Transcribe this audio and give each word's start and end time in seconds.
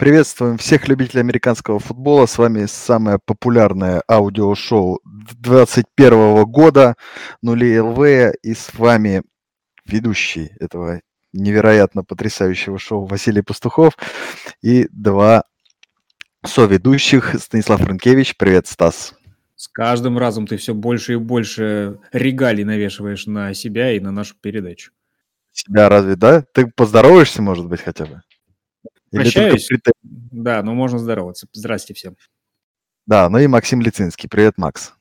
Приветствуем 0.00 0.56
всех 0.56 0.88
любителей 0.88 1.20
американского 1.20 1.78
футбола. 1.78 2.24
С 2.24 2.38
вами 2.38 2.64
самое 2.64 3.18
популярное 3.22 4.02
аудиошоу 4.08 4.98
2021 5.04 6.44
года 6.44 6.94
Нули 7.42 7.78
ЛВ. 7.78 8.34
И 8.42 8.54
с 8.54 8.72
вами 8.72 9.22
ведущий 9.84 10.52
этого 10.58 11.02
невероятно 11.34 12.02
потрясающего 12.02 12.78
шоу 12.78 13.04
Василий 13.04 13.42
Пастухов 13.42 13.92
и 14.62 14.88
два 14.90 15.44
соведущих 16.46 17.34
Станислав 17.38 17.82
Франкевич. 17.82 18.38
Привет, 18.38 18.68
Стас. 18.68 19.12
С 19.54 19.68
каждым 19.68 20.16
разом 20.16 20.46
ты 20.46 20.56
все 20.56 20.72
больше 20.72 21.12
и 21.12 21.16
больше 21.16 21.98
регалий 22.10 22.64
навешиваешь 22.64 23.26
на 23.26 23.52
себя 23.52 23.94
и 23.94 24.00
на 24.00 24.12
нашу 24.12 24.34
передачу. 24.40 24.92
Себя 25.52 25.90
разве, 25.90 26.16
да? 26.16 26.42
Ты 26.54 26.68
поздороваешься, 26.68 27.42
может 27.42 27.66
быть, 27.66 27.82
хотя 27.82 28.06
бы? 28.06 28.22
Прощаюсь. 29.10 29.68
Да, 30.02 30.62
но 30.62 30.74
можно 30.74 30.98
здороваться. 30.98 31.46
Здрасте 31.52 31.94
всем. 31.94 32.16
Да, 33.06 33.28
ну 33.28 33.38
и 33.38 33.46
Максим 33.46 33.80
Лицинский. 33.80 34.28
Привет, 34.28 34.56
Макс. 34.56 34.92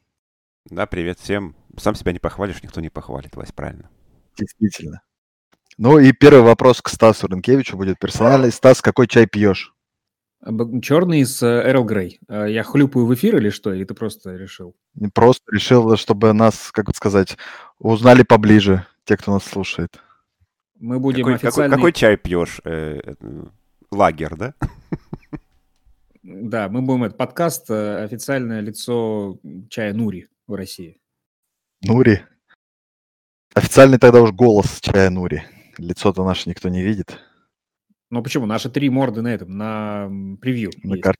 Да, 0.66 0.86
привет 0.86 1.20
всем. 1.20 1.56
Сам 1.78 1.96
себя 1.96 2.12
не 2.12 2.20
похвалишь, 2.20 2.64
никто 2.64 2.82
не 2.82 2.90
похвалит, 2.90 3.36
Вась, 3.36 3.52
правильно. 3.52 3.90
Действительно. 4.36 5.02
Ну 5.78 6.00
и 6.00 6.12
первый 6.12 6.42
вопрос 6.42 6.82
к 6.82 6.90
Стасу 6.90 7.28
Рынкевичу 7.28 7.78
будет 7.78 8.00
персональный. 8.00 8.52
Стас, 8.52 8.82
какой 8.82 9.08
чай 9.08 9.28
пьешь? 9.28 9.74
Черный 10.82 11.26
с 11.26 11.44
Эрл 11.44 11.84
Грей. 11.84 12.20
Я 12.28 12.64
хлюпаю 12.64 13.06
в 13.06 13.14
эфир 13.14 13.38
или 13.38 13.50
что? 13.50 13.74
Или 13.74 13.84
ты 13.84 13.94
просто 13.94 14.36
решил? 14.36 14.76
Просто 15.14 15.44
решил, 15.52 15.96
чтобы 15.98 16.34
нас, 16.34 16.72
как 16.72 16.86
бы 16.86 16.94
сказать, 16.94 17.38
узнали 17.78 18.24
поближе, 18.24 18.86
те, 19.04 19.18
кто 19.18 19.34
нас 19.34 19.44
слушает. 19.44 20.02
Мы 20.80 21.00
будем 21.00 21.26
какой, 21.26 21.36
официальный... 21.36 21.76
какой, 21.76 21.92
какой 21.92 21.94
чай 21.94 22.18
пьешь? 22.18 22.62
Э, 23.92 23.96
э, 23.96 23.98
лагер, 23.98 24.36
да? 24.36 24.54
Да, 26.22 26.70
мы 26.70 26.82
будем 26.82 27.06
этот 27.06 27.18
подкаст 27.18 27.70
э, 27.70 28.04
официальное 28.04 28.62
лицо 28.62 29.40
чая 29.70 29.94
Нури 29.94 30.28
в 30.48 30.54
России. 30.54 31.00
Нури? 31.82 32.22
Официальный 33.56 33.98
тогда 33.98 34.22
уж 34.22 34.32
голос 34.32 34.80
чая 34.82 35.10
Нури. 35.10 35.44
Лицо-то 35.78 36.24
наше 36.24 36.50
никто 36.50 36.70
не 36.70 36.84
видит. 36.84 37.20
Ну 38.12 38.22
почему? 38.22 38.46
Наши 38.46 38.70
три 38.70 38.90
морды 38.90 39.22
на 39.22 39.30
этом, 39.30 39.58
на 39.58 40.10
превью. 40.42 40.72
На 40.84 40.98
кар... 40.98 41.16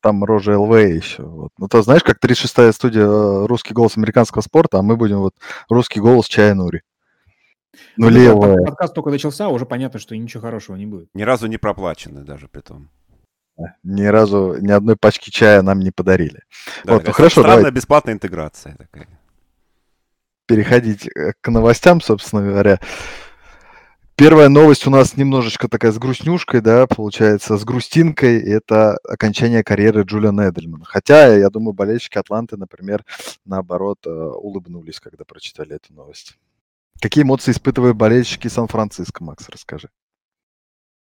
Там 0.00 0.24
рожа 0.24 0.58
ЛВ 0.58 0.74
еще. 0.78 1.22
Вот. 1.22 1.50
Ну, 1.58 1.68
то 1.68 1.82
знаешь, 1.82 2.02
как 2.02 2.18
36-я 2.24 2.72
студия 2.72 3.02
э, 3.02 3.46
«Русский 3.46 3.74
голос 3.74 3.98
американского 3.98 4.40
спорта», 4.40 4.78
а 4.78 4.82
мы 4.82 4.96
будем 4.96 5.18
вот 5.18 5.34
«Русский 5.68 6.00
голос 6.00 6.26
чая 6.26 6.54
Нури». 6.54 6.80
Ну, 7.96 8.06
ну 8.06 8.08
левая. 8.08 8.56
Подкаст 8.64 8.94
только 8.94 9.10
начался, 9.10 9.48
уже 9.48 9.66
понятно, 9.66 9.98
что 9.98 10.16
ничего 10.16 10.42
хорошего 10.42 10.76
не 10.76 10.86
будет. 10.86 11.08
Ни 11.14 11.22
разу 11.22 11.46
не 11.46 11.56
проплачены 11.56 12.22
даже 12.22 12.48
при 12.48 12.60
том. 12.60 12.90
Ни 13.82 14.06
разу 14.06 14.56
ни 14.60 14.70
одной 14.70 14.96
пачки 14.96 15.30
чая 15.30 15.62
нам 15.62 15.80
не 15.80 15.90
подарили. 15.90 16.42
Да, 16.84 16.94
вот, 16.94 17.06
ну, 17.06 17.12
хорошо, 17.12 17.42
странная 17.42 17.64
давай. 17.64 17.72
бесплатная 17.72 18.14
интеграция 18.14 18.76
такая. 18.76 19.08
Переходить 20.46 21.06
э, 21.06 21.32
к 21.40 21.48
новостям, 21.48 22.00
собственно 22.00 22.42
говоря. 22.42 22.80
Первая 24.16 24.48
новость 24.48 24.86
у 24.86 24.90
нас 24.90 25.16
немножечко 25.16 25.68
такая 25.68 25.92
с 25.92 25.98
грустнюшкой, 25.98 26.60
да, 26.60 26.86
получается, 26.86 27.56
с 27.56 27.64
грустинкой. 27.64 28.40
Это 28.40 28.98
окончание 28.98 29.62
карьеры 29.62 30.02
Джулиана 30.02 30.50
Эдельмана. 30.50 30.84
Хотя, 30.84 31.34
я 31.36 31.48
думаю, 31.48 31.72
болельщики 31.72 32.18
Атланты, 32.18 32.56
например, 32.56 33.04
наоборот, 33.44 34.00
э, 34.06 34.10
улыбнулись, 34.10 35.00
когда 35.00 35.24
прочитали 35.24 35.76
эту 35.76 35.94
новость. 35.94 36.36
Какие 37.00 37.24
эмоции 37.24 37.52
испытывают 37.52 37.96
болельщики 37.96 38.48
Сан-Франциско, 38.48 39.24
Макс, 39.24 39.48
расскажи. 39.48 39.88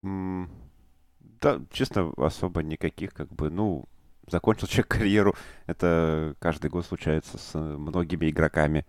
Да, 0.02 1.60
честно, 1.70 2.12
особо 2.17 2.62
никаких, 2.62 3.12
как 3.12 3.30
бы, 3.33 3.50
ну, 3.50 3.84
закончил 4.27 4.67
человек 4.68 4.89
карьеру, 4.89 5.34
это 5.67 6.34
каждый 6.39 6.70
год 6.70 6.86
случается 6.86 7.36
с 7.36 7.58
многими 7.58 8.30
игроками. 8.30 8.86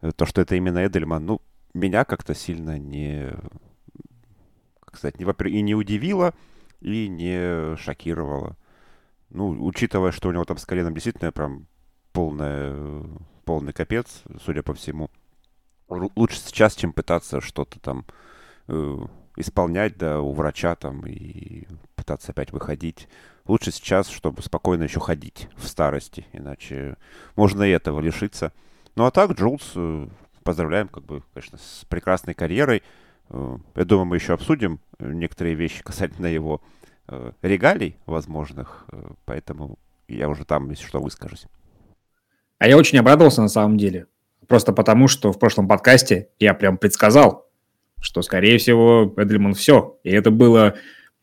Э, 0.00 0.12
то, 0.12 0.26
что 0.26 0.42
это 0.42 0.54
именно 0.54 0.86
Эдельман, 0.86 1.26
ну, 1.26 1.42
меня 1.72 2.04
как-то 2.04 2.34
сильно 2.34 2.78
не, 2.78 3.32
как 4.80 4.98
сказать, 4.98 5.18
не, 5.18 5.24
и 5.24 5.62
не 5.62 5.74
удивило, 5.74 6.34
и 6.80 7.08
не 7.08 7.76
шокировало. 7.76 8.56
Ну, 9.30 9.64
учитывая, 9.64 10.12
что 10.12 10.28
у 10.28 10.32
него 10.32 10.44
там 10.44 10.58
с 10.58 10.66
коленом 10.66 10.94
действительно 10.94 11.32
прям 11.32 11.66
полная, 12.12 13.04
полный 13.44 13.72
капец, 13.72 14.22
судя 14.44 14.62
по 14.62 14.74
всему 14.74 15.10
лучше 16.16 16.38
сейчас, 16.38 16.74
чем 16.74 16.92
пытаться 16.92 17.40
что-то 17.40 17.78
там 17.80 18.04
э, 18.68 18.98
исполнять, 19.36 19.96
да, 19.96 20.20
у 20.20 20.32
врача 20.32 20.74
там 20.74 21.06
и 21.06 21.66
пытаться 21.96 22.32
опять 22.32 22.52
выходить. 22.52 23.08
Лучше 23.46 23.72
сейчас, 23.72 24.08
чтобы 24.08 24.42
спокойно 24.42 24.84
еще 24.84 25.00
ходить 25.00 25.48
в 25.56 25.66
старости, 25.66 26.26
иначе 26.32 26.96
можно 27.36 27.62
и 27.62 27.70
этого 27.70 28.00
лишиться. 28.00 28.52
Ну 28.96 29.04
а 29.04 29.10
так, 29.10 29.32
Джулс, 29.32 29.72
э, 29.74 30.08
поздравляем, 30.42 30.88
как 30.88 31.04
бы, 31.04 31.22
конечно, 31.32 31.58
с 31.58 31.84
прекрасной 31.88 32.34
карьерой. 32.34 32.82
Э, 33.30 33.56
я 33.74 33.84
думаю, 33.84 34.06
мы 34.06 34.16
еще 34.16 34.34
обсудим 34.34 34.80
некоторые 34.98 35.54
вещи 35.54 35.82
касательно 35.82 36.26
его 36.26 36.62
э, 37.08 37.32
регалий 37.42 37.96
возможных, 38.06 38.84
э, 38.92 39.10
поэтому 39.24 39.78
я 40.08 40.28
уже 40.28 40.44
там, 40.44 40.70
если 40.70 40.84
что, 40.84 41.00
выскажусь. 41.00 41.46
А 42.58 42.68
я 42.68 42.76
очень 42.76 42.98
обрадовался 42.98 43.42
на 43.42 43.48
самом 43.48 43.76
деле. 43.76 44.06
Просто 44.48 44.72
потому, 44.72 45.08
что 45.08 45.32
в 45.32 45.38
прошлом 45.38 45.68
подкасте 45.68 46.28
я 46.38 46.54
прям 46.54 46.78
предсказал, 46.78 47.50
что, 48.00 48.22
скорее 48.22 48.58
всего, 48.58 49.12
Эдельман 49.16 49.54
все. 49.54 49.98
И 50.04 50.10
это 50.10 50.30
было 50.30 50.74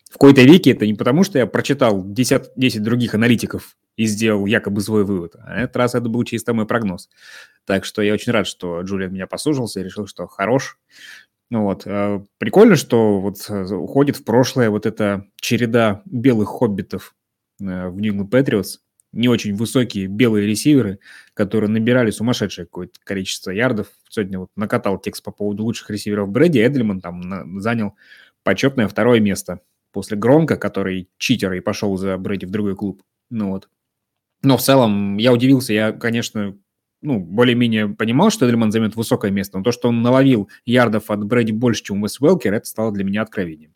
в 0.09 0.13
какой-то 0.13 0.41
веке, 0.41 0.71
это 0.71 0.85
не 0.85 0.93
потому, 0.93 1.23
что 1.23 1.39
я 1.39 1.45
прочитал 1.45 2.03
10, 2.03 2.51
10 2.55 2.83
других 2.83 3.13
аналитиков 3.13 3.77
и 3.95 4.05
сделал 4.05 4.45
якобы 4.45 4.81
свой 4.81 5.05
вывод. 5.05 5.35
А 5.39 5.61
этот 5.61 5.75
раз 5.77 5.95
это 5.95 6.09
был 6.09 6.23
чисто 6.23 6.53
мой 6.53 6.65
прогноз. 6.65 7.09
Так 7.65 7.85
что 7.85 8.01
я 8.01 8.13
очень 8.13 8.31
рад, 8.31 8.47
что 8.47 8.81
Джулиан 8.81 9.13
меня 9.13 9.27
послушался 9.27 9.79
и 9.79 9.83
решил, 9.83 10.07
что 10.07 10.27
хорош. 10.27 10.79
Ну 11.49 11.63
вот. 11.63 11.83
Э, 11.85 12.21
прикольно, 12.37 12.75
что 12.75 13.19
вот 13.19 13.45
э, 13.49 13.63
уходит 13.73 14.17
в 14.17 14.23
прошлое 14.23 14.69
вот 14.69 14.85
эта 14.85 15.27
череда 15.35 16.01
белых 16.05 16.49
хоббитов 16.49 17.13
э, 17.59 17.87
в 17.89 17.99
New 17.99 18.13
England 18.13 18.29
Patriots, 18.29 18.79
не 19.11 19.27
очень 19.27 19.55
высокие 19.55 20.07
белые 20.07 20.47
ресиверы, 20.47 20.99
которые 21.33 21.69
набирали 21.69 22.11
сумасшедшее 22.11 22.65
какое-то 22.65 22.99
количество 23.03 23.51
ярдов. 23.51 23.87
Сегодня 24.09 24.39
вот 24.39 24.49
накатал 24.55 24.99
текст 24.99 25.23
по 25.23 25.31
поводу 25.31 25.63
лучших 25.63 25.89
ресиверов 25.89 26.29
Брэди. 26.29 26.59
Эдельман 26.59 27.01
там 27.01 27.21
на, 27.21 27.59
занял 27.59 27.95
почетное 28.43 28.87
второе 28.87 29.19
место 29.19 29.59
после 29.91 30.17
Громка, 30.17 30.57
который 30.57 31.09
читер 31.17 31.53
и 31.53 31.59
пошел 31.59 31.97
за 31.97 32.17
Брэди 32.17 32.45
в 32.45 32.51
другой 32.51 32.75
клуб. 32.75 33.03
Ну 33.29 33.49
вот. 33.49 33.69
Но 34.43 34.57
в 34.57 34.61
целом 34.61 35.17
я 35.17 35.33
удивился. 35.33 35.73
Я, 35.73 35.91
конечно, 35.91 36.57
ну, 37.01 37.19
более-менее 37.19 37.89
понимал, 37.89 38.29
что 38.29 38.45
Эдельман 38.45 38.71
займет 38.71 38.95
высокое 38.95 39.31
место, 39.31 39.57
но 39.57 39.63
то, 39.63 39.71
что 39.71 39.89
он 39.89 40.01
наловил 40.01 40.49
ярдов 40.65 41.11
от 41.11 41.23
Брэди 41.25 41.51
больше, 41.51 41.83
чем 41.83 42.01
Уэс 42.01 42.19
Уэлкер, 42.21 42.53
это 42.53 42.65
стало 42.65 42.91
для 42.91 43.03
меня 43.03 43.23
откровением. 43.23 43.73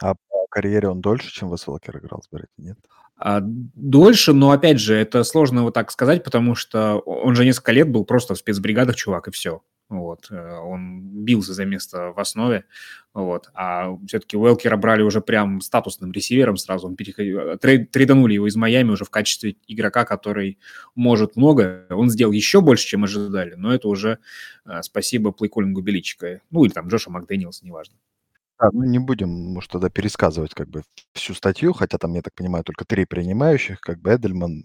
А 0.00 0.14
карьере 0.54 0.88
он 0.88 1.00
дольше, 1.00 1.32
чем 1.32 1.50
Уэс 1.50 1.66
Уэлкер 1.66 1.98
играл 1.98 2.22
с 2.22 2.28
Брэди, 2.28 2.48
нет? 2.58 2.78
А, 3.16 3.40
дольше, 3.42 4.32
но 4.32 4.50
опять 4.50 4.80
же, 4.80 4.94
это 4.94 5.24
сложно 5.24 5.62
вот 5.62 5.74
так 5.74 5.90
сказать, 5.90 6.24
потому 6.24 6.54
что 6.54 6.98
он 6.98 7.34
же 7.34 7.44
несколько 7.44 7.72
лет 7.72 7.90
был 7.90 8.04
просто 8.04 8.34
в 8.34 8.38
спецбригадах, 8.38 8.96
чувак, 8.96 9.28
и 9.28 9.30
все. 9.30 9.62
Вот. 9.88 10.28
Э, 10.30 10.58
он 10.58 11.24
бился 11.24 11.52
за 11.54 11.64
место 11.64 12.12
в 12.12 12.18
основе. 12.18 12.64
Вот. 13.12 13.50
А 13.54 13.96
все-таки 14.06 14.36
Уэлкера 14.36 14.76
брали 14.76 15.02
уже 15.02 15.20
прям 15.20 15.60
статусным 15.60 16.12
ресивером 16.12 16.56
сразу. 16.56 16.86
Он 16.86 16.96
переходил, 16.96 17.58
трейд, 17.58 17.90
трейданули 17.90 18.34
его 18.34 18.48
из 18.48 18.56
Майами 18.56 18.90
уже 18.90 19.04
в 19.04 19.10
качестве 19.10 19.56
игрока, 19.68 20.04
который 20.04 20.58
может 20.94 21.36
много. 21.36 21.86
Он 21.90 22.10
сделал 22.10 22.32
еще 22.32 22.60
больше, 22.60 22.86
чем 22.86 23.04
ожидали, 23.04 23.54
но 23.54 23.74
это 23.74 23.88
уже 23.88 24.18
э, 24.66 24.82
спасибо 24.82 25.32
плейколлингу 25.32 25.82
Беличика. 25.82 26.40
Ну 26.50 26.64
или 26.64 26.72
там 26.72 26.88
Джоша 26.88 27.10
Макдэниелса, 27.10 27.64
неважно. 27.66 27.96
Да, 28.64 28.70
ну 28.72 28.84
не 28.84 28.98
будем, 28.98 29.28
может, 29.30 29.70
тогда 29.72 29.90
пересказывать 29.90 30.54
как 30.54 30.68
бы 30.68 30.82
всю 31.12 31.34
статью, 31.34 31.72
хотя 31.74 31.98
там, 31.98 32.14
я 32.14 32.22
так 32.22 32.34
понимаю, 32.34 32.64
только 32.64 32.84
три 32.86 33.04
принимающих, 33.04 33.80
как 33.80 34.00
бы 34.00 34.14
Эдельман, 34.14 34.62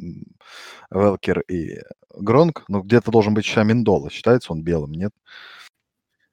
Велкер 0.91 1.41
и 1.41 1.79
Гронк. 2.15 2.63
Но 2.69 2.81
где-то 2.81 3.11
должен 3.11 3.33
быть 3.33 3.45
еще 3.45 3.61
Аминдола. 3.61 4.09
Считается 4.09 4.53
он 4.53 4.63
белым, 4.63 4.91
нет? 4.93 5.11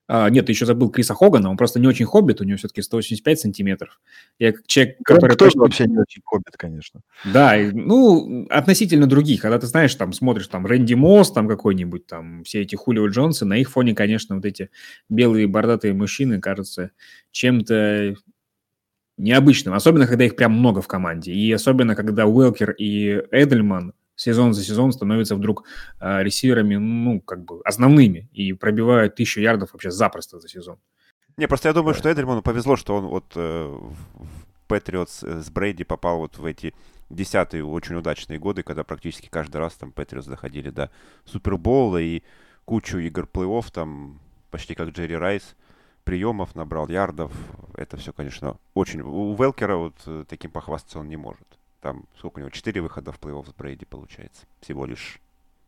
А, 0.09 0.31
нет, 0.31 0.47
ты 0.47 0.53
еще 0.53 0.67
забыл 0.67 0.91
Криса 0.91 1.15
Хогана, 1.15 1.51
он 1.51 1.57
просто 1.57 1.81
не 1.81 1.89
очень 1.89 2.07
хоббит, 2.07 2.41
у 2.41 2.45
него 2.45 2.57
все-таки 2.59 2.81
185 2.81 3.41
сантиметров. 3.41 4.01
Я 4.39 4.53
как 4.53 4.67
человек, 4.67 4.99
который... 5.05 5.37
Тоже 5.37 5.53
точно... 5.53 5.61
вообще 5.63 5.87
не 5.87 5.99
очень 5.99 6.23
хоббит, 6.25 6.57
конечно. 6.57 7.01
Да, 7.25 7.57
и, 7.57 7.73
ну, 7.73 8.47
относительно 8.49 9.07
других, 9.07 9.43
когда 9.43 9.59
ты 9.59 9.67
знаешь, 9.67 9.95
там, 9.97 10.13
смотришь, 10.13 10.47
там, 10.47 10.65
Рэнди 10.65 10.95
Мосс, 10.95 11.33
там, 11.33 11.49
какой-нибудь, 11.49 12.07
там, 12.07 12.45
все 12.45 12.63
эти 12.63 12.77
Хулио 12.77 13.09
Джонсы, 13.09 13.45
на 13.45 13.59
их 13.59 13.71
фоне, 13.71 13.95
конечно, 13.95 14.37
вот 14.37 14.45
эти 14.45 14.71
белые 15.09 15.49
бордатые 15.49 15.93
мужчины 15.93 16.41
кажутся 16.41 16.93
чем-то 17.33 18.15
необычным, 19.17 19.75
особенно, 19.75 20.07
когда 20.07 20.25
их 20.25 20.37
прям 20.37 20.53
много 20.53 20.83
в 20.83 20.87
команде, 20.87 21.33
и 21.33 21.51
особенно, 21.51 21.97
когда 21.97 22.27
Уэлкер 22.27 22.73
и 22.73 23.23
Эдельман 23.33 23.93
сезон 24.17 24.53
за 24.55 24.65
сезон 24.65 24.93
становятся 24.93 25.37
вдруг 25.37 25.65
э, 26.01 26.23
ресиверами, 26.23 26.77
ну, 26.77 27.21
как 27.21 27.45
бы 27.45 27.61
основными 27.65 28.29
и 28.33 28.53
пробивают 28.53 29.15
тысячу 29.15 29.41
ярдов 29.41 29.73
вообще 29.73 29.91
запросто 29.91 30.41
за 30.41 30.49
сезон. 30.49 30.79
Не, 31.37 31.47
просто 31.47 31.69
я 31.69 31.75
думаю, 31.75 31.95
что 31.95 32.11
Эдельману 32.11 32.43
повезло, 32.43 32.77
что 32.77 32.97
он 32.97 33.07
вот 33.07 33.33
э, 33.35 33.79
Патриотс 34.69 35.23
с 35.23 35.51
Брейди 35.51 35.85
попал 35.85 36.19
вот 36.19 36.39
в 36.39 36.45
эти 36.45 36.75
десятые 37.11 37.65
очень 37.65 37.97
удачные 37.97 38.39
годы, 38.39 38.63
когда 38.63 38.85
практически 38.85 39.29
каждый 39.29 39.59
раз 39.59 39.75
там 39.75 39.93
Патриотс 39.93 40.27
доходили 40.27 40.71
до 40.71 40.91
Супербола 41.25 41.99
и 41.99 42.23
кучу 42.65 42.99
игр 42.99 43.29
плей-офф, 43.33 43.71
там 43.73 44.19
почти 44.51 44.75
как 44.75 44.89
Джерри 44.89 45.17
Райс, 45.17 45.57
приемов 46.05 46.55
набрал, 46.55 46.89
ярдов. 46.89 47.33
Это 47.77 47.97
все, 47.97 48.13
конечно, 48.13 48.57
очень... 48.75 49.03
У 49.03 49.35
Велкера 49.35 49.77
вот 49.77 49.95
э, 50.07 50.25
таким 50.29 50.51
похвастаться 50.51 51.01
он 51.01 51.09
не 51.09 51.17
может. 51.17 51.47
Там 51.81 52.07
сколько 52.19 52.39
у 52.39 52.41
него? 52.41 52.51
Четыре 52.51 52.81
выхода 52.81 53.13
в 53.13 53.21
плей-офф 53.21 53.49
с 53.49 53.55
Брейди 53.55 53.85
получается. 53.85 54.47
Всего 54.61 54.87
лишь. 54.87 55.21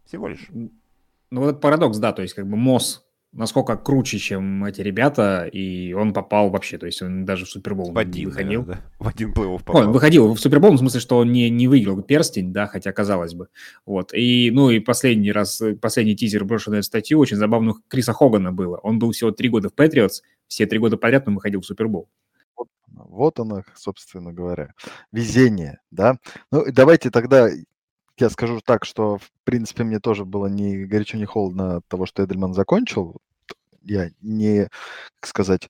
Всего 0.05 0.29
лишь. 0.29 0.49
Ну, 0.51 1.43
вот 1.43 1.61
парадокс, 1.61 1.99
да, 1.99 2.13
то 2.13 2.23
есть 2.23 2.35
как 2.35 2.47
бы 2.47 2.57
Мосс 2.57 3.05
насколько 3.33 3.77
круче, 3.77 4.19
чем 4.19 4.65
эти 4.65 4.81
ребята, 4.81 5.45
и 5.47 5.93
он 5.93 6.13
попал 6.13 6.51
вообще, 6.51 6.79
то 6.79 6.87
есть 6.87 7.03
он 7.03 7.25
даже 7.25 7.45
в 7.45 7.51
Супербол 7.51 7.93
в 7.93 7.99
один, 7.99 8.29
выходил. 8.29 8.63
Наверное, 8.63 8.83
да. 8.99 9.05
В 9.05 9.09
один 9.09 9.33
плей-офф 9.33 9.65
попал. 9.65 9.83
Он 9.83 9.93
выходил 9.93 10.33
в 10.33 10.41
Супербол, 10.41 10.73
в 10.73 10.79
смысле, 10.79 11.01
что 11.01 11.19
он 11.19 11.31
не, 11.31 11.51
не 11.51 11.69
выиграл 11.69 12.03
перстень, 12.03 12.53
да, 12.53 12.67
хотя 12.67 12.93
казалось 12.93 13.35
бы. 13.35 13.49
Вот. 13.87 14.13
И, 14.15 14.51
ну, 14.51 14.71
и 14.71 14.81
последний 14.81 15.33
раз, 15.33 15.63
последний 15.81 16.17
тизер, 16.17 16.45
брошенную 16.45 16.83
статью, 16.83 17.19
очень 17.19 17.37
забавно, 17.37 17.75
Криса 17.89 18.13
Хогана 18.13 18.53
было. 18.53 18.79
Он 18.79 18.99
был 18.99 19.13
всего 19.13 19.31
три 19.31 19.49
года 19.49 19.69
в 19.69 19.75
Патриотс, 19.75 20.23
все 20.47 20.67
три 20.67 20.79
года 20.79 20.97
подряд 20.97 21.29
он 21.29 21.35
выходил 21.35 21.61
в 21.61 21.67
Супербол. 21.67 22.09
Вот, 23.19 23.41
оно, 23.41 23.65
собственно 23.75 24.33
говоря. 24.33 24.75
Везение, 25.11 25.81
да. 25.91 26.19
Ну, 26.53 26.65
давайте 26.71 27.11
тогда 27.11 27.49
я 28.17 28.31
скажу 28.31 28.61
так, 28.65 28.85
что, 28.85 29.19
в 29.19 29.29
принципе, 29.43 29.83
мне 29.83 29.99
тоже 29.99 30.25
было 30.25 30.47
не 30.47 30.85
горячо, 30.85 31.19
не 31.19 31.25
холодно 31.25 31.79
от 31.79 31.89
того, 31.89 32.07
что 32.07 32.25
Эдельман 32.25 32.55
закончил. 32.55 33.17
Я 33.83 34.11
не, 34.21 34.69
как 35.19 35.29
сказать, 35.29 35.69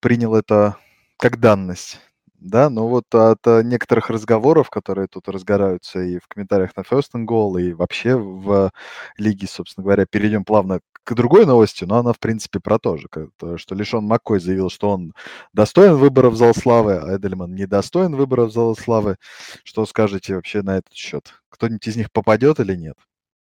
принял 0.00 0.34
это 0.34 0.78
как 1.18 1.40
данность 1.40 2.00
да, 2.42 2.70
но 2.70 2.88
вот 2.88 3.14
от 3.14 3.46
э, 3.46 3.62
некоторых 3.62 4.10
разговоров, 4.10 4.68
которые 4.68 5.06
тут 5.06 5.28
разгораются 5.28 6.00
и 6.00 6.18
в 6.18 6.26
комментариях 6.26 6.76
на 6.76 6.80
First 6.80 7.12
and 7.14 7.26
Goal, 7.26 7.60
и 7.60 7.72
вообще 7.72 8.16
в 8.16 8.72
лиге, 9.16 9.46
собственно 9.46 9.84
говоря, 9.84 10.06
перейдем 10.06 10.44
плавно 10.44 10.80
к 11.04 11.14
другой 11.14 11.46
новости, 11.46 11.84
но 11.84 11.98
она, 11.98 12.12
в 12.12 12.18
принципе, 12.18 12.60
про 12.60 12.78
то 12.78 12.96
же, 12.96 13.08
что 13.56 13.74
Лишон 13.74 14.04
Маккой 14.04 14.40
заявил, 14.40 14.70
что 14.70 14.90
он 14.90 15.14
достоин 15.52 15.94
выбора 15.94 16.30
в 16.30 16.36
зал 16.36 16.54
славы, 16.54 16.94
а 16.94 17.16
Эдельман 17.16 17.54
не 17.54 17.66
достоин 17.66 18.14
выбора 18.16 18.46
в 18.46 18.52
зал 18.52 18.76
славы. 18.76 19.16
Что 19.64 19.86
скажете 19.86 20.34
вообще 20.34 20.62
на 20.62 20.78
этот 20.78 20.92
счет? 20.94 21.34
Кто-нибудь 21.48 21.86
из 21.86 21.96
них 21.96 22.10
попадет 22.12 22.60
или 22.60 22.74
нет? 22.74 22.96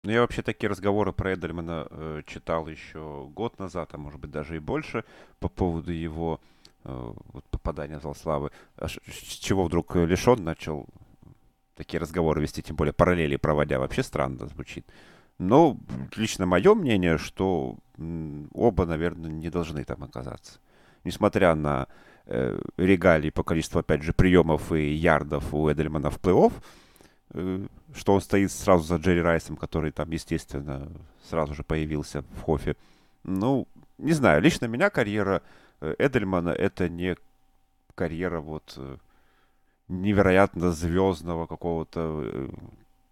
Ну, 0.05 0.12
я 0.12 0.21
вообще 0.21 0.43
такие 0.43 0.69
разговоры 0.71 1.12
про 1.12 1.35
Эдельмана 1.35 1.89
э, 1.91 2.23
читал 2.27 2.69
еще 2.69 3.27
год 3.32 3.59
назад, 3.59 3.91
а 3.93 3.99
может 3.99 4.21
быть 4.21 4.31
даже 4.31 4.56
и 4.56 4.61
больше, 4.61 5.05
по 5.41 5.49
поводу 5.49 5.91
его 5.91 6.41
Э, 6.41 6.56
вот, 6.87 7.44
попадания 7.50 7.99
в 7.99 8.03
зал 8.03 8.15
славы. 8.15 8.50
А 8.77 8.88
с 8.88 8.99
чего 9.41 9.65
вдруг 9.65 9.97
Лишон 9.97 10.44
начал 10.44 10.87
такие 11.75 12.00
разговоры 12.00 12.43
вести, 12.43 12.62
тем 12.62 12.77
более 12.77 12.93
параллели 12.93 13.37
проводя, 13.37 13.79
вообще 13.79 14.03
странно 14.03 14.47
звучит. 14.47 14.87
Но 15.38 15.79
лично 16.17 16.47
мое 16.47 16.75
мнение, 16.75 17.19
что 17.19 17.77
оба, 18.53 18.87
наверное, 18.87 19.31
не 19.31 19.50
должны 19.50 19.85
там 19.85 20.03
оказаться. 20.03 20.59
Несмотря 21.05 21.55
на 21.55 21.88
э, 22.25 22.59
регалии 22.79 23.31
по 23.31 23.43
количеству, 23.43 23.81
опять 23.81 24.03
же, 24.03 24.12
приемов 24.12 24.73
и 24.73 24.93
ярдов 24.93 25.53
у 25.53 25.71
Эдельмана 25.71 26.11
в 26.11 26.19
плей-офф, 26.19 26.53
э, 27.35 27.67
что 27.94 28.15
он 28.15 28.21
стоит 28.23 28.50
сразу 28.50 28.85
за 28.85 28.97
Джерри 28.97 29.21
Райсом, 29.21 29.56
который 29.56 29.93
там, 29.93 30.11
естественно, 30.11 30.91
сразу 31.29 31.55
же 31.55 31.62
появился 31.62 32.23
в 32.23 32.43
Хофе. 32.43 32.77
Ну, 33.23 33.69
не 33.99 34.12
знаю, 34.12 34.41
лично 34.41 34.67
меня 34.67 34.89
карьера 34.89 35.43
Э, 35.43 35.66
Эдельмана 35.81 36.50
это 36.50 36.88
не 36.88 37.17
карьера 37.94 38.40
вот 38.40 38.75
э, 38.76 38.96
невероятно 39.88 40.73
звездного 40.73 41.46
какого-то 41.46 42.23
э, 42.25 42.49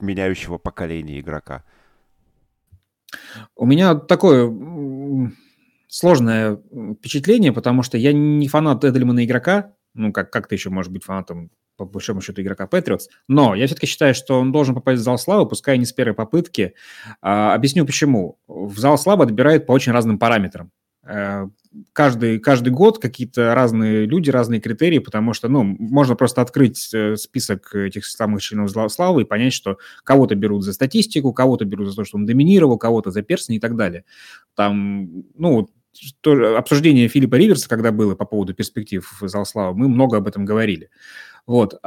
меняющего 0.00 0.58
поколения 0.58 1.19
игрока. 1.20 1.64
У 3.56 3.66
меня 3.66 3.94
такое 3.94 4.52
сложное 5.88 6.61
впечатление, 6.99 7.52
потому 7.52 7.82
что 7.82 7.96
я 7.96 8.12
не 8.12 8.49
фанат 8.49 8.84
Эдельмана 8.84 9.25
игрока, 9.25 9.72
ну, 9.94 10.12
как, 10.12 10.31
как 10.31 10.49
ты 10.49 10.56
еще 10.56 10.70
можешь 10.70 10.93
быть 10.93 11.05
фанатом, 11.05 11.50
по 11.76 11.84
большому 11.84 12.20
счету, 12.20 12.43
игрока 12.43 12.67
Патриотс, 12.67 13.08
но 13.28 13.55
я 13.55 13.67
все-таки 13.67 13.87
считаю, 13.87 14.14
что 14.14 14.40
он 14.40 14.52
должен 14.52 14.75
попасть 14.75 15.00
в 15.00 15.05
зал 15.05 15.19
славы, 15.19 15.49
пускай 15.49 15.78
не 15.78 15.87
с 15.87 15.93
первой 15.93 16.14
попытки. 16.14 16.75
А, 17.20 17.55
объясню 17.55 17.84
почему. 17.84 18.38
В 18.46 18.78
зал 18.78 18.99
славы 18.99 19.25
отбирают 19.25 19.67
по 19.67 19.72
очень 19.72 19.93
разным 19.93 20.19
параметрам 20.19 20.70
каждый, 21.93 22.38
каждый 22.38 22.71
год 22.71 22.99
какие-то 22.99 23.55
разные 23.55 24.06
люди, 24.06 24.31
разные 24.31 24.61
критерии, 24.61 24.99
потому 24.99 25.32
что, 25.32 25.49
ну, 25.49 25.62
можно 25.62 26.15
просто 26.15 26.41
открыть 26.43 26.93
э, 26.94 27.17
список 27.17 27.75
этих 27.75 28.06
самых 28.06 28.43
членов 28.43 28.71
славы 28.93 29.23
и 29.23 29.25
понять, 29.25 29.53
что 29.53 29.79
кого-то 30.05 30.35
берут 30.35 30.65
за 30.65 30.73
статистику, 30.73 31.32
кого-то 31.32 31.65
берут 31.65 31.88
за 31.88 31.97
то, 31.97 32.05
что 32.05 32.17
он 32.17 32.26
доминировал, 32.26 32.79
кого-то 32.79 33.11
за 33.11 33.23
перстень 33.23 33.56
и 33.56 33.61
так 33.61 33.76
далее. 33.76 34.05
Там, 34.55 35.25
ну, 35.37 35.69
то, 36.21 36.56
обсуждение 36.56 37.09
Филиппа 37.09 37.37
Риверса, 37.37 37.69
когда 37.69 37.93
было 37.93 38.15
по 38.15 38.25
поводу 38.25 38.55
перспектив 38.55 39.09
зал 39.20 39.47
славы, 39.47 39.77
мы 39.77 39.88
много 39.88 40.17
об 40.17 40.27
этом 40.27 40.44
говорили. 40.44 40.91
Вот. 41.47 41.79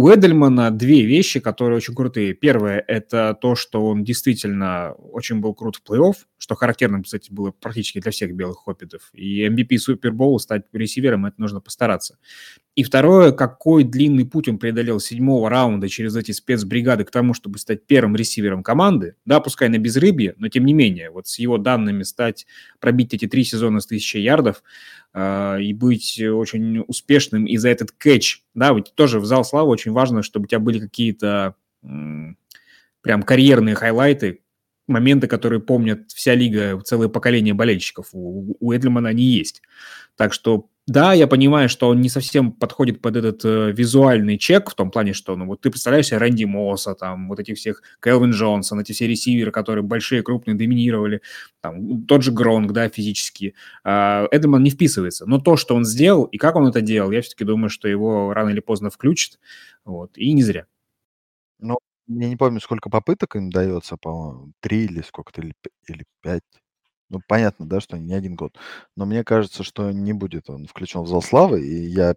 У 0.00 0.08
Эдельмана 0.08 0.70
две 0.70 1.02
вещи, 1.04 1.40
которые 1.40 1.76
очень 1.76 1.94
крутые. 1.94 2.32
Первое– 2.32 2.82
это 2.88 3.36
то, 3.38 3.54
что 3.54 3.84
он 3.84 4.02
действительно 4.02 4.92
очень 4.92 5.40
был 5.40 5.52
крут 5.52 5.76
в 5.76 5.82
плей-офф, 5.86 6.14
что 6.38 6.54
характерно, 6.54 7.02
кстати, 7.02 7.30
было 7.30 7.50
практически 7.50 8.00
для 8.00 8.10
всех 8.10 8.34
белых 8.34 8.60
хоппитов. 8.64 9.10
И 9.12 9.46
MVP 9.46 9.76
Супербоул 9.76 10.40
стать 10.40 10.62
ресивером– 10.72 11.26
это 11.26 11.38
нужно 11.38 11.60
постараться. 11.60 12.16
И 12.80 12.82
второе, 12.82 13.32
какой 13.32 13.84
длинный 13.84 14.24
путь 14.24 14.48
он 14.48 14.56
преодолел 14.56 15.00
седьмого 15.00 15.50
раунда 15.50 15.86
через 15.90 16.16
эти 16.16 16.32
спецбригады 16.32 17.04
к 17.04 17.10
тому, 17.10 17.34
чтобы 17.34 17.58
стать 17.58 17.86
первым 17.86 18.16
ресивером 18.16 18.62
команды. 18.62 19.16
Да, 19.26 19.40
пускай 19.40 19.68
на 19.68 19.76
безрыбье, 19.76 20.34
но 20.38 20.48
тем 20.48 20.64
не 20.64 20.72
менее, 20.72 21.10
вот 21.10 21.28
с 21.28 21.38
его 21.38 21.58
данными 21.58 22.04
стать, 22.04 22.46
пробить 22.78 23.12
эти 23.12 23.28
три 23.28 23.44
сезона 23.44 23.80
с 23.80 23.86
тысячи 23.86 24.16
ярдов 24.16 24.62
э, 25.12 25.58
и 25.60 25.74
быть 25.74 26.18
очень 26.18 26.82
успешным 26.88 27.44
и 27.44 27.58
за 27.58 27.68
этот 27.68 27.92
кэч, 27.92 28.44
да, 28.54 28.72
ведь 28.72 28.94
тоже 28.94 29.20
в 29.20 29.26
зал 29.26 29.44
славы 29.44 29.68
очень 29.68 29.92
важно, 29.92 30.22
чтобы 30.22 30.44
у 30.44 30.46
тебя 30.46 30.60
были 30.60 30.78
какие-то 30.78 31.56
э, 31.82 31.86
прям 33.02 33.22
карьерные 33.24 33.74
хайлайты, 33.74 34.40
моменты, 34.86 35.26
которые 35.26 35.60
помнят 35.60 36.10
вся 36.12 36.34
лига, 36.34 36.80
целое 36.80 37.08
поколение 37.08 37.52
болельщиков. 37.52 38.08
У, 38.14 38.56
у 38.58 38.72
Эдлимана 38.72 39.10
они 39.10 39.24
есть. 39.24 39.60
Так 40.16 40.32
что 40.32 40.70
да, 40.90 41.12
я 41.12 41.28
понимаю, 41.28 41.68
что 41.68 41.88
он 41.88 42.00
не 42.00 42.08
совсем 42.08 42.50
подходит 42.50 43.00
под 43.00 43.16
этот 43.16 43.44
э, 43.44 43.70
визуальный 43.70 44.38
чек, 44.38 44.70
в 44.70 44.74
том 44.74 44.90
плане, 44.90 45.12
что, 45.12 45.36
ну, 45.36 45.46
вот 45.46 45.60
ты 45.60 45.70
представляешь 45.70 46.08
себе 46.08 46.18
Рэнди 46.18 46.44
Мосса, 46.44 46.94
там, 46.94 47.28
вот 47.28 47.38
этих 47.38 47.58
всех, 47.58 47.82
Келвин 48.02 48.32
Джонсон, 48.32 48.80
эти 48.80 48.90
все 48.90 49.06
ресиверы, 49.06 49.52
которые 49.52 49.84
большие, 49.84 50.22
крупные, 50.24 50.56
доминировали, 50.56 51.22
там, 51.60 52.04
тот 52.06 52.22
же 52.24 52.32
Гронг, 52.32 52.72
да, 52.72 52.88
физически. 52.88 53.54
Э, 53.84 54.26
Эдельман 54.32 54.64
не 54.64 54.70
вписывается. 54.70 55.26
Но 55.26 55.38
то, 55.38 55.56
что 55.56 55.76
он 55.76 55.84
сделал, 55.84 56.24
и 56.24 56.38
как 56.38 56.56
он 56.56 56.66
это 56.66 56.80
делал, 56.80 57.12
я 57.12 57.22
все-таки 57.22 57.44
думаю, 57.44 57.70
что 57.70 57.86
его 57.86 58.34
рано 58.34 58.50
или 58.50 58.60
поздно 58.60 58.90
включат, 58.90 59.38
вот, 59.84 60.18
и 60.18 60.32
не 60.32 60.42
зря. 60.42 60.66
Ну, 61.60 61.78
я 62.08 62.28
не 62.28 62.36
помню, 62.36 62.60
сколько 62.60 62.90
попыток 62.90 63.36
им 63.36 63.50
дается, 63.50 63.96
по-моему, 63.96 64.52
три 64.60 64.86
или 64.86 65.02
сколько-то, 65.02 65.42
или 65.42 66.04
пять. 66.22 66.42
Ну, 67.10 67.20
понятно, 67.26 67.66
да, 67.66 67.80
что 67.80 67.98
не 67.98 68.14
один 68.14 68.36
год. 68.36 68.56
Но 68.96 69.04
мне 69.04 69.24
кажется, 69.24 69.64
что 69.64 69.90
не 69.90 70.12
будет 70.12 70.48
он 70.48 70.66
включен 70.66 71.02
в 71.02 71.08
зал 71.08 71.20
славы, 71.22 71.60
и 71.60 71.86
я 71.88 72.14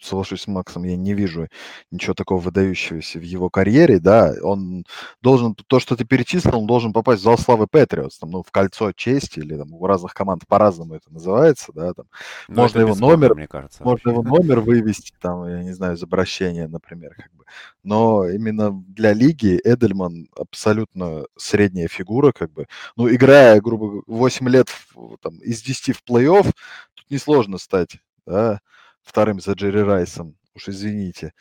соглашусь 0.00 0.42
с 0.42 0.46
Максом, 0.46 0.84
я 0.84 0.96
не 0.96 1.14
вижу 1.14 1.48
ничего 1.90 2.14
такого 2.14 2.40
выдающегося 2.40 3.18
в 3.18 3.22
его 3.22 3.50
карьере, 3.50 3.98
да, 4.00 4.34
он 4.42 4.84
должен, 5.22 5.54
то, 5.54 5.80
что 5.80 5.96
ты 5.96 6.04
перечислил, 6.04 6.58
он 6.58 6.66
должен 6.66 6.92
попасть 6.92 7.20
в 7.20 7.24
зал 7.24 7.38
славы 7.38 7.66
Патриотс, 7.66 8.18
там, 8.18 8.30
ну, 8.30 8.42
в 8.42 8.50
кольцо 8.50 8.92
чести, 8.92 9.40
или 9.40 9.56
там 9.56 9.72
у 9.74 9.86
разных 9.86 10.14
команд 10.14 10.46
по-разному 10.46 10.94
это 10.94 11.12
называется, 11.12 11.72
да, 11.74 11.94
там, 11.94 12.06
Но 12.48 12.62
можно 12.62 12.80
его 12.80 12.94
номер, 12.94 13.34
мне 13.34 13.46
кажется, 13.46 13.82
можно 13.84 14.10
его 14.10 14.22
номер 14.22 14.60
вывести, 14.60 15.12
там, 15.20 15.46
я 15.48 15.62
не 15.62 15.72
знаю, 15.72 15.96
из 15.96 16.02
обращения, 16.02 16.68
например, 16.68 17.14
как 17.16 17.32
бы, 17.34 17.44
но 17.82 18.28
именно 18.28 18.70
для 18.72 19.12
лиги 19.12 19.60
Эдельман 19.64 20.28
абсолютно 20.36 21.24
средняя 21.36 21.88
фигура, 21.88 22.32
как 22.32 22.52
бы, 22.52 22.66
ну, 22.96 23.12
играя, 23.12 23.60
грубо 23.60 24.02
8 24.06 24.48
лет 24.48 24.68
в, 24.94 25.16
там, 25.18 25.38
из 25.38 25.62
10 25.62 25.96
в 25.96 26.02
плей-офф, 26.08 26.52
тут 26.94 27.10
несложно 27.10 27.58
стать, 27.58 27.98
да, 28.26 28.60
вторым 29.02 29.40
за 29.40 29.52
Джерри 29.52 29.82
Райсом. 29.82 30.36
Уж 30.54 30.68
извините. 30.68 31.32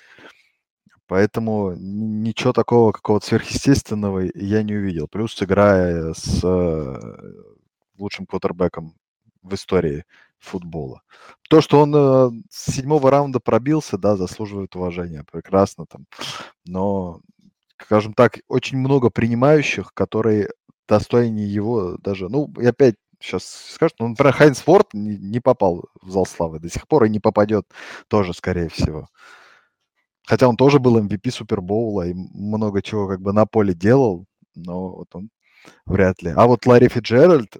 Поэтому 1.07 1.73
ничего 1.75 2.53
такого 2.53 2.91
какого-то 2.91 3.25
сверхъестественного 3.25 4.29
я 4.35 4.61
не 4.61 4.75
увидел. 4.75 5.07
Плюс 5.07 5.41
играя 5.41 6.13
с 6.13 6.43
э, 6.43 6.95
лучшим 7.97 8.27
квотербеком 8.27 8.93
в 9.41 9.55
истории 9.55 10.05
футбола. 10.37 11.01
То, 11.49 11.61
что 11.61 11.81
он 11.81 11.95
э, 11.95 12.43
с 12.49 12.71
седьмого 12.71 13.09
раунда 13.09 13.39
пробился, 13.39 13.97
да, 13.97 14.15
заслуживает 14.17 14.75
уважения. 14.75 15.25
Прекрасно 15.31 15.85
там. 15.87 16.05
Но, 16.65 17.21
скажем 17.81 18.13
так, 18.13 18.39
очень 18.47 18.77
много 18.77 19.09
принимающих, 19.09 19.93
которые 19.95 20.49
достойнее 20.87 21.51
его 21.51 21.97
даже, 21.97 22.29
ну, 22.29 22.51
и 22.59 22.65
опять 22.65 22.95
сейчас 23.19 23.45
скажут, 23.45 23.97
ну, 23.99 24.09
например, 24.09 24.33
Хайнс 24.33 24.59
Форд 24.61 24.93
не, 24.93 25.17
не 25.17 25.39
попал 25.39 25.85
в 26.01 26.09
зал 26.11 26.25
славы 26.25 26.59
до 26.59 26.69
сих 26.69 26.87
пор 26.87 27.05
и 27.05 27.09
не 27.09 27.19
попадет 27.19 27.65
тоже, 28.07 28.33
скорее 28.33 28.69
всего. 28.69 29.07
Хотя 30.25 30.47
он 30.47 30.57
тоже 30.57 30.79
был 30.79 30.99
MVP 30.99 31.31
Супербоула 31.31 32.07
и 32.07 32.13
много 32.13 32.81
чего 32.81 33.07
как 33.07 33.21
бы 33.21 33.33
на 33.33 33.45
поле 33.45 33.73
делал, 33.73 34.25
но 34.55 34.89
вот 34.89 35.07
он 35.13 35.29
вряд 35.85 36.21
ли. 36.21 36.31
А 36.35 36.47
вот 36.47 36.65
Ларри 36.65 36.87
Фиджеральд 36.87 37.57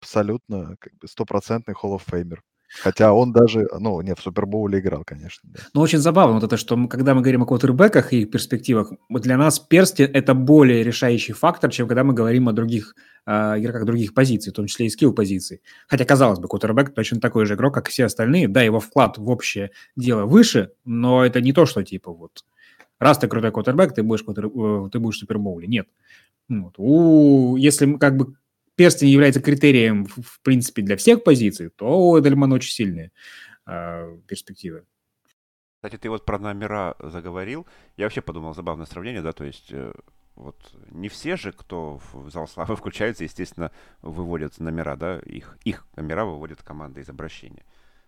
абсолютно 0.00 0.76
как 0.78 0.94
бы 0.98 1.08
стопроцентный 1.08 1.74
Hall 1.74 1.98
of 1.98 2.02
Famer. 2.06 2.38
Хотя 2.82 3.12
он 3.12 3.32
даже, 3.32 3.68
ну, 3.78 4.00
не, 4.00 4.14
в 4.14 4.20
Супербоуле 4.20 4.80
играл, 4.80 5.04
конечно. 5.04 5.48
Да. 5.52 5.60
Ну, 5.74 5.80
очень 5.80 5.98
забавно 5.98 6.34
вот 6.34 6.44
это, 6.44 6.56
что 6.56 6.76
мы, 6.76 6.88
когда 6.88 7.14
мы 7.14 7.22
говорим 7.22 7.42
о 7.42 7.46
квотербеках 7.46 8.12
и 8.12 8.22
их 8.22 8.30
перспективах, 8.30 8.92
для 9.08 9.36
нас 9.36 9.58
перстень– 9.58 10.10
это 10.12 10.34
более 10.34 10.82
решающий 10.82 11.32
фактор, 11.32 11.70
чем 11.70 11.88
когда 11.88 12.04
мы 12.04 12.12
говорим 12.12 12.48
о 12.48 12.52
других 12.52 12.94
э, 13.26 13.30
игроках 13.58 13.84
других 13.84 14.14
позиций, 14.14 14.52
в 14.52 14.56
том 14.56 14.66
числе 14.66 14.86
и 14.86 14.90
скилл-позиций. 14.90 15.62
Хотя, 15.88 16.04
казалось 16.04 16.38
бы, 16.38 16.48
квотербек 16.48 16.94
точно 16.94 17.20
такой 17.20 17.46
же 17.46 17.54
игрок, 17.54 17.74
как 17.74 17.88
и 17.88 17.90
все 17.90 18.04
остальные. 18.04 18.48
Да, 18.48 18.62
его 18.62 18.80
вклад 18.80 19.18
в 19.18 19.28
общее 19.30 19.70
дело 19.96 20.26
выше, 20.26 20.72
но 20.84 21.24
это 21.24 21.40
не 21.40 21.52
то, 21.52 21.66
что 21.66 21.82
типа 21.82 22.12
вот 22.12 22.44
раз 22.98 23.18
ты 23.18 23.28
крутой 23.28 23.52
квотербек, 23.52 23.94
ты 23.94 24.02
будешь, 24.02 24.22
квотер... 24.22 24.46
Э, 24.46 24.88
ты 24.90 24.98
будешь 24.98 25.16
в 25.16 25.20
Супербоуле. 25.20 25.66
Нет. 25.66 25.88
Вот. 26.48 26.74
У... 26.78 27.56
Если 27.56 27.96
как 27.96 28.16
бы 28.16 28.34
перстень 28.76 29.08
является 29.08 29.40
критерием, 29.40 30.06
в 30.06 30.40
принципе, 30.42 30.82
для 30.82 30.96
всех 30.96 31.24
позиций, 31.24 31.70
то 31.70 31.86
у 31.86 32.20
Эдельмана 32.20 32.54
очень 32.54 32.72
сильные 32.72 33.12
э, 33.66 34.18
перспективы. 34.26 34.84
Кстати, 35.76 36.00
ты 36.00 36.08
вот 36.08 36.24
про 36.24 36.38
номера 36.38 36.96
заговорил. 37.00 37.66
Я 37.96 38.06
вообще 38.06 38.20
подумал, 38.20 38.54
забавное 38.54 38.86
сравнение, 38.86 39.22
да, 39.22 39.32
то 39.32 39.44
есть 39.44 39.68
э, 39.70 39.92
вот 40.34 40.56
не 40.90 41.08
все 41.08 41.36
же, 41.36 41.52
кто 41.52 42.00
в 42.12 42.30
зал 42.30 42.46
славы 42.46 42.76
включается, 42.76 43.24
естественно, 43.24 43.72
выводят 44.02 44.58
номера, 44.58 44.96
да, 44.96 45.18
их, 45.20 45.58
их 45.64 45.86
номера 45.96 46.24
выводят 46.24 46.62
команда 46.62 47.00
из 47.00 47.08
обращения. 47.08 47.64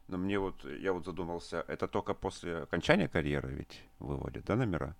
Но 0.06 0.16
мне 0.16 0.38
вот, 0.38 0.64
я 0.64 0.92
вот 0.92 1.04
задумался, 1.04 1.64
это 1.68 1.86
только 1.86 2.14
после 2.14 2.58
окончания 2.58 3.08
карьеры 3.08 3.50
ведь 3.50 3.82
выводят, 3.98 4.44
да, 4.44 4.56
номера? 4.56 4.96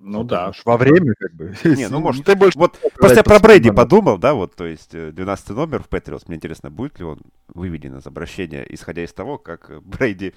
Ну 0.00 0.24
да. 0.24 0.52
Во 0.64 0.76
время, 0.76 1.14
как 1.18 1.34
бы. 1.34 1.54
Не, 1.64 1.88
ну 1.88 2.00
может, 2.00 2.24
ты 2.24 2.36
больше... 2.36 2.58
Вот 2.58 2.78
просто 2.94 3.18
я 3.18 3.24
про 3.24 3.38
Брэди 3.40 3.70
подумал, 3.70 4.18
да, 4.18 4.34
вот, 4.34 4.54
то 4.54 4.64
есть 4.64 4.92
12 4.92 5.50
э, 5.50 5.52
номер 5.52 5.82
в 5.82 5.88
Патриотс, 5.88 6.28
мне 6.28 6.36
интересно, 6.36 6.70
будет 6.70 6.98
ли 6.98 7.04
он 7.04 7.20
выведен 7.48 7.98
из 7.98 8.06
обращения, 8.06 8.64
исходя 8.68 9.02
из 9.04 9.12
того, 9.12 9.38
как 9.38 9.82
Брейди 9.82 10.34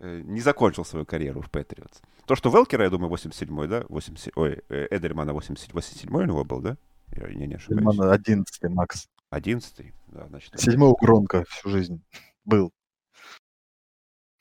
э, 0.00 0.20
не 0.24 0.40
закончил 0.40 0.84
свою 0.84 1.04
карьеру 1.04 1.42
в 1.42 1.50
Патриотс. 1.50 2.00
То, 2.26 2.34
что 2.34 2.50
Велкера, 2.50 2.84
я 2.84 2.90
думаю, 2.90 3.12
87-й, 3.12 3.68
да? 3.68 3.84
80... 3.88 4.32
Ой, 4.36 4.62
э, 4.68 4.86
Эдельмана 4.90 5.32
87-й 5.32 6.22
у 6.22 6.26
него 6.26 6.44
был, 6.44 6.60
да? 6.60 6.76
Я 7.14 7.28
не, 7.28 7.46
не 7.46 7.54
ошибаюсь. 7.56 7.82
Эдельмана 7.82 8.14
11-й, 8.14 8.68
Макс. 8.70 9.08
11-й, 9.30 9.92
да, 10.08 10.26
значит. 10.28 10.58
Седьмой 10.58 10.90
у 10.90 10.96
Гронка 10.96 11.44
всю 11.48 11.68
жизнь 11.68 12.02
был. 12.44 12.72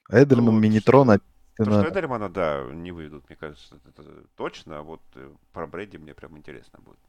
Эдельман, 0.10 0.54
ну, 0.56 0.60
Минитрон, 0.60 1.20
то, 1.58 1.66
что 1.66 1.90
Эдельмана, 1.90 2.30
да, 2.30 2.64
не 2.72 2.92
выйдут, 2.92 3.30
мне 3.30 3.36
кажется, 3.36 3.80
это 3.88 4.04
точно. 4.36 4.80
А 4.80 4.82
вот 4.82 5.02
э, 5.16 5.32
про 5.52 5.68
Брэди 5.68 5.98
мне 5.98 6.14
прям 6.14 6.38
интересно 6.38 6.80
будет. 6.80 7.00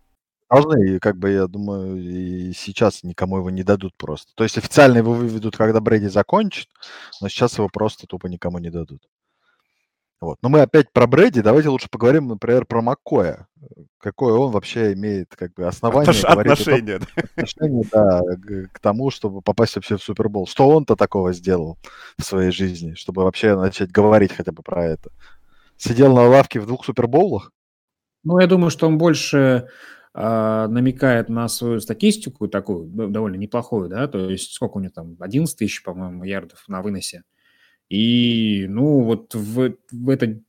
Должны, 0.51 0.97
и 0.97 0.99
как 0.99 1.17
бы, 1.17 1.31
я 1.31 1.47
думаю, 1.47 1.97
и 1.97 2.53
сейчас 2.53 3.03
никому 3.03 3.39
его 3.39 3.51
не 3.51 3.63
дадут 3.63 3.95
просто. 3.97 4.33
То 4.35 4.45
есть 4.45 4.59
официально 4.59 4.99
его 4.99 5.13
выведут, 5.13 5.57
когда 5.57 5.81
Брэди 5.81 6.07
закончит, 6.07 6.69
но 7.21 7.29
сейчас 7.29 7.59
его 7.59 7.69
просто 7.69 8.07
тупо 8.07 8.27
никому 8.27 8.59
не 8.59 8.71
дадут. 8.71 9.03
Вот. 10.25 10.38
Но 10.43 10.49
мы 10.49 10.62
опять 10.62 10.90
про 10.90 11.07
Брэди, 11.07 11.43
давайте 11.43 11.69
лучше 11.69 11.88
поговорим, 11.90 12.28
например, 12.28 12.64
про 12.64 12.81
Маккоя. 12.81 13.47
Какое 13.99 14.33
он 14.33 14.52
вообще 14.52 14.95
имеет 14.95 15.35
как 15.37 15.52
бы 15.52 15.66
основание. 15.66 16.11
Отнош... 16.11 16.25
Отношение, 16.25 16.99
да. 16.99 17.07
Отношение, 17.37 17.85
да, 17.93 18.21
к 18.73 18.78
тому, 18.81 19.11
чтобы 19.11 19.43
попасть 19.43 19.76
вообще 19.76 19.99
в 19.99 20.02
Супербол. 20.02 20.47
Что 20.47 20.69
он-то 20.69 20.97
такого 20.97 21.35
сделал 21.35 21.78
в 22.19 22.25
своей 22.25 22.50
жизни, 22.50 22.95
чтобы 22.95 23.25
вообще 23.25 23.54
начать 23.54 23.90
говорить 23.90 24.33
хотя 24.33 24.52
бы 24.52 24.62
про 24.62 24.87
это? 24.87 25.11
Сидел 25.76 26.14
на 26.14 26.26
лавке 26.26 26.59
в 26.59 26.66
двух 26.66 26.87
Суперболах? 26.87 27.52
Ну, 28.23 28.38
я 28.38 28.47
думаю, 28.47 28.71
что 28.71 28.87
он 28.87 28.97
больше 28.97 29.69
э, 30.14 30.66
намекает 30.69 31.28
на 31.28 31.49
свою 31.49 31.81
статистику 31.81 32.49
такую, 32.49 32.87
довольно 32.87 33.37
неплохую, 33.37 33.90
да, 33.90 34.09
то 34.09 34.31
есть 34.31 34.54
сколько 34.54 34.78
у 34.78 34.81
него 34.81 34.93
там, 34.95 35.16
11 35.21 35.59
тысяч, 35.59 35.83
по-моему, 35.83 36.25
ярдов 36.25 36.64
на 36.66 36.81
выносе. 36.81 37.25
И, 37.88 38.67
ну, 38.69 39.03
вот 39.03 39.35
в, 39.35 39.76
в 39.91 40.09
это 40.09 40.41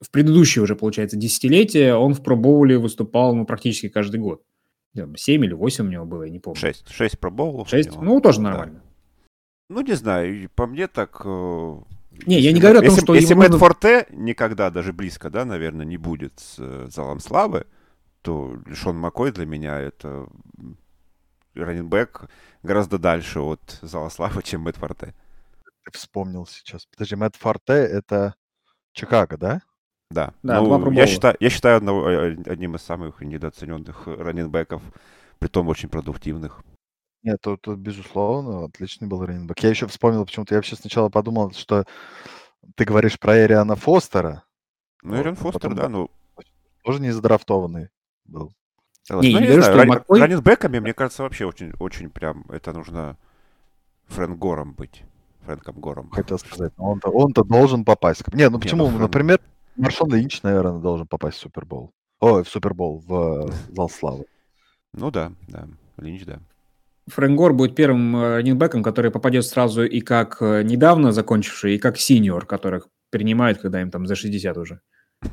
в 0.00 0.10
предыдущее 0.10 0.62
уже, 0.62 0.76
получается, 0.76 1.16
десятилетие 1.16 1.94
он 1.94 2.14
в 2.14 2.22
пробоуле 2.22 2.78
выступал 2.78 3.34
ну, 3.34 3.46
практически 3.46 3.88
каждый 3.88 4.20
год. 4.20 4.42
Семь 5.16 5.44
или 5.44 5.54
восемь 5.54 5.86
у 5.86 5.90
него 5.90 6.04
было, 6.04 6.24
я 6.24 6.30
не 6.30 6.38
помню. 6.38 6.58
Шесть. 6.58 6.88
Шесть 6.88 7.18
пробоулов. 7.18 7.68
Шесть? 7.68 7.96
Ну, 8.00 8.20
тоже 8.20 8.40
нормально. 8.40 8.82
Да. 8.84 9.74
Ну, 9.74 9.80
не 9.80 9.94
знаю, 9.94 10.50
по 10.54 10.66
мне 10.66 10.86
так... 10.86 11.22
Э, 11.24 11.76
не, 12.26 12.40
я 12.40 12.52
не 12.52 12.60
говорю 12.60 12.80
о 12.80 12.82
том, 12.82 12.90
если, 12.90 13.00
что... 13.00 13.14
Если 13.14 13.34
Мэтт 13.34 13.52
нужно... 13.52 13.66
Форте 13.66 14.06
никогда, 14.10 14.70
даже 14.70 14.92
близко, 14.92 15.30
да, 15.30 15.44
наверное, 15.46 15.86
не 15.86 15.96
будет 15.96 16.38
с 16.38 16.56
э, 16.58 16.88
залом 16.90 17.20
славы, 17.20 17.66
то 18.20 18.58
Шон 18.74 18.98
Маккой 18.98 19.32
для 19.32 19.46
меня 19.46 19.80
это 19.80 20.28
раненбэк 21.54 22.28
гораздо 22.62 22.98
дальше 22.98 23.40
от 23.40 23.78
зала 23.80 24.10
славы, 24.10 24.42
чем 24.42 24.62
Мэтт 24.62 24.76
Форте 24.76 25.14
вспомнил 25.92 26.46
сейчас. 26.46 26.86
Подожди, 26.86 27.16
Мэтт 27.16 27.36
Форте 27.36 27.72
это 27.72 28.34
Чикаго, 28.92 29.36
да? 29.36 29.62
Да. 30.10 30.34
да 30.42 30.60
ну, 30.60 30.90
я, 30.92 31.06
считаю, 31.06 31.36
я 31.40 31.48
считаю 31.50 31.78
одного, 31.78 32.08
э, 32.08 32.36
одним 32.46 32.76
из 32.76 32.82
самых 32.82 33.22
недооцененных 33.22 34.06
раненбеков, 34.06 34.82
при 35.38 35.48
том 35.48 35.68
очень 35.68 35.88
продуктивных. 35.88 36.62
Нет, 37.22 37.38
тут, 37.40 37.62
тут 37.62 37.78
безусловно, 37.78 38.66
отличный 38.66 39.08
был 39.08 39.24
раненбек. 39.24 39.58
Я 39.60 39.70
еще 39.70 39.86
вспомнил 39.86 40.24
почему-то, 40.26 40.54
я 40.54 40.58
вообще 40.58 40.76
сначала 40.76 41.08
подумал, 41.08 41.52
что 41.52 41.84
ты 42.76 42.84
говоришь 42.84 43.18
про 43.18 43.38
Эриана 43.38 43.76
Фостера. 43.76 44.44
Ну, 45.02 45.16
Эриан 45.20 45.34
вот, 45.34 45.52
Фостер, 45.54 45.74
да, 45.74 45.88
ну... 45.88 46.10
Тоже 46.84 47.00
не 47.00 47.12
задрафтованный 47.12 47.90
был. 48.24 48.52
Не, 49.08 49.16
ну, 49.16 49.22
не, 49.22 49.34
не 49.34 49.60
знаю, 49.60 49.76
ран, 49.76 49.88
Маккой... 49.88 50.20
раненбеками, 50.20 50.78
мне 50.80 50.94
кажется, 50.94 51.22
вообще 51.22 51.46
очень, 51.46 51.72
очень 51.78 52.10
прям, 52.10 52.44
это 52.50 52.72
нужно 52.72 53.16
Фрэнк 54.08 54.38
Гором 54.38 54.74
быть. 54.74 55.04
Фрэнком 55.44 55.80
Гором. 55.80 56.10
Хотел 56.10 56.38
сказать, 56.38 56.72
он-то, 56.76 57.10
он-то 57.10 57.44
должен 57.44 57.84
попасть. 57.84 58.22
Не, 58.32 58.48
ну 58.48 58.58
почему? 58.58 58.86
Не, 58.86 58.92
ну, 58.92 58.98
Например, 58.98 59.40
Маршон 59.76 60.14
Линч, 60.14 60.42
наверное, 60.42 60.80
должен 60.80 61.06
попасть 61.06 61.38
в 61.38 61.40
Супербол. 61.40 61.92
Ой, 62.20 62.44
в 62.44 62.48
Супербол, 62.48 63.02
в 63.06 63.48
э, 63.48 63.52
Зал 63.74 63.90
Славы. 63.90 64.26
Ну 64.92 65.10
да, 65.10 65.32
да, 65.48 65.68
Линч, 65.96 66.24
да. 66.24 66.40
Фрэнк 67.08 67.36
Гор 67.36 67.52
будет 67.52 67.74
первым 67.74 68.16
э, 68.16 68.36
раннинбеком, 68.36 68.82
который 68.82 69.10
попадет 69.10 69.44
сразу 69.44 69.84
и 69.84 70.00
как 70.00 70.40
э, 70.40 70.62
недавно 70.62 71.12
закончивший, 71.12 71.74
и 71.74 71.78
как 71.78 71.98
синьор, 71.98 72.46
которых 72.46 72.88
принимают, 73.10 73.58
когда 73.58 73.82
им 73.82 73.90
там 73.90 74.06
за 74.06 74.14
60 74.14 74.56
уже. 74.56 74.80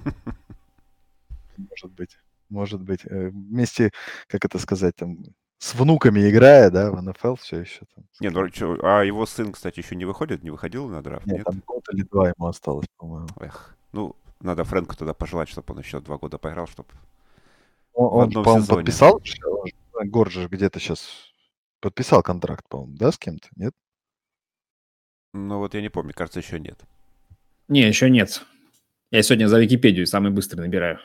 Может 1.57 1.91
быть, 1.91 2.17
может 2.49 2.81
быть. 2.81 3.03
Вместе, 3.03 3.91
как 4.27 4.45
это 4.45 4.59
сказать, 4.59 4.95
там, 4.95 5.17
с 5.59 5.75
внуками 5.75 6.29
играя, 6.29 6.71
да, 6.71 6.89
в 6.89 7.01
НФЛ 7.01 7.35
все 7.35 7.59
еще 7.59 7.81
там. 7.93 8.05
Не, 8.21 8.29
ну 8.29 8.47
что, 8.47 8.79
а 8.81 9.03
его 9.03 9.25
сын, 9.25 9.51
кстати, 9.51 9.79
еще 9.79 9.95
не 9.95 10.05
выходит, 10.05 10.41
не 10.41 10.49
выходил 10.49 10.87
на 10.87 11.03
драфт, 11.03 11.27
нет? 11.27 11.37
Нет, 11.37 11.45
там 11.45 11.61
год 11.67 11.83
или 11.91 12.03
два 12.03 12.29
ему 12.29 12.47
осталось, 12.47 12.87
по-моему. 12.97 13.27
Эх, 13.41 13.75
ну, 13.91 14.15
надо 14.39 14.63
Фрэнку 14.63 14.95
тогда 14.95 15.13
пожелать, 15.13 15.49
чтобы 15.49 15.73
он 15.73 15.79
еще 15.79 15.99
два 15.99 16.17
года 16.17 16.37
поиграл, 16.37 16.65
чтобы 16.67 16.89
Он, 17.93 18.35
он 18.37 18.43
по-моему, 18.43 18.65
подписал, 18.67 19.21
Горджи 20.01 20.47
где-то 20.47 20.79
сейчас 20.79 21.09
подписал 21.81 22.23
контракт, 22.23 22.65
по-моему, 22.69 22.95
да, 22.97 23.11
с 23.11 23.17
кем-то, 23.17 23.49
нет? 23.57 23.73
Ну 25.33 25.59
вот 25.59 25.73
я 25.73 25.81
не 25.81 25.89
помню, 25.89 26.13
кажется, 26.15 26.39
еще 26.39 26.59
нет. 26.59 26.79
Не, 27.67 27.81
еще 27.81 28.09
нет. 28.09 28.45
Я 29.11 29.21
сегодня 29.23 29.47
за 29.47 29.59
Википедию 29.59 30.07
самый 30.07 30.31
быстрый 30.31 30.61
набираю. 30.61 30.99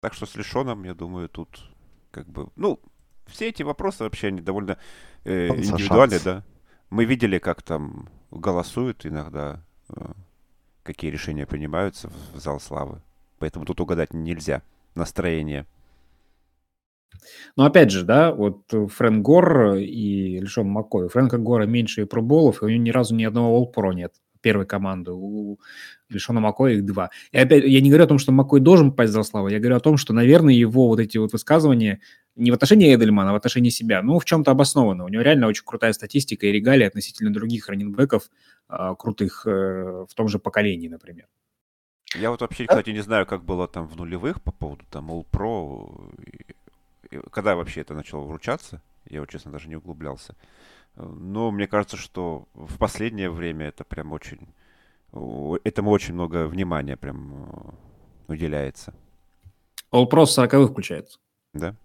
Так 0.00 0.14
что 0.14 0.26
с 0.26 0.36
Лишоном, 0.36 0.84
я 0.84 0.94
думаю, 0.94 1.28
тут 1.28 1.60
как 2.10 2.28
бы... 2.28 2.48
Ну, 2.56 2.80
все 3.26 3.48
эти 3.48 3.62
вопросы 3.62 4.04
вообще 4.04 4.28
они 4.28 4.40
довольно 4.40 4.78
э, 5.24 5.48
индивидуальны, 5.48 6.18
да. 6.24 6.44
Мы 6.90 7.04
видели, 7.04 7.38
как 7.38 7.62
там 7.62 8.08
голосуют 8.30 9.06
иногда, 9.06 9.62
э, 9.88 10.12
какие 10.82 11.10
решения 11.10 11.46
принимаются 11.46 12.08
в, 12.08 12.36
в 12.36 12.38
зал 12.38 12.60
славы. 12.60 13.00
Поэтому 13.38 13.64
тут 13.64 13.80
угадать 13.80 14.12
нельзя 14.12 14.62
настроение. 14.94 15.66
Но 17.56 17.64
опять 17.64 17.90
же, 17.90 18.04
да, 18.04 18.32
вот 18.32 18.62
Фрэнк 18.70 19.22
Гор 19.24 19.74
и 19.76 20.40
Лишон 20.40 20.68
Маккой. 20.68 21.06
У 21.06 21.08
Фрэнка 21.08 21.38
Гора 21.38 21.66
меньше 21.66 22.06
проболов, 22.06 22.62
и 22.62 22.66
у 22.66 22.68
него 22.68 22.82
ни 22.82 22.90
разу 22.90 23.14
ни 23.14 23.24
одного 23.24 23.62
All-Pro 23.62 23.94
нет 23.94 24.14
первой 24.42 24.66
команды. 24.66 25.12
У 25.12 25.58
Лишона 26.10 26.40
Маккоя 26.40 26.74
их 26.74 26.84
два. 26.84 27.10
И 27.30 27.38
опять, 27.38 27.64
я 27.64 27.80
не 27.80 27.88
говорю 27.88 28.04
о 28.04 28.08
том, 28.08 28.18
что 28.18 28.32
Маккой 28.32 28.60
должен 28.60 28.90
попасть 28.90 29.12
за 29.12 29.22
славу, 29.22 29.48
я 29.48 29.58
говорю 29.58 29.76
о 29.76 29.80
том, 29.80 29.96
что, 29.96 30.12
наверное, 30.12 30.52
его 30.52 30.88
вот 30.88 31.00
эти 31.00 31.16
вот 31.16 31.32
высказывания 31.32 32.00
не 32.34 32.50
в 32.50 32.54
отношении 32.54 32.94
Эдельмана, 32.94 33.30
а 33.30 33.32
в 33.32 33.36
отношении 33.36 33.70
себя, 33.70 34.02
ну, 34.02 34.18
в 34.18 34.24
чем-то 34.24 34.50
обоснованы. 34.50 35.04
У 35.04 35.08
него 35.08 35.22
реально 35.22 35.48
очень 35.48 35.64
крутая 35.64 35.92
статистика 35.92 36.46
и 36.46 36.52
регалии 36.52 36.86
относительно 36.86 37.32
других 37.32 37.68
раненбеков 37.68 38.30
а, 38.68 38.94
крутых 38.94 39.46
а, 39.46 40.06
в 40.08 40.14
том 40.14 40.28
же 40.28 40.38
поколении, 40.38 40.88
например. 40.88 41.26
Я 42.14 42.30
вот 42.30 42.40
вообще, 42.40 42.66
кстати, 42.66 42.90
не 42.90 43.02
знаю, 43.02 43.26
как 43.26 43.44
было 43.44 43.68
там 43.68 43.86
в 43.86 43.96
нулевых 43.96 44.42
по 44.42 44.52
поводу 44.52 44.84
там 44.90 45.10
All 45.10 45.26
Pro. 45.30 46.12
когда 47.30 47.54
вообще 47.54 47.80
это 47.80 47.94
начало 47.94 48.24
вручаться, 48.24 48.82
я 49.08 49.20
вот, 49.20 49.30
честно, 49.30 49.50
даже 49.50 49.68
не 49.68 49.76
углублялся. 49.76 50.34
Но 50.96 51.50
мне 51.50 51.66
кажется, 51.66 51.96
что 51.96 52.48
в 52.54 52.78
последнее 52.78 53.30
время 53.30 53.66
это 53.66 53.84
прям 53.84 54.12
очень... 54.12 54.48
Этому 55.64 55.90
очень 55.90 56.14
много 56.14 56.46
внимания 56.46 56.96
прям 56.96 57.76
уделяется. 58.28 58.94
All 59.92 60.08
Pro 60.08 60.24
40 60.24 60.70
включается. 60.70 61.18
Да? 61.52 61.76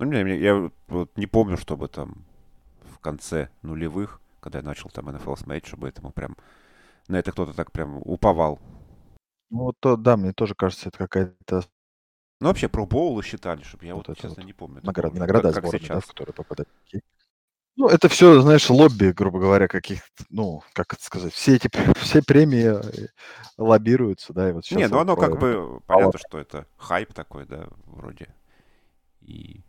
Ну, 0.00 0.06
не, 0.06 0.36
я 0.38 0.70
вот 0.88 1.16
не 1.16 1.26
помню, 1.26 1.56
чтобы 1.56 1.88
там 1.88 2.24
в 2.82 2.98
конце 2.98 3.48
нулевых, 3.62 4.20
когда 4.40 4.58
я 4.58 4.64
начал 4.64 4.90
там 4.90 5.08
NFL 5.08 5.36
смотреть, 5.36 5.66
чтобы 5.66 5.88
этому 5.88 6.10
прям 6.10 6.36
на 7.06 7.16
это 7.16 7.32
кто-то 7.32 7.54
так 7.54 7.72
прям 7.72 7.98
уповал. 8.04 8.58
Ну, 9.50 9.64
вот 9.64 9.76
то, 9.80 9.96
да, 9.96 10.16
мне 10.16 10.32
тоже 10.32 10.54
кажется, 10.54 10.88
это 10.88 10.98
какая-то 10.98 11.62
ну, 12.40 12.48
вообще, 12.48 12.68
про 12.68 12.86
боулы 12.86 13.22
считали, 13.24 13.62
чтобы 13.62 13.86
я 13.86 13.96
вот, 13.96 14.06
вот 14.06 14.16
честно, 14.16 14.36
вот 14.36 14.44
не 14.44 14.52
помню. 14.52 14.80
Награда, 14.84 15.14
не 15.14 15.20
награда, 15.20 15.52
как, 15.52 15.62
сборная, 15.62 15.80
сейчас. 15.80 15.96
да, 15.96 16.00
в 16.00 16.06
которую 16.06 16.34
попадают. 16.34 16.68
Ну, 17.78 17.86
это 17.86 18.08
все, 18.08 18.40
знаешь, 18.40 18.68
лобби, 18.70 19.12
грубо 19.12 19.38
говоря, 19.38 19.68
каких 19.68 20.00
ну, 20.30 20.64
как 20.72 20.94
это 20.94 21.04
сказать, 21.04 21.32
все 21.32 21.54
эти 21.54 21.70
все 22.00 22.22
премии 22.22 22.76
э, 22.76 23.06
лоббируются, 23.56 24.32
да, 24.32 24.48
и 24.48 24.52
вот 24.52 24.68
Не, 24.72 24.88
ну 24.88 24.98
оно 24.98 25.14
как 25.14 25.38
бы, 25.38 25.78
понятно, 25.86 26.18
что 26.18 26.38
это 26.38 26.66
хайп 26.76 27.12
такой, 27.12 27.46
да, 27.46 27.68
вроде. 27.86 28.34
И 29.20 29.60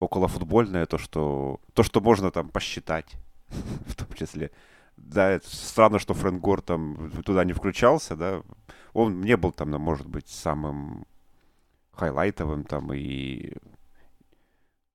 около 0.00 0.26
футбольное 0.26 0.86
то, 0.86 0.96
что 0.96 1.60
то, 1.74 1.82
что 1.82 2.00
можно 2.00 2.30
там 2.30 2.48
посчитать, 2.48 3.12
в 3.86 3.94
том 3.94 4.08
числе. 4.14 4.50
Да, 4.96 5.32
это 5.32 5.54
странно, 5.54 5.98
что 5.98 6.14
Фрэнк 6.14 6.40
Гор 6.40 6.62
там 6.62 7.10
туда 7.26 7.44
не 7.44 7.52
включался, 7.52 8.16
да. 8.16 8.42
Он 8.94 9.20
не 9.20 9.36
был 9.36 9.52
там, 9.52 9.68
может 9.72 10.06
быть, 10.06 10.28
самым 10.28 11.04
хайлайтовым 11.92 12.64
там 12.64 12.90
и 12.94 13.52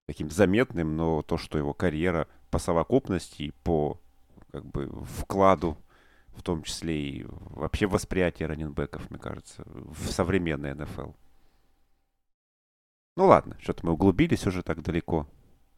таким 0.10 0.32
заметным, 0.32 0.96
но 0.98 1.22
то, 1.22 1.38
что 1.38 1.60
его 1.60 1.72
карьера 1.72 2.28
по 2.50 2.58
совокупности 2.58 3.44
и 3.44 3.52
по 3.52 4.02
как 4.52 4.66
бы 4.66 4.90
вкладу, 5.20 5.78
в 6.30 6.42
том 6.42 6.64
числе 6.64 7.00
и 7.00 7.26
вообще 7.30 7.86
восприятие 7.86 8.48
раненбеков, 8.48 9.08
мне 9.12 9.20
кажется, 9.20 9.62
в 9.68 10.12
современный 10.12 10.74
НФЛ. 10.74 11.12
Ну 13.18 13.28
ладно, 13.28 13.56
что-то 13.62 13.86
мы 13.86 13.94
углубились 13.94 14.48
уже 14.48 14.64
так 14.64 14.82
далеко 14.82 15.28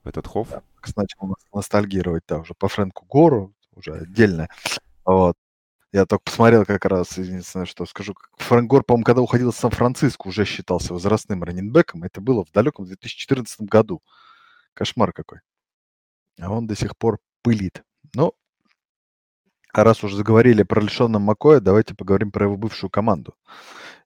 в 0.05 0.07
этот 0.07 0.27
хов. 0.27 0.47
Да, 0.49 0.61
начал 0.95 1.35
ностальгировать, 1.53 2.23
да, 2.25 2.37
уже 2.39 2.53
по 2.53 2.69
Фрэнку 2.69 3.05
Гору, 3.07 3.53
уже 3.75 3.95
отдельно. 3.95 4.47
Вот. 5.03 5.35
Я 5.91 6.05
только 6.05 6.23
посмотрел 6.23 6.65
как 6.65 6.85
раз, 6.85 7.17
единственное, 7.17 7.65
что 7.65 7.85
скажу, 7.85 8.15
Фрэнк 8.37 8.69
Гор, 8.69 8.83
по-моему, 8.83 9.03
когда 9.03 9.21
уходил 9.21 9.49
из 9.49 9.55
Сан-Франциско, 9.55 10.27
уже 10.27 10.45
считался 10.45 10.93
возрастным 10.93 11.43
раненбеком. 11.43 12.03
Это 12.03 12.21
было 12.21 12.45
в 12.45 12.51
далеком 12.51 12.85
2014 12.85 13.61
году. 13.61 14.01
Кошмар 14.73 15.11
какой. 15.11 15.39
А 16.39 16.49
он 16.49 16.65
до 16.65 16.75
сих 16.75 16.97
пор 16.97 17.19
пылит. 17.41 17.83
Ну, 18.15 18.33
а 19.73 19.83
раз 19.83 20.03
уже 20.03 20.15
заговорили 20.17 20.63
про 20.63 20.81
лишенного 20.81 21.21
Макоя, 21.21 21.59
давайте 21.59 21.95
поговорим 21.95 22.31
про 22.31 22.45
его 22.45 22.57
бывшую 22.57 22.89
команду. 22.89 23.35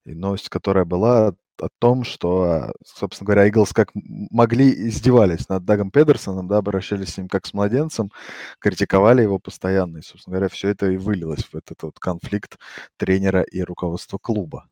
И 0.06 0.14
новость, 0.14 0.50
которая 0.50 0.86
была 0.86 1.36
о 1.62 1.68
том, 1.80 2.04
что, 2.04 2.72
собственно 2.86 3.28
говоря, 3.28 3.48
Иглс 3.48 3.74
как 3.74 3.90
могли 3.94 4.72
издевались 4.88 5.50
над 5.50 5.66
Дагом 5.66 5.92
Педерсоном, 5.92 6.48
да, 6.48 6.58
обращались 6.58 7.14
с 7.14 7.18
ним 7.18 7.28
как 7.28 7.46
с 7.46 7.54
младенцем, 7.54 8.12
критиковали 8.60 9.22
его 9.22 9.40
постоянно. 9.40 9.98
И, 9.98 10.02
собственно 10.02 10.36
говоря, 10.36 10.50
все 10.50 10.70
это 10.70 10.90
и 10.90 10.98
вылилось 10.98 11.44
в 11.44 11.56
этот 11.56 11.84
вот 11.84 12.00
конфликт 12.00 12.58
тренера 12.98 13.42
и 13.42 13.62
руководства 13.62 14.18
клуба. 14.18 14.68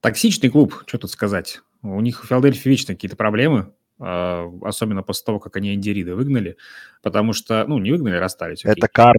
Токсичный 0.00 0.50
клуб, 0.50 0.84
что 0.86 0.98
тут 0.98 1.10
сказать. 1.10 1.60
У 1.82 2.00
них 2.00 2.24
в 2.24 2.26
Филадельфии 2.26 2.68
вечно 2.68 2.94
какие-то 2.94 3.16
проблемы, 3.16 3.72
а, 4.00 4.50
особенно 4.62 5.02
после 5.02 5.24
того, 5.24 5.40
как 5.40 5.56
они 5.56 5.74
Индирида 5.74 6.14
выгнали, 6.14 6.56
потому 7.02 7.32
что, 7.32 7.64
ну, 7.66 7.78
не 7.78 7.90
выгнали, 7.90 8.16
расстались. 8.16 8.64
Окей. 8.64 8.74
Это 8.76 8.88
Карп. 8.88 9.18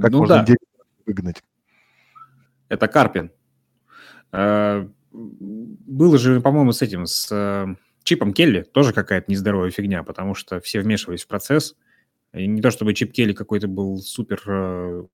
Как 0.00 0.10
ну, 0.10 0.18
можно 0.18 0.44
да. 0.44 0.54
выгнать? 1.04 1.42
Это 2.68 2.88
Карпин. 2.88 3.30
Было 5.16 6.18
же, 6.18 6.40
по-моему, 6.40 6.72
с 6.72 6.82
этим, 6.82 7.06
с 7.06 7.28
э, 7.32 7.74
Чипом 8.02 8.32
Келли 8.32 8.62
тоже 8.62 8.92
какая-то 8.92 9.30
нездоровая 9.30 9.70
фигня, 9.70 10.02
потому 10.02 10.34
что 10.34 10.60
все 10.60 10.80
вмешивались 10.80 11.24
в 11.24 11.28
процесс. 11.28 11.74
И 12.34 12.46
не 12.46 12.60
то 12.60 12.70
чтобы 12.70 12.92
Чип 12.94 13.12
Келли 13.12 13.32
какой-то 13.32 13.66
был 13.68 13.98
супер... 13.98 14.42
Э, 14.46 15.04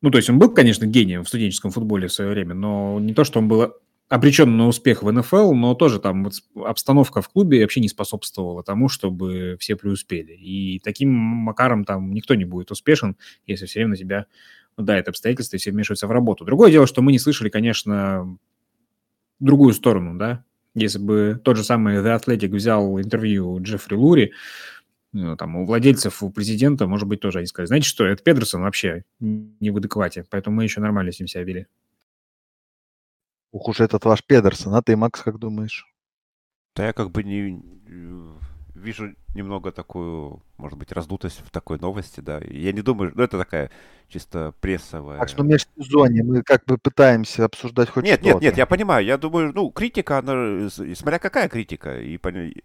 ну, 0.00 0.10
то 0.10 0.18
есть 0.18 0.30
он 0.30 0.38
был, 0.38 0.52
конечно, 0.54 0.86
гением 0.86 1.24
в 1.24 1.28
студенческом 1.28 1.70
футболе 1.70 2.08
в 2.08 2.12
свое 2.12 2.30
время, 2.30 2.54
но 2.54 2.98
не 3.00 3.14
то, 3.14 3.24
что 3.24 3.38
он 3.38 3.48
был 3.48 3.72
обречен 4.08 4.56
на 4.56 4.68
успех 4.68 5.02
в 5.02 5.10
НФЛ, 5.10 5.54
но 5.54 5.74
тоже 5.74 5.98
там 5.98 6.24
вот 6.24 6.34
обстановка 6.54 7.22
в 7.22 7.28
клубе 7.30 7.62
вообще 7.62 7.80
не 7.80 7.88
способствовала 7.88 8.62
тому, 8.62 8.88
чтобы 8.88 9.56
все 9.58 9.74
преуспели. 9.74 10.32
И 10.32 10.80
таким 10.80 11.10
макаром 11.10 11.84
там 11.84 12.12
никто 12.12 12.34
не 12.34 12.44
будет 12.44 12.70
успешен, 12.70 13.16
если 13.46 13.66
все 13.66 13.80
время 13.80 13.90
на 13.90 13.96
тебя 13.96 14.26
да, 14.76 14.98
это 14.98 15.10
обстоятельства, 15.10 15.56
и 15.56 15.58
все 15.58 15.70
вмешиваются 15.70 16.06
в 16.06 16.10
работу. 16.10 16.44
Другое 16.44 16.70
дело, 16.70 16.86
что 16.86 17.02
мы 17.02 17.12
не 17.12 17.18
слышали, 17.18 17.48
конечно, 17.48 18.36
другую 19.44 19.74
сторону, 19.74 20.18
да. 20.18 20.44
Если 20.74 20.98
бы 20.98 21.40
тот 21.42 21.56
же 21.56 21.64
самый 21.64 21.96
The 21.96 22.18
Athletic 22.18 22.48
взял 22.48 22.98
интервью 22.98 23.60
Джеффри 23.60 23.94
Лури, 23.94 24.32
ну, 25.12 25.36
там, 25.36 25.56
у 25.56 25.66
владельцев, 25.66 26.22
у 26.22 26.30
президента, 26.30 26.86
может 26.86 27.06
быть, 27.06 27.20
тоже 27.20 27.38
они 27.38 27.46
сказали, 27.46 27.66
знаете 27.66 27.88
что, 27.88 28.06
это 28.06 28.22
Педерсон 28.22 28.62
вообще 28.62 29.04
не 29.20 29.70
в 29.70 29.76
адеквате, 29.76 30.24
поэтому 30.30 30.56
мы 30.56 30.64
еще 30.64 30.80
нормально 30.80 31.12
с 31.12 31.20
ним 31.20 31.26
себя 31.26 31.44
вели. 31.44 31.66
Ух 33.52 33.68
уж 33.68 33.80
этот 33.80 34.04
ваш 34.06 34.24
Педерсон, 34.24 34.74
а 34.74 34.82
ты, 34.82 34.96
Макс, 34.96 35.20
как 35.20 35.38
думаешь? 35.38 35.86
Да 36.74 36.86
я 36.86 36.94
как 36.94 37.10
бы 37.10 37.22
не 37.22 37.62
вижу 38.82 39.14
немного 39.34 39.72
такую, 39.72 40.42
может 40.58 40.78
быть, 40.78 40.92
раздутость 40.92 41.40
в 41.40 41.50
такой 41.50 41.78
новости, 41.78 42.20
да. 42.20 42.40
Я 42.40 42.72
не 42.72 42.82
думаю, 42.82 43.12
ну 43.14 43.22
это 43.22 43.38
такая 43.38 43.70
чисто 44.08 44.52
прессовая. 44.60 45.18
Так 45.18 45.28
что 45.28 45.42
между 45.42 45.70
зоне 45.76 46.22
мы 46.22 46.42
как 46.42 46.64
бы 46.66 46.76
пытаемся 46.76 47.46
обсуждать 47.46 47.88
хоть 47.88 48.04
Нет, 48.04 48.20
что-то. 48.20 48.34
нет, 48.34 48.42
нет, 48.42 48.56
я 48.58 48.66
понимаю. 48.66 49.06
Я 49.06 49.16
думаю, 49.16 49.52
ну, 49.54 49.70
критика, 49.70 50.18
она, 50.18 50.68
смотря 50.68 51.18
какая 51.18 51.48
критика. 51.48 51.98
И 52.00 52.18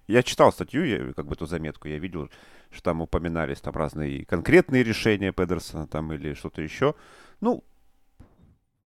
я 0.07 0.23
читал 0.23 0.51
статью, 0.51 0.83
я, 0.83 1.13
как 1.13 1.27
бы 1.27 1.35
эту 1.35 1.45
заметку, 1.45 1.87
я 1.87 1.99
видел, 1.99 2.29
что 2.71 2.83
там 2.83 3.01
упоминались 3.01 3.61
там 3.61 3.75
разные 3.75 4.25
конкретные 4.25 4.83
решения 4.83 5.31
Педерсона 5.31 5.87
там 5.87 6.11
или 6.11 6.33
что-то 6.33 6.61
еще. 6.61 6.95
Ну, 7.39 7.63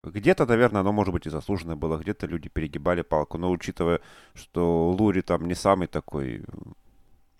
где-то, 0.03 0.45
наверное, 0.45 0.81
оно, 0.81 0.91
может 0.91 1.13
быть, 1.13 1.25
и 1.25 1.29
заслуженно 1.29 1.77
было, 1.77 1.97
где-то 1.97 2.27
люди 2.27 2.49
перегибали 2.49 3.03
палку, 3.03 3.37
но 3.37 3.49
учитывая, 3.49 4.01
что 4.33 4.91
Лури 4.91 5.21
там 5.21 5.47
не 5.47 5.55
самый 5.55 5.87
такой 5.87 6.43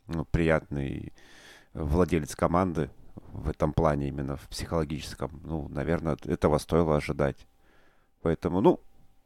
ну, 0.08 0.26
приятный 0.26 1.14
владелец 1.74 2.36
команды 2.36 2.90
в 3.32 3.50
этом 3.50 3.74
плане, 3.74 4.10
именно 4.10 4.38
в 4.38 4.48
психологическом. 4.48 5.40
Ну, 5.44 5.68
наверное, 5.70 6.18
этого 6.26 6.58
стоило 6.58 6.98
ожидать. 6.98 7.48
Поэтому, 8.22 8.62
ну, 8.62 8.80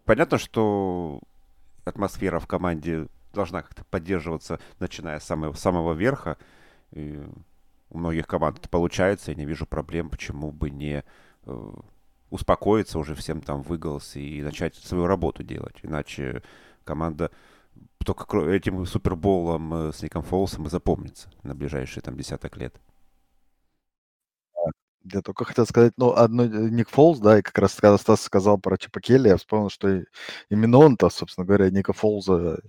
понятно, 0.06 0.38
что 0.38 1.22
атмосфера 1.86 2.40
в 2.40 2.48
команде 2.48 3.08
должна 3.34 3.62
как-то 3.62 3.84
поддерживаться, 3.86 4.60
начиная 4.80 5.20
с 5.20 5.26
самого, 5.26 5.54
самого 5.54 5.94
верха. 5.94 6.38
И 6.92 7.22
у 7.90 7.98
многих 7.98 8.28
команд 8.28 8.60
это 8.60 8.70
получается, 8.70 9.32
я 9.32 9.36
не 9.38 9.46
вижу 9.46 9.66
проблем, 9.66 10.10
почему 10.10 10.52
бы 10.52 10.70
не 10.70 11.04
э, 11.46 11.74
успокоиться 12.30 13.00
уже 13.00 13.16
всем 13.16 13.42
там 13.42 13.62
выголос 13.62 14.16
и 14.16 14.42
начать 14.42 14.76
свою 14.76 15.08
работу 15.08 15.44
делать. 15.44 15.76
Иначе 15.84 16.44
команда 16.84 17.32
только 18.06 18.40
этим 18.50 18.86
Суперболом 18.86 19.74
э, 19.74 19.94
с 19.94 20.02
Ником 20.02 20.24
Фолсом 20.24 20.68
и 20.68 20.70
запомнится 20.70 21.30
на 21.44 21.54
ближайшие 21.56 22.02
там 22.02 22.16
десяток 22.16 22.56
лет. 22.58 22.80
Я 25.14 25.22
только 25.22 25.46
хотел 25.46 25.66
сказать, 25.66 25.94
ну, 25.98 26.12
одно, 26.12 26.44
э, 26.44 26.48
Ник 26.48 26.90
Фолс, 26.90 27.20
да, 27.20 27.40
и 27.40 27.42
как 27.42 27.58
раз 27.58 27.76
когда 27.76 27.98
Стас 27.98 28.22
сказал 28.22 28.58
про 28.58 28.78
Чипа 28.78 29.00
Келли, 29.00 29.30
я 29.30 29.38
вспомнил, 29.38 29.70
что 29.70 30.04
именно 30.50 30.78
он-то, 30.78 31.10
собственно 31.10 31.46
говоря, 31.46 31.70
Ника 31.70 31.94
Фолза 31.94 32.60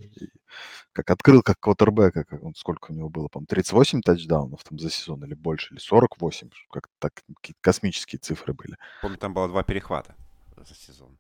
как 0.93 1.11
открыл 1.11 1.43
как 1.43 1.61
квотербека, 1.61 2.25
как 2.25 2.43
он, 2.43 2.55
сколько 2.55 2.91
у 2.91 2.95
него 2.95 3.09
было, 3.09 3.29
по-моему, 3.29 3.47
38 3.47 4.03
тачдаунов 4.03 4.65
там 4.65 4.79
за 4.79 4.91
сезон 4.91 5.25
или 5.25 5.35
больше, 5.35 5.75
или 5.75 5.81
48, 5.81 6.51
как 6.71 6.89
так 6.99 7.13
какие-то 7.15 7.61
космические 7.61 8.19
цифры 8.19 8.53
были. 8.53 8.77
Помню, 9.03 9.19
там 9.19 9.35
было 9.35 9.49
два 9.49 9.63
перехвата 9.63 10.17
за 10.57 10.75
сезон 10.75 11.17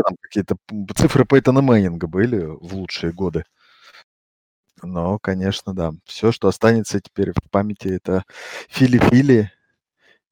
там 0.00 0.16
какие-то 0.20 0.56
цифры 0.96 1.24
Пейтона 1.24 1.60
Мэннинга 1.60 2.06
были 2.06 2.44
в 2.44 2.74
лучшие 2.74 3.12
годы. 3.12 3.44
Но, 4.82 5.18
конечно, 5.18 5.74
да. 5.74 5.92
Все, 6.04 6.32
что 6.32 6.48
останется 6.48 7.00
теперь 7.00 7.32
в 7.32 7.50
памяти, 7.50 7.88
это 7.88 8.24
Фили-Фили. 8.70 9.50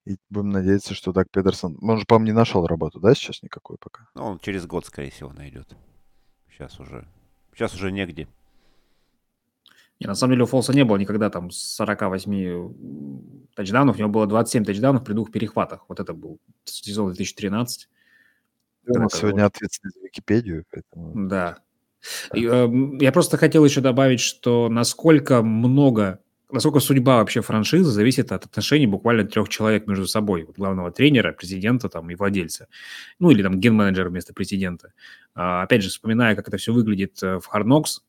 И 0.07 0.17
будем 0.31 0.51
надеяться, 0.51 0.95
что 0.95 1.13
так 1.13 1.31
Педерсон... 1.31 1.79
Он 1.83 1.99
же, 1.99 2.07
по-моему, 2.07 2.27
не 2.27 2.33
нашел 2.33 2.67
работу, 2.67 3.01
да, 3.01 3.15
сейчас 3.15 3.43
никакой 3.43 3.77
пока? 3.79 4.09
Ну, 4.15 4.25
он 4.25 4.39
через 4.39 4.67
год, 4.67 4.87
скорее 4.87 5.11
всего, 5.11 5.33
найдет. 5.33 5.77
Сейчас 6.51 6.81
уже... 6.81 7.07
Сейчас 7.55 7.75
уже 7.75 7.93
негде. 7.93 8.27
Не, 10.01 10.07
на 10.07 10.15
самом 10.15 10.33
деле 10.33 10.45
у 10.45 10.47
Фолса 10.47 10.73
не 10.73 10.85
было 10.85 10.97
никогда 10.97 11.29
там 11.29 11.51
48 11.51 13.53
тачдаунов. 13.55 13.97
У 13.97 13.99
него 13.99 14.09
было 14.09 14.27
27 14.27 14.65
тачдаунов 14.65 15.05
при 15.05 15.13
двух 15.13 15.31
перехватах. 15.31 15.85
Вот 15.89 16.01
это 16.01 16.15
был 16.15 16.41
сезон 16.65 17.09
2013. 17.09 17.89
Нас 18.99 19.15
сегодня 19.15 19.47
ответственный 19.47 19.93
за 19.93 20.01
Википедию, 20.01 20.65
поэтому... 20.71 21.29
Да. 21.29 21.59
Эм, 22.35 22.99
я 22.99 23.13
просто 23.13 23.37
хотел 23.37 23.65
еще 23.65 23.81
добавить, 23.81 24.21
что 24.21 24.69
насколько 24.69 25.43
много, 25.43 26.21
насколько 26.51 26.81
судьба 26.81 27.19
вообще 27.19 27.41
франшизы 27.41 27.91
зависит 27.91 28.33
от 28.33 28.47
отношений 28.47 28.87
буквально 28.87 29.25
трех 29.25 29.49
человек 29.49 29.87
между 29.87 30.07
собой. 30.07 30.45
Вот 30.45 30.57
главного 30.57 30.91
тренера, 30.91 31.33
президента 31.33 31.89
там 31.89 32.11
и 32.11 32.15
владельца. 32.15 32.69
Ну 33.19 33.31
или 33.31 33.43
там 33.43 33.61
ген-менеджера 33.61 34.09
вместо 34.09 34.35
президента. 34.35 34.93
А, 35.35 35.63
опять 35.63 35.83
же, 35.83 35.91
вспоминая, 35.91 36.35
как 36.35 36.49
это 36.49 36.57
все 36.57 36.73
выглядит 36.73 37.23
э, 37.23 37.39
в 37.39 37.49
Knocks, 37.55 38.01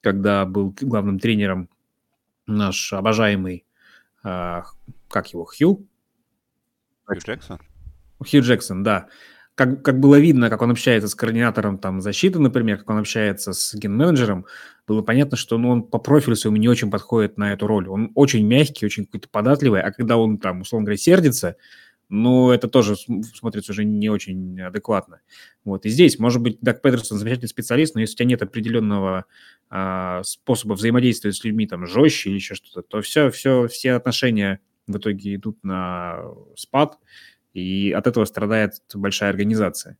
когда 0.00 0.44
был 0.44 0.74
главным 0.80 1.18
тренером 1.18 1.68
наш 2.46 2.92
обожаемый, 2.92 3.64
а, 4.22 4.64
как 5.08 5.32
его, 5.32 5.44
Хью? 5.44 5.86
Хью 7.04 7.18
Джексон? 7.18 7.58
Хью 8.20 8.42
Джексон, 8.42 8.82
да 8.82 9.08
как, 9.58 9.82
как 9.82 9.98
было 9.98 10.20
видно, 10.20 10.50
как 10.50 10.62
он 10.62 10.70
общается 10.70 11.08
с 11.08 11.16
координатором 11.16 11.78
там, 11.78 12.00
защиты, 12.00 12.38
например, 12.38 12.78
как 12.78 12.90
он 12.90 12.98
общается 12.98 13.52
с 13.52 13.74
ген-менеджером, 13.74 14.46
было 14.86 15.02
понятно, 15.02 15.36
что 15.36 15.58
ну, 15.58 15.70
он 15.70 15.82
по 15.82 15.98
профилю 15.98 16.36
своему 16.36 16.58
не 16.58 16.68
очень 16.68 16.92
подходит 16.92 17.38
на 17.38 17.52
эту 17.52 17.66
роль. 17.66 17.88
Он 17.88 18.12
очень 18.14 18.46
мягкий, 18.46 18.86
очень 18.86 19.04
какой-то 19.04 19.28
податливый, 19.28 19.82
а 19.82 19.90
когда 19.90 20.16
он 20.16 20.38
там, 20.38 20.60
условно 20.60 20.84
говоря, 20.84 20.96
сердится, 20.96 21.56
ну, 22.08 22.52
это 22.52 22.68
тоже 22.68 22.94
смотрится 23.34 23.72
уже 23.72 23.84
не 23.84 24.08
очень 24.08 24.60
адекватно. 24.60 25.22
Вот. 25.64 25.84
И 25.86 25.88
здесь, 25.88 26.20
может 26.20 26.40
быть, 26.40 26.58
Даг 26.60 26.80
Петерсон 26.80 27.18
замечательный 27.18 27.48
специалист, 27.48 27.96
но 27.96 28.00
если 28.00 28.14
у 28.14 28.16
тебя 28.18 28.26
нет 28.26 28.42
определенного 28.42 29.24
а, 29.70 30.22
способа 30.22 30.74
взаимодействия 30.74 31.32
с 31.32 31.42
людьми 31.42 31.66
там 31.66 31.84
жестче 31.84 32.30
или 32.30 32.36
еще 32.36 32.54
что-то, 32.54 32.82
то 32.82 33.00
все, 33.00 33.32
все, 33.32 33.66
все 33.66 33.94
отношения 33.94 34.60
в 34.86 34.98
итоге 34.98 35.34
идут 35.34 35.58
на 35.64 36.22
спад, 36.54 36.96
и 37.52 37.92
от 37.92 38.06
этого 38.06 38.24
страдает 38.24 38.74
большая 38.94 39.30
организация. 39.30 39.96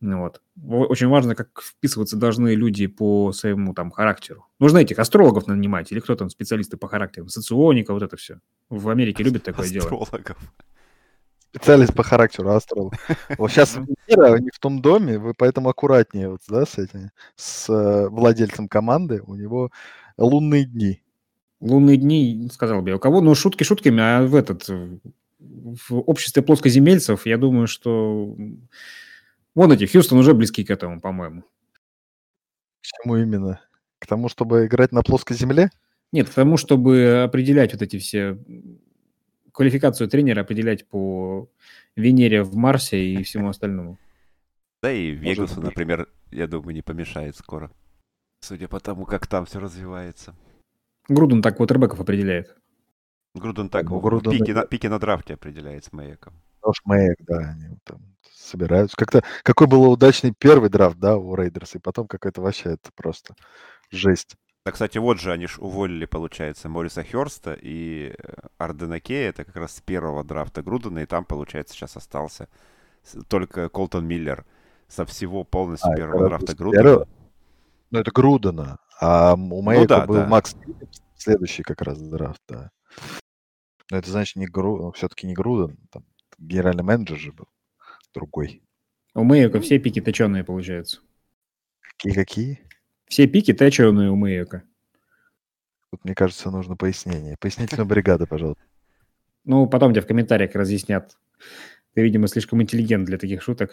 Ну 0.00 0.20
вот. 0.20 0.40
Очень 0.66 1.08
важно, 1.08 1.34
как 1.34 1.60
вписываться 1.60 2.16
должны 2.16 2.54
люди 2.54 2.86
по 2.86 3.32
своему 3.32 3.74
там 3.74 3.90
характеру. 3.90 4.46
Нужно 4.58 4.78
этих 4.78 4.98
астрологов 4.98 5.46
нанимать 5.46 5.92
или 5.92 6.00
кто 6.00 6.16
там 6.16 6.30
специалисты 6.30 6.78
по 6.78 6.88
характеру, 6.88 7.28
соционика, 7.28 7.92
вот 7.92 8.02
это 8.02 8.16
все. 8.16 8.40
В 8.70 8.88
Америке 8.88 9.22
любят 9.22 9.42
такое 9.42 9.68
дело. 9.68 9.84
Астрологов. 9.84 10.38
Специалист 11.50 11.92
по 11.94 12.02
характеру, 12.02 12.50
астролог. 12.50 12.94
Вот 13.38 13.50
сейчас 13.50 13.76
Мира 14.08 14.38
не 14.38 14.50
в 14.54 14.58
том 14.60 14.80
доме, 14.80 15.18
вы 15.18 15.34
поэтому 15.34 15.68
аккуратнее 15.68 16.30
вот, 16.30 16.40
да, 16.48 16.64
с 16.64 16.78
этим, 16.78 17.10
с 17.34 17.68
э, 17.68 18.08
владельцем 18.08 18.68
команды, 18.68 19.20
у 19.26 19.34
него 19.34 19.70
лунные 20.16 20.64
дни. 20.64 21.02
Лунные 21.60 21.96
дни, 21.96 22.48
сказал 22.52 22.82
бы 22.82 22.90
я. 22.90 22.96
У 22.96 22.98
кого? 23.00 23.20
Ну, 23.20 23.34
шутки 23.34 23.64
шутками, 23.64 24.00
а 24.00 24.22
в 24.22 24.36
этот, 24.36 24.70
в 25.40 25.98
обществе 26.06 26.42
плоскоземельцев, 26.42 27.26
я 27.26 27.38
думаю, 27.38 27.66
что 27.66 28.36
вон 29.54 29.72
эти, 29.72 29.86
Хьюстон 29.86 30.18
уже 30.18 30.34
близки 30.34 30.64
к 30.64 30.70
этому, 30.70 31.00
по-моему. 31.00 31.42
К 32.82 32.84
чему 32.84 33.16
именно? 33.16 33.60
К 33.98 34.06
тому, 34.06 34.28
чтобы 34.28 34.66
играть 34.66 34.92
на 34.92 35.02
плоской 35.02 35.36
земле? 35.36 35.70
Нет, 36.12 36.28
к 36.28 36.34
тому, 36.34 36.56
чтобы 36.56 37.22
определять 37.22 37.72
вот 37.72 37.82
эти 37.82 37.98
все 37.98 38.38
квалификацию 39.52 40.08
тренера 40.08 40.42
определять 40.42 40.88
по 40.88 41.50
Венере 41.96 42.42
в 42.42 42.54
Марсе 42.54 43.04
и 43.04 43.22
всему 43.22 43.48
остальному. 43.48 43.98
Да 44.82 44.92
и 44.92 45.10
Вегасу, 45.10 45.60
например, 45.60 46.08
я 46.30 46.46
думаю, 46.46 46.74
не 46.74 46.82
помешает 46.82 47.36
скоро. 47.36 47.70
Судя 48.40 48.68
по 48.68 48.80
тому, 48.80 49.04
как 49.04 49.26
там 49.26 49.44
все 49.44 49.60
развивается. 49.60 50.34
Груден 51.08 51.42
так 51.42 51.58
квотербеков 51.58 52.00
определяет. 52.00 52.56
Груден 53.34 53.68
так 53.68 53.84
ну, 53.90 54.00
Груден... 54.00 54.32
пике, 54.32 54.54
на, 54.54 54.66
пике 54.66 54.88
на 54.88 54.98
драфте 54.98 55.34
определяет 55.34 55.84
с 55.84 55.92
Мэйоком. 55.92 56.34
Потому 56.60 56.74
Мэйок, 56.84 57.16
да, 57.20 57.38
они 57.38 57.76
там 57.84 58.00
собираются. 58.22 58.96
Как-то 58.96 59.22
какой 59.42 59.66
был 59.66 59.90
удачный 59.90 60.34
первый 60.36 60.68
драфт, 60.68 60.98
да, 60.98 61.16
у 61.16 61.34
Рейдерс, 61.34 61.76
и 61.76 61.78
потом 61.78 62.06
какой-то 62.06 62.42
вообще 62.42 62.70
это 62.70 62.90
просто 62.94 63.34
жесть. 63.90 64.36
Да, 64.64 64.72
кстати, 64.72 64.98
вот 64.98 65.18
же 65.18 65.32
они 65.32 65.46
ж 65.46 65.58
уволили, 65.58 66.04
получается, 66.04 66.68
Мориса 66.68 67.02
Херста 67.02 67.56
и 67.58 68.14
э, 68.18 68.32
Ардена 68.58 69.00
Кея, 69.00 69.30
это 69.30 69.44
как 69.44 69.56
раз 69.56 69.76
с 69.76 69.80
первого 69.80 70.22
драфта 70.22 70.62
Грудена, 70.62 70.98
и 70.98 71.06
там, 71.06 71.24
получается, 71.24 71.74
сейчас 71.74 71.96
остался 71.96 72.48
только 73.28 73.70
Колтон 73.70 74.06
Миллер 74.06 74.44
со 74.86 75.06
всего 75.06 75.44
полностью 75.44 75.90
а, 75.90 75.96
первого 75.96 76.28
драфта 76.28 76.54
Грудена. 76.54 77.06
Ну, 77.90 77.98
это 77.98 78.10
Грудена, 78.10 78.78
а 79.00 79.34
у 79.34 79.62
Мэйка 79.62 79.80
ну, 79.80 79.86
да, 79.86 80.06
был 80.06 80.14
да. 80.16 80.26
Макс 80.26 80.54
следующий 81.20 81.62
как 81.62 81.82
раз 81.82 82.00
драфт, 82.00 82.40
да. 82.48 82.70
Но 83.90 83.98
это 83.98 84.10
значит 84.10 84.36
не 84.36 84.46
Гру... 84.46 84.92
все-таки 84.92 85.26
не 85.26 85.34
Груден, 85.34 85.76
там 85.90 86.04
генеральный 86.38 86.84
менеджер 86.84 87.18
же 87.18 87.32
был 87.32 87.48
другой. 88.14 88.62
У 89.14 89.24
Мэйока 89.24 89.60
все 89.60 89.78
пики 89.78 90.00
точеные, 90.00 90.44
получается. 90.44 91.00
Какие-какие? 91.80 92.60
Все 93.06 93.26
пики 93.26 93.52
точеные 93.52 94.10
у 94.10 94.16
Мэйока. 94.16 94.62
Тут, 95.90 96.04
мне 96.04 96.14
кажется, 96.14 96.50
нужно 96.50 96.76
пояснение. 96.76 97.36
Пояснительная 97.40 97.84
бригада, 97.84 98.26
пожалуйста. 98.26 98.62
Ну, 99.44 99.66
потом 99.66 99.92
тебе 99.92 100.02
в 100.02 100.06
комментариях 100.06 100.54
разъяснят. 100.54 101.18
Ты, 101.94 102.02
видимо, 102.02 102.28
слишком 102.28 102.62
интеллигент 102.62 103.06
для 103.06 103.18
таких 103.18 103.42
шуток. 103.42 103.72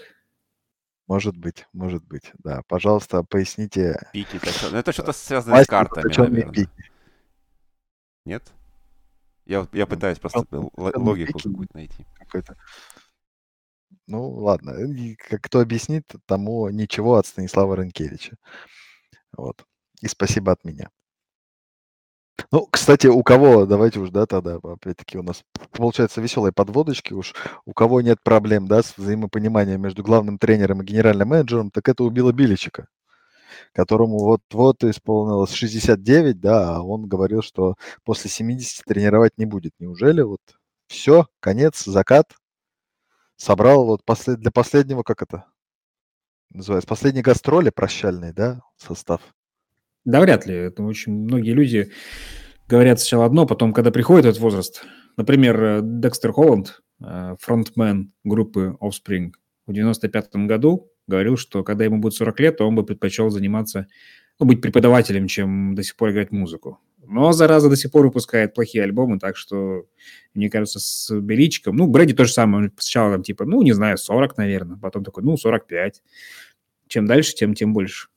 Может 1.05 1.38
быть, 1.38 1.67
может 1.71 2.03
быть, 2.03 2.31
да. 2.39 2.63
Пожалуйста, 2.67 3.23
поясните. 3.23 4.10
Пики 4.12 4.39
точеные. 4.39 4.79
Это 4.79 4.91
что-то 4.91 5.13
связано 5.13 5.63
с 5.63 5.67
картами, 5.67 6.12
наверное. 6.17 6.51
Пики. 6.51 6.69
Нет? 8.28 8.52
Я, 9.46 9.66
я 9.72 9.88
пытаюсь 9.88 10.20
просто 10.20 10.46
логику 10.76 11.40
какую-то 11.40 11.78
найти. 11.78 12.06
Какой-то. 12.20 12.58
Ну, 14.06 14.32
ладно. 14.32 14.76
Кто 15.42 15.62
объяснит, 15.62 16.04
тому 16.26 16.68
ничего 16.68 17.16
от 17.16 17.26
Станислава 17.26 17.76
Ренкевича. 17.76 18.36
Вот. 19.32 19.66
И 20.02 20.08
спасибо 20.08 20.52
от 20.52 20.66
меня. 20.66 20.90
Ну, 22.52 22.68
кстати, 22.70 23.08
у 23.08 23.24
кого, 23.24 23.66
давайте 23.66 24.02
уж, 24.02 24.10
да, 24.10 24.26
тогда, 24.26 24.58
опять-таки, 24.62 25.18
у 25.18 25.24
нас 25.24 25.46
получается 25.72 26.20
веселые 26.20 26.52
подводочки 26.52 27.13
уж, 27.13 27.34
у 27.66 27.72
кого 27.72 28.02
нет 28.02 28.22
проблем, 28.22 28.68
да, 28.68 28.84
с 28.84 28.98
взаимопониманием 28.98 29.82
между 29.82 30.04
главным 30.04 30.38
тренером 30.38 30.82
и 30.82 30.86
генеральным 30.86 31.30
менеджером, 31.30 31.72
так 31.72 31.88
это 31.88 32.04
у 32.04 32.10
Билла 32.10 32.34
Биличика 32.34 32.90
которому 33.74 34.20
вот-вот 34.20 34.84
исполнилось 34.84 35.52
69, 35.52 36.39
да, 36.39 36.78
а 36.78 36.82
он 36.82 37.08
говорил, 37.08 37.41
что 37.41 37.76
после 38.04 38.30
70 38.30 38.84
тренировать 38.86 39.38
не 39.38 39.46
будет. 39.46 39.74
Неужели 39.80 40.22
вот 40.22 40.41
все, 40.88 41.28
конец, 41.39 41.84
закат? 41.86 42.36
Собрал 43.36 43.86
вот 43.86 44.04
послед... 44.04 44.39
для 44.39 44.52
последнего, 44.52 45.04
как 45.04 45.22
это 45.22 45.46
называется, 46.50 46.88
последней 46.88 47.22
гастроли 47.22 47.70
прощальной, 47.70 48.34
да, 48.34 48.62
состав? 48.78 49.22
Да, 50.06 50.22
вряд 50.22 50.46
ли. 50.46 50.56
Это 50.56 50.84
очень 50.84 51.12
многие 51.13 51.52
люди 51.52 51.91
говорят 52.67 53.00
сначала 53.00 53.26
одно, 53.26 53.46
потом, 53.46 53.74
когда 53.74 53.91
приходит 53.91 54.26
этот 54.26 54.41
возраст, 54.41 54.84
например, 55.17 55.63
э, 55.63 55.80
Декстер 55.84 56.32
Холланд, 56.32 56.82
э, 57.04 57.36
фронтмен 57.39 58.13
группы 58.24 58.78
Offspring, 58.82 59.32
в 59.67 59.74
95 59.74 60.48
году 60.48 60.89
говорил, 61.08 61.38
что 61.38 61.63
когда 61.63 61.86
ему 61.86 62.00
будет 62.00 62.13
40 62.13 62.39
лет, 62.39 62.58
то 62.58 62.67
он 62.67 62.76
бы 62.76 62.84
предпочел 62.84 63.30
заниматься, 63.30 63.88
ну, 64.39 64.46
быть 64.46 64.62
преподавателем, 64.62 65.28
чем 65.28 65.76
до 65.76 65.84
сих 65.84 65.96
пор 65.96 66.12
играть 66.12 66.32
музыку. 66.32 66.80
Но, 67.08 67.32
зараза, 67.32 67.70
до 67.70 67.78
сих 67.78 67.91
пор 67.91 68.06
выпускает 68.06 68.54
плохие 68.54 68.84
альбомы, 68.84 69.17
так 69.17 69.38
что, 69.38 69.86
мне 70.34 70.50
кажется, 70.50 70.80
с 70.80 71.10
Беличиком... 71.20 71.78
Ну, 71.78 71.88
Брэди 71.88 72.13
то 72.13 72.26
же 72.26 72.34
самое. 72.34 72.65
Он 72.65 72.72
сначала 72.78 73.13
там 73.13 73.24
типа, 73.24 73.46
ну, 73.46 73.62
не 73.62 73.72
знаю, 73.72 73.98
40, 73.98 74.38
наверное. 74.38 74.78
Потом 74.78 75.06
такой, 75.06 75.24
ну, 75.24 75.38
45. 75.38 76.04
Чем 76.88 77.06
дальше, 77.06 77.34
тем, 77.34 77.54
тем 77.54 77.74
больше. 77.74 78.10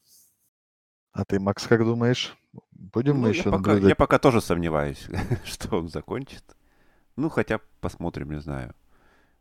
А 1.12 1.24
ты, 1.24 1.38
Макс, 1.38 1.66
как 1.66 1.84
думаешь? 1.84 2.36
Будем 2.72 3.16
ну, 3.16 3.22
мы 3.22 3.28
еще 3.28 3.42
я 3.44 3.50
пока, 3.50 3.74
я 3.74 3.94
пока 3.94 4.18
тоже 4.18 4.40
сомневаюсь, 4.40 5.06
что 5.44 5.76
он 5.76 5.88
закончит. 5.88 6.42
Ну, 7.16 7.28
хотя 7.28 7.60
посмотрим, 7.80 8.30
не 8.32 8.40
знаю. 8.40 8.74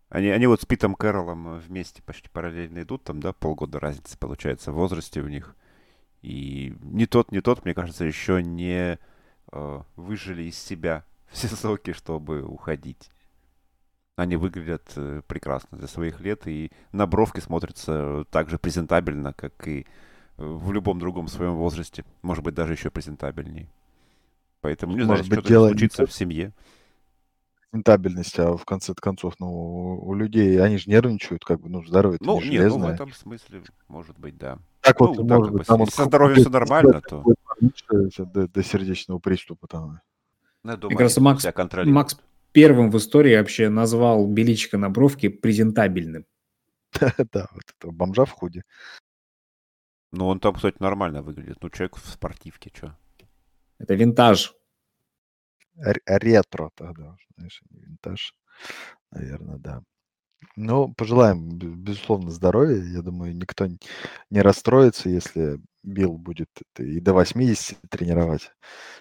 Они, 0.10 0.30
они 0.30 0.48
вот 0.48 0.62
с 0.62 0.65
Питом 0.65 0.95
Кэрролом 0.95 1.60
вместе 1.60 2.02
почти 2.02 2.30
параллельно 2.30 2.82
идут, 2.82 3.04
там, 3.04 3.19
да, 3.19 3.32
полгода 3.32 3.80
разницы 3.80 4.17
получается 4.17 4.72
в 4.72 4.76
возрасте 4.76 5.22
у 5.22 5.28
них. 5.28 5.56
И 6.22 6.76
ни 6.82 7.06
тот, 7.06 7.32
ни 7.32 7.39
тот, 7.39 7.63
мне 7.63 7.76
кажется, 7.76 8.06
еще 8.06 8.41
не 8.41 8.98
э, 9.52 9.82
выжили 9.95 10.43
из 10.43 10.58
себя 10.58 11.06
все 11.32 11.48
соки, 11.48 11.93
чтобы 11.93 12.41
уходить. 12.41 13.10
Они 14.15 14.36
выглядят 14.36 14.91
э, 14.95 15.22
прекрасно 15.28 15.78
для 15.78 15.88
своих 15.88 16.19
лет, 16.22 16.48
и 16.48 16.72
на 16.91 17.06
бровке 17.06 17.39
смотрятся 17.39 18.26
так 18.32 18.50
же 18.50 18.58
презентабельно, 18.58 19.34
как 19.34 19.67
и 19.67 19.86
в 20.38 20.72
любом 20.72 21.00
другом 21.00 21.28
своем 21.28 21.56
возрасте. 21.56 22.04
Может 22.24 22.43
быть, 22.43 22.56
даже 22.56 22.74
еще 22.74 22.89
презентабельнее. 22.89 23.69
Поэтому 24.62 24.95
не 24.95 25.04
знаю, 25.04 25.24
что-то 25.24 25.67
случится 25.69 26.06
в 26.06 26.12
семье 26.12 26.54
рентабельность, 27.72 28.38
а 28.40 28.56
в 28.56 28.66
конце 28.66 28.94
концов, 28.94 29.36
ну, 29.40 30.00
у 30.02 30.14
людей, 30.14 30.62
они 30.62 30.78
же 30.78 30.90
нервничают, 30.90 31.44
как 31.46 31.62
бы, 31.62 31.70
ну, 31.70 31.84
здоровье 31.84 32.18
Ну, 32.22 32.42
не 32.42 32.50
нет, 32.50 32.70
ну, 32.70 32.80
в 32.80 32.88
этом 32.88 33.14
смысле, 33.14 33.64
может 33.88 34.18
быть, 34.18 34.38
да. 34.38 34.60
Так 34.82 35.00
вот, 35.00 35.18
Ну, 35.18 35.24
да, 35.24 35.38
может 35.38 35.54
быть, 35.54 35.68
там 35.68 35.82
если 35.82 35.94
со 35.94 36.06
здоровьем 36.06 36.38
все 36.38 36.50
нормально, 36.50 37.02
то, 37.02 37.24
до, 38.18 38.48
до 38.48 38.64
сердечного 38.64 39.20
приступа 39.20 39.68
там. 39.68 40.02
ну, 40.64 40.72
я 40.72 40.78
думаю, 40.78 40.98
Как 40.98 41.02
раз 41.04 41.18
Макс, 41.18 41.46
Макс 41.86 42.18
первым 42.52 42.90
в 42.90 42.98
истории 42.98 43.38
вообще 43.38 43.70
назвал 43.70 44.26
Беличика 44.28 44.78
на 44.78 44.90
бровке 44.90 45.30
презентабельным. 45.30 46.26
Да, 47.32 47.48
вот 47.54 47.64
этого 47.78 47.92
бомжа 47.92 48.26
в 48.26 48.32
худе. 48.32 48.64
Ну, 50.12 50.28
он 50.28 50.40
там, 50.40 50.56
кстати, 50.56 50.78
нормально 50.80 51.22
выглядит. 51.22 51.58
Ну, 51.62 51.70
человек 51.70 51.98
в 51.98 52.10
спортивке, 52.10 52.72
что? 52.74 52.98
Это 53.78 53.94
винтаж. 53.94 54.56
Ретро 55.80 56.72
тогда, 56.76 57.15
знаешь, 57.38 57.62
не 57.70 57.80
винтаж, 57.80 58.34
наверное, 59.12 59.58
да. 59.58 59.82
Ну, 60.56 60.94
пожелаем, 60.94 61.58
бе- 61.58 61.68
безусловно, 61.68 62.32
здоровья. 62.32 62.82
Я 62.82 63.02
думаю, 63.02 63.36
никто 63.36 63.68
не 64.30 64.42
расстроится, 64.42 65.10
если 65.10 65.60
Билл 65.84 66.18
будет 66.18 66.50
и 66.78 67.00
до 67.00 67.13
80 67.13 67.78
тренировать. 67.89 68.52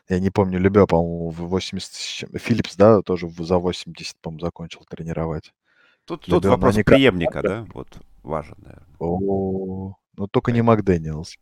Я 0.09 0.21
не 0.21 0.31
помню, 0.31 0.59
Любя, 0.59 0.87
по-моему, 0.87 1.31
в 1.31 1.49
80... 1.49 1.93
с 1.93 1.99
чем- 2.07 2.31
Филлипс, 2.39 2.77
да, 2.77 3.03
тоже 3.03 3.29
за 3.31 3.59
80, 3.59 4.17
по-моему, 4.21 4.41
закончил 4.45 4.85
тренировать. 4.89 5.53
Тут, 6.05 6.23
тут 6.23 6.29
Любя 6.45 6.51
вопрос 6.51 6.77
наверняка- 6.77 6.85
преемника, 6.95 7.43
да? 7.43 7.67
Вот 7.75 7.99
важен, 8.23 8.57
наверное. 8.59 8.97
О, 8.99 9.95
ну 10.17 10.27
только 10.29 10.53
не 10.53 10.63
Макдэниелс. 10.63 11.37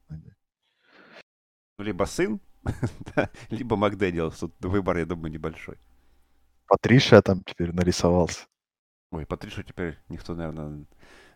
Ну, 1.78 1.84
либо 1.84 2.04
сын, 2.04 2.40
либо 3.50 3.76
Макдэниелс. 3.76 4.38
Тут 4.38 4.54
выбор, 4.64 4.98
я 4.98 5.06
думаю, 5.06 5.32
небольшой. 5.32 5.78
Патриша 6.66 7.22
там 7.22 7.42
теперь 7.44 7.72
нарисовался. 7.72 8.46
Ой, 9.12 9.24
Патришу 9.26 9.62
теперь 9.62 9.98
никто, 10.08 10.34
наверное, 10.34 10.86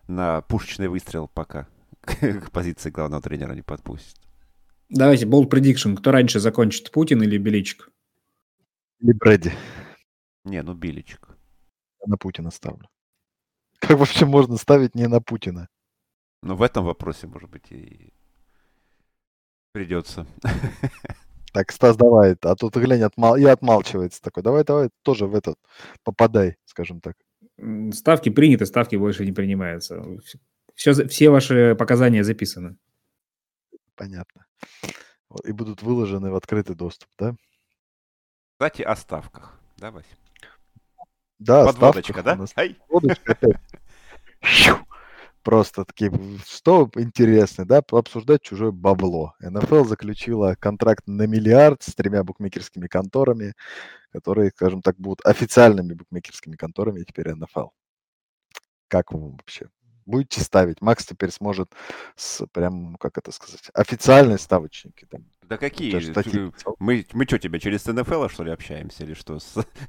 на 0.08 0.40
пушечный 0.42 0.88
выстрел 0.88 1.28
пока 1.28 1.68
к 2.02 2.50
позиции 2.50 2.90
главного 2.90 3.22
тренера 3.22 3.54
не 3.54 3.62
подпустит. 3.62 4.16
Давайте, 4.88 5.26
bold 5.26 5.48
prediction. 5.48 5.96
Кто 5.96 6.10
раньше 6.10 6.40
закончит, 6.40 6.90
Путин 6.90 7.22
или 7.22 7.38
Беличик? 7.38 7.90
Или 8.98 9.12
Брэди. 9.12 9.52
Не, 10.44 10.62
ну 10.62 10.74
Биличек. 10.74 11.28
Я 12.00 12.10
на 12.10 12.16
Путина 12.16 12.50
ставлю. 12.50 12.88
Как 13.78 13.98
вообще 13.98 14.26
можно 14.26 14.56
ставить 14.56 14.94
не 14.94 15.06
на 15.06 15.20
Путина? 15.20 15.68
Но 16.42 16.56
в 16.56 16.62
этом 16.62 16.84
вопросе, 16.84 17.26
может 17.26 17.50
быть, 17.50 17.70
и 17.70 18.12
придется. 19.72 20.26
Так, 21.52 21.72
Стас, 21.72 21.96
давай, 21.96 22.36
а 22.42 22.54
тут 22.54 22.76
глянь, 22.76 23.02
отмал... 23.02 23.36
и 23.36 23.44
отмалчивается 23.44 24.22
такой. 24.22 24.42
Давай, 24.42 24.64
давай, 24.64 24.90
тоже 25.02 25.26
в 25.26 25.34
этот 25.34 25.56
попадай, 26.04 26.56
скажем 26.64 27.00
так. 27.00 27.16
Ставки 27.92 28.28
приняты, 28.30 28.66
ставки 28.66 28.96
больше 28.96 29.24
не 29.24 29.32
принимаются. 29.32 30.02
Все, 30.74 30.92
все 31.08 31.30
ваши 31.30 31.74
показания 31.78 32.24
записаны. 32.24 32.76
Понятно. 33.96 34.46
И 35.44 35.52
будут 35.52 35.82
выложены 35.82 36.30
в 36.30 36.36
открытый 36.36 36.76
доступ, 36.76 37.08
да? 37.18 37.34
Кстати, 38.52 38.82
о 38.82 38.96
ставках. 38.96 39.58
Да, 39.76 39.90
Вась? 39.90 40.06
Да, 41.38 41.66
Подводочка, 41.66 42.12
ставках 42.12 42.24
да? 42.24 42.34
у 42.34 42.38
нас 42.38 42.52
Ай! 42.56 42.76
подводочка 42.88 43.32
опять. 43.32 43.56
Просто 45.50 45.84
такие, 45.84 46.12
что 46.46 46.88
интересно, 46.94 47.66
да, 47.66 47.82
обсуждать 47.90 48.40
чужое 48.40 48.70
бабло. 48.70 49.34
НФЛ 49.40 49.82
заключила 49.82 50.54
контракт 50.54 51.08
на 51.08 51.26
миллиард 51.26 51.82
с 51.82 51.92
тремя 51.92 52.22
букмекерскими 52.22 52.86
конторами, 52.86 53.54
которые, 54.12 54.50
скажем 54.50 54.80
так, 54.80 54.94
будут 54.96 55.26
официальными 55.26 55.94
букмекерскими 55.94 56.54
конторами 56.54 57.02
теперь 57.02 57.34
НФЛ. 57.34 57.66
Как 58.86 59.10
вам 59.10 59.32
вообще? 59.32 59.68
Будете 60.06 60.40
ставить? 60.40 60.80
Макс 60.82 61.04
теперь 61.04 61.32
сможет 61.32 61.72
с 62.14 62.46
прям, 62.52 62.94
как 62.94 63.18
это 63.18 63.32
сказать, 63.32 63.70
официальные 63.74 64.38
ставочники. 64.38 65.04
Там, 65.06 65.24
Да 65.48 65.56
какие? 66.14 66.52
Ты-. 66.52 66.74
Мы, 66.78 67.04
мы 67.12 67.24
что, 67.24 67.40
тебя 67.40 67.58
через 67.58 67.84
НФЛ, 67.86 68.28
что 68.28 68.44
ли, 68.44 68.52
общаемся 68.52 69.02
или 69.02 69.14
что? 69.14 69.40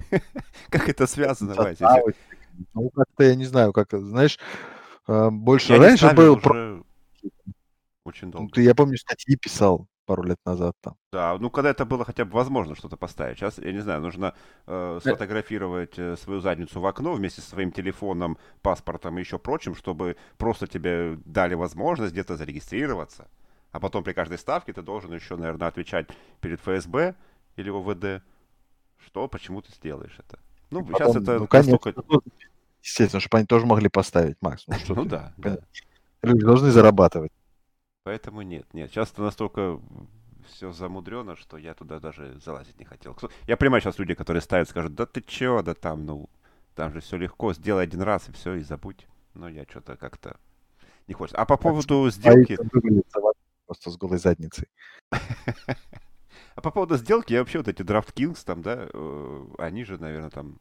Как 0.72 0.90
это 0.90 1.06
связано. 1.06 1.54
Ну, 2.74 2.90
как-то 2.90 3.24
я 3.24 3.36
не 3.36 3.46
знаю, 3.46 3.72
как, 3.72 3.92
знаешь, 3.92 4.38
больше 5.32 5.74
Я 5.74 5.80
раньше 5.80 6.14
был, 6.14 6.38
про- 6.38 6.52
уже 6.54 6.84
очень 8.04 8.28
ну, 8.28 8.34
долго. 8.34 8.54
ты, 8.54 8.64
я 8.64 8.76
помню, 8.76 8.98
статьи 8.98 9.36
писал 9.36 9.88
пару 10.06 10.24
лет 10.24 10.40
назад 10.46 10.76
там. 10.82 10.96
Да, 11.14 11.38
ну 11.40 11.50
когда 11.50 11.70
это 11.70 11.86
было 11.86 12.04
хотя 12.04 12.26
бы 12.26 12.32
возможно 12.32 12.76
что-то 12.76 12.98
поставить. 12.98 13.38
Сейчас, 13.38 13.58
я 13.60 13.72
не 13.72 13.80
знаю, 13.80 14.02
нужно 14.02 14.34
э, 14.66 15.00
сфотографировать 15.02 15.98
э, 15.98 16.18
свою 16.18 16.42
задницу 16.42 16.82
в 16.82 16.86
окно 16.86 17.14
вместе 17.14 17.42
со 17.42 17.50
своим 17.52 17.72
телефоном, 17.72 18.38
паспортом 18.62 19.18
и 19.18 19.22
еще 19.22 19.38
прочим, 19.38 19.76
чтобы 19.76 20.18
просто 20.38 20.68
тебе 20.68 21.18
дали 21.26 21.54
возможность 21.54 22.12
где-то 22.14 22.36
зарегистрироваться. 22.36 23.28
А 23.72 23.80
потом 23.80 24.04
при 24.04 24.14
каждой 24.14 24.38
ставке 24.38 24.74
ты 24.74 24.82
должен 24.82 25.14
еще, 25.14 25.38
наверное, 25.38 25.68
отвечать 25.68 26.08
перед 26.42 26.60
ФСБ 26.60 27.16
или 27.56 27.70
ОВД, 27.70 28.24
что, 28.98 29.28
почему 29.28 29.62
ты 29.62 29.72
сделаешь 29.72 30.18
это. 30.18 30.40
Ну, 30.72 30.86
сейчас 30.86 31.08
Потом, 31.08 31.24
это 31.24 31.40
ну, 31.40 31.48
конечно, 31.48 31.72
настолько... 31.74 32.04
естественно, 32.82 33.20
чтобы 33.20 33.38
они 33.38 33.48
тоже 33.48 33.66
могли 33.66 33.90
поставить, 33.90 34.38
Макс. 34.42 34.64
Ну, 34.68 34.76
что 34.76 34.96
Ну 34.96 35.04
ты, 35.04 35.10
да, 35.10 35.34
да. 35.38 35.58
Люди 36.22 36.44
должны 36.44 36.72
зарабатывать. 36.72 37.32
Поэтому 38.04 38.42
нет, 38.42 38.66
нет. 38.74 38.90
Сейчас 38.92 39.12
это 39.12 39.22
настолько 39.22 39.80
все 40.48 40.72
замудрено, 40.72 41.36
что 41.36 41.58
я 41.58 41.74
туда 41.74 42.00
даже 42.00 42.40
залазить 42.44 42.80
не 42.80 42.86
хотел. 42.86 43.18
Я 43.48 43.58
понимаю 43.58 43.82
сейчас 43.82 44.00
люди, 44.00 44.14
которые 44.14 44.42
ставят, 44.42 44.70
скажут, 44.70 44.96
да 44.96 45.06
ты 45.06 45.22
чё, 45.22 45.62
да 45.62 45.74
там, 45.74 46.06
ну, 46.06 46.30
там 46.76 46.94
же 46.94 47.00
все 47.00 47.18
легко, 47.18 47.54
сделай 47.54 47.84
один 47.84 48.02
раз 48.02 48.30
и 48.30 48.32
все, 48.32 48.56
и 48.56 48.62
забудь. 48.62 49.08
Но 49.34 49.48
я 49.48 49.66
что-то 49.70 49.96
как-то 49.98 50.38
не 51.08 51.14
хочется. 51.14 51.38
А 51.38 51.46
по 51.46 51.58
поводу 51.58 52.10
сделки, 52.10 52.58
просто 53.66 53.92
с 53.92 53.98
голой 53.98 54.18
задницей. 54.18 54.68
а 56.56 56.62
по 56.62 56.72
поводу 56.72 56.98
сделки, 56.98 57.34
я 57.34 57.40
вообще 57.40 57.60
вот 57.60 57.68
эти 57.68 57.82
DraftKings 57.82 58.44
там, 58.46 58.62
да, 58.62 58.88
э, 58.92 59.46
они 59.58 59.84
же, 59.84 59.98
наверное, 59.98 60.30
там 60.30 60.60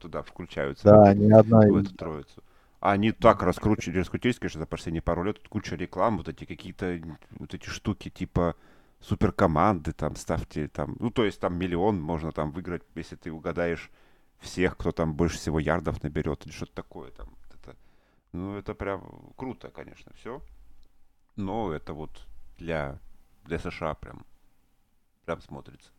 туда 0.00 0.22
включаются. 0.22 0.84
Да, 0.84 0.96
в 0.96 1.02
они 1.04 1.30
одна 1.30 1.60
в 1.60 1.76
эту 1.76 1.94
троицу. 1.94 2.42
Они 2.80 3.12
так 3.12 3.42
раскручивали, 3.42 4.00
раскрутились, 4.00 4.38
конечно, 4.38 4.60
за 4.60 4.66
последние 4.66 5.02
пару 5.02 5.22
лет. 5.22 5.38
Тут 5.38 5.48
куча 5.48 5.76
рекламы, 5.76 6.18
вот 6.18 6.28
эти 6.28 6.44
какие-то 6.44 7.00
вот 7.38 7.54
эти 7.54 7.68
штуки 7.68 8.10
типа 8.10 8.56
суперкоманды, 9.00 9.92
там, 9.92 10.16
ставьте 10.16 10.68
там, 10.68 10.96
ну, 10.98 11.10
то 11.10 11.24
есть 11.24 11.40
там 11.40 11.56
миллион 11.56 12.00
можно 12.00 12.32
там 12.32 12.50
выиграть, 12.52 12.82
если 12.94 13.16
ты 13.16 13.30
угадаешь 13.30 13.90
всех, 14.38 14.76
кто 14.76 14.92
там 14.92 15.14
больше 15.14 15.38
всего 15.38 15.58
ярдов 15.58 16.02
наберет 16.02 16.44
или 16.46 16.52
что-то 16.52 16.72
такое 16.74 17.10
там. 17.10 17.28
Это, 17.54 17.76
ну, 18.32 18.56
это 18.56 18.74
прям 18.74 19.32
круто, 19.36 19.70
конечно, 19.70 20.12
все. 20.14 20.42
Но 21.36 21.72
это 21.72 21.94
вот 21.94 22.10
для, 22.58 22.98
для 23.44 23.58
США 23.58 23.94
прям, 23.94 24.26
прям 25.24 25.40
смотрится. 25.40 25.90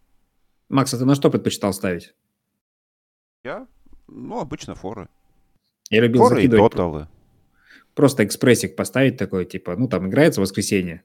Макс, 0.69 0.93
а 0.93 0.97
ты 0.97 1.05
на 1.05 1.15
что 1.15 1.29
предпочитал 1.29 1.73
ставить? 1.73 2.13
Я, 3.43 3.67
ну, 4.07 4.39
обычно 4.39 4.73
форы. 4.73 5.09
Я 5.89 6.01
любил 6.01 6.21
Форы 6.21 6.35
и 6.35 6.43
закидывать 6.43 6.71
тоталы. 6.71 7.07
просто 7.93 8.23
экспрессик 8.23 8.75
поставить 8.75 9.17
такой, 9.17 9.45
типа, 9.45 9.75
ну, 9.75 9.89
там 9.89 10.07
играется 10.07 10.39
в 10.39 10.43
воскресенье, 10.43 11.03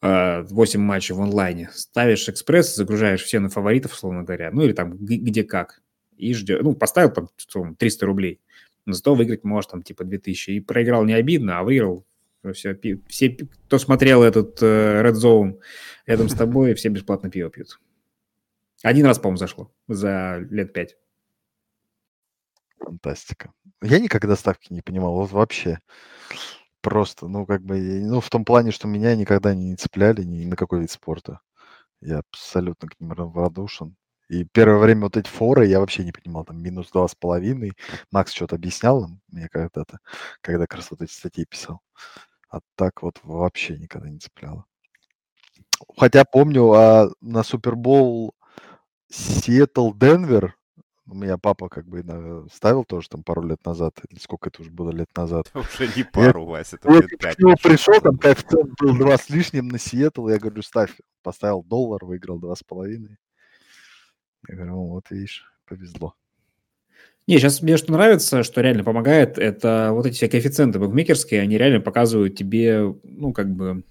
э, 0.00 0.42
8 0.42 0.80
матчей 0.80 1.14
в 1.14 1.20
онлайне, 1.20 1.68
ставишь 1.72 2.28
экспресс, 2.28 2.74
загружаешь 2.74 3.22
все 3.22 3.38
на 3.38 3.50
фаворитов, 3.50 3.92
условно 3.92 4.22
говоря, 4.22 4.50
ну, 4.50 4.62
или 4.62 4.72
там 4.72 4.96
где 4.96 5.44
как, 5.44 5.82
и 6.16 6.32
ждешь, 6.32 6.60
ну, 6.62 6.74
поставил 6.74 7.10
там 7.10 7.28
условно, 7.36 7.74
300 7.74 8.06
рублей, 8.06 8.40
но 8.86 8.94
зато 8.94 9.14
выиграть 9.14 9.44
можешь 9.44 9.70
там, 9.70 9.82
типа, 9.82 10.04
2000, 10.04 10.50
и 10.52 10.60
проиграл 10.60 11.04
не 11.04 11.12
обидно, 11.12 11.58
а 11.58 11.64
выиграл 11.64 12.06
все, 12.54 12.78
все, 13.08 13.30
кто 13.66 13.78
смотрел 13.78 14.22
этот 14.22 14.62
э, 14.62 15.02
Red 15.02 15.14
Zone 15.14 15.58
рядом 16.06 16.30
с 16.30 16.34
тобой, 16.34 16.72
все 16.74 16.88
бесплатно 16.88 17.30
пиво 17.30 17.50
пьют. 17.50 17.78
Один 18.82 19.04
раз, 19.04 19.18
по-моему, 19.18 19.36
зашло 19.36 19.70
за 19.86 20.38
лет 20.50 20.72
пять. 20.72 20.96
Фантастика. 22.80 23.52
Я 23.82 23.98
никогда 24.00 24.36
ставки 24.36 24.72
не 24.72 24.82
понимал, 24.82 25.14
вот 25.14 25.30
вообще. 25.32 25.78
Просто, 26.80 27.26
ну, 27.28 27.44
как 27.46 27.62
бы, 27.62 27.78
ну, 28.02 28.20
в 28.20 28.30
том 28.30 28.44
плане, 28.44 28.70
что 28.70 28.86
меня 28.88 29.16
никогда 29.16 29.54
не 29.54 29.74
цепляли 29.76 30.22
ни 30.22 30.44
на 30.44 30.56
какой 30.56 30.80
вид 30.80 30.90
спорта. 30.90 31.40
Я 32.00 32.20
абсолютно 32.20 32.88
к 32.88 33.00
ним 33.00 33.12
равнодушен. 33.12 33.96
И 34.28 34.44
первое 34.44 34.78
время 34.78 35.02
вот 35.02 35.16
эти 35.16 35.28
форы 35.28 35.66
я 35.66 35.80
вообще 35.80 36.04
не 36.04 36.12
понимал, 36.12 36.44
там 36.44 36.62
минус 36.62 36.90
два 36.92 37.08
с 37.08 37.14
половиной. 37.14 37.72
Макс 38.12 38.32
что-то 38.32 38.56
объяснял 38.56 39.08
мне 39.28 39.48
когда-то, 39.48 40.00
когда 40.42 40.66
как 40.66 40.76
раз 40.78 40.90
вот 40.90 41.02
эти 41.02 41.12
статьи 41.12 41.46
писал. 41.46 41.80
А 42.50 42.60
так 42.76 43.02
вот 43.02 43.20
вообще 43.24 43.78
никогда 43.78 44.10
не 44.10 44.18
цепляло. 44.18 44.66
Хотя 45.96 46.24
помню, 46.24 46.72
а, 46.72 47.10
на 47.20 47.42
Супербол 47.42 48.34
Сиэтл 49.10 49.92
Денвер 49.94 50.57
у 51.10 51.14
меня 51.14 51.38
папа 51.38 51.68
как 51.68 51.86
бы 51.86 52.04
ставил 52.52 52.84
тоже 52.84 53.08
там 53.08 53.22
пару 53.22 53.42
лет 53.42 53.64
назад, 53.64 53.98
или 54.10 54.18
сколько 54.18 54.50
это 54.50 54.62
уже 54.62 54.70
было 54.70 54.90
лет 54.90 55.08
назад. 55.16 55.50
Уже 55.54 55.90
не 55.96 56.04
пару, 56.04 56.44
Вася, 56.44 56.76
это 56.76 56.90
Я 56.92 57.00
лет 57.00 57.10
пять. 57.18 57.36
прошло. 57.36 57.56
пришел, 57.62 58.00
там 58.00 58.18
коэффициент 58.18 58.72
был 58.80 58.96
два 58.96 59.16
с 59.16 59.30
лишним 59.30 59.68
на 59.68 59.78
Сиэтл, 59.78 60.28
я 60.28 60.38
говорю, 60.38 60.62
ставь. 60.62 60.92
Поставил 61.22 61.62
доллар, 61.62 62.04
выиграл 62.04 62.38
два 62.38 62.54
с 62.54 62.62
половиной. 62.62 63.18
Я 64.48 64.54
говорю, 64.54 64.72
«Ну, 64.72 64.86
вот 64.88 65.10
видишь, 65.10 65.44
повезло. 65.66 66.14
Не, 67.26 67.38
сейчас 67.38 67.60
мне 67.60 67.76
что 67.76 67.92
нравится, 67.92 68.42
что 68.42 68.60
реально 68.60 68.84
помогает, 68.84 69.36
это 69.36 69.90
вот 69.92 70.06
эти 70.06 70.14
все 70.14 70.28
коэффициенты 70.28 70.78
букмекерские, 70.78 71.42
они 71.42 71.58
реально 71.58 71.80
показывают 71.80 72.36
тебе, 72.36 72.94
ну, 73.02 73.32
как 73.32 73.50
бы, 73.50 73.84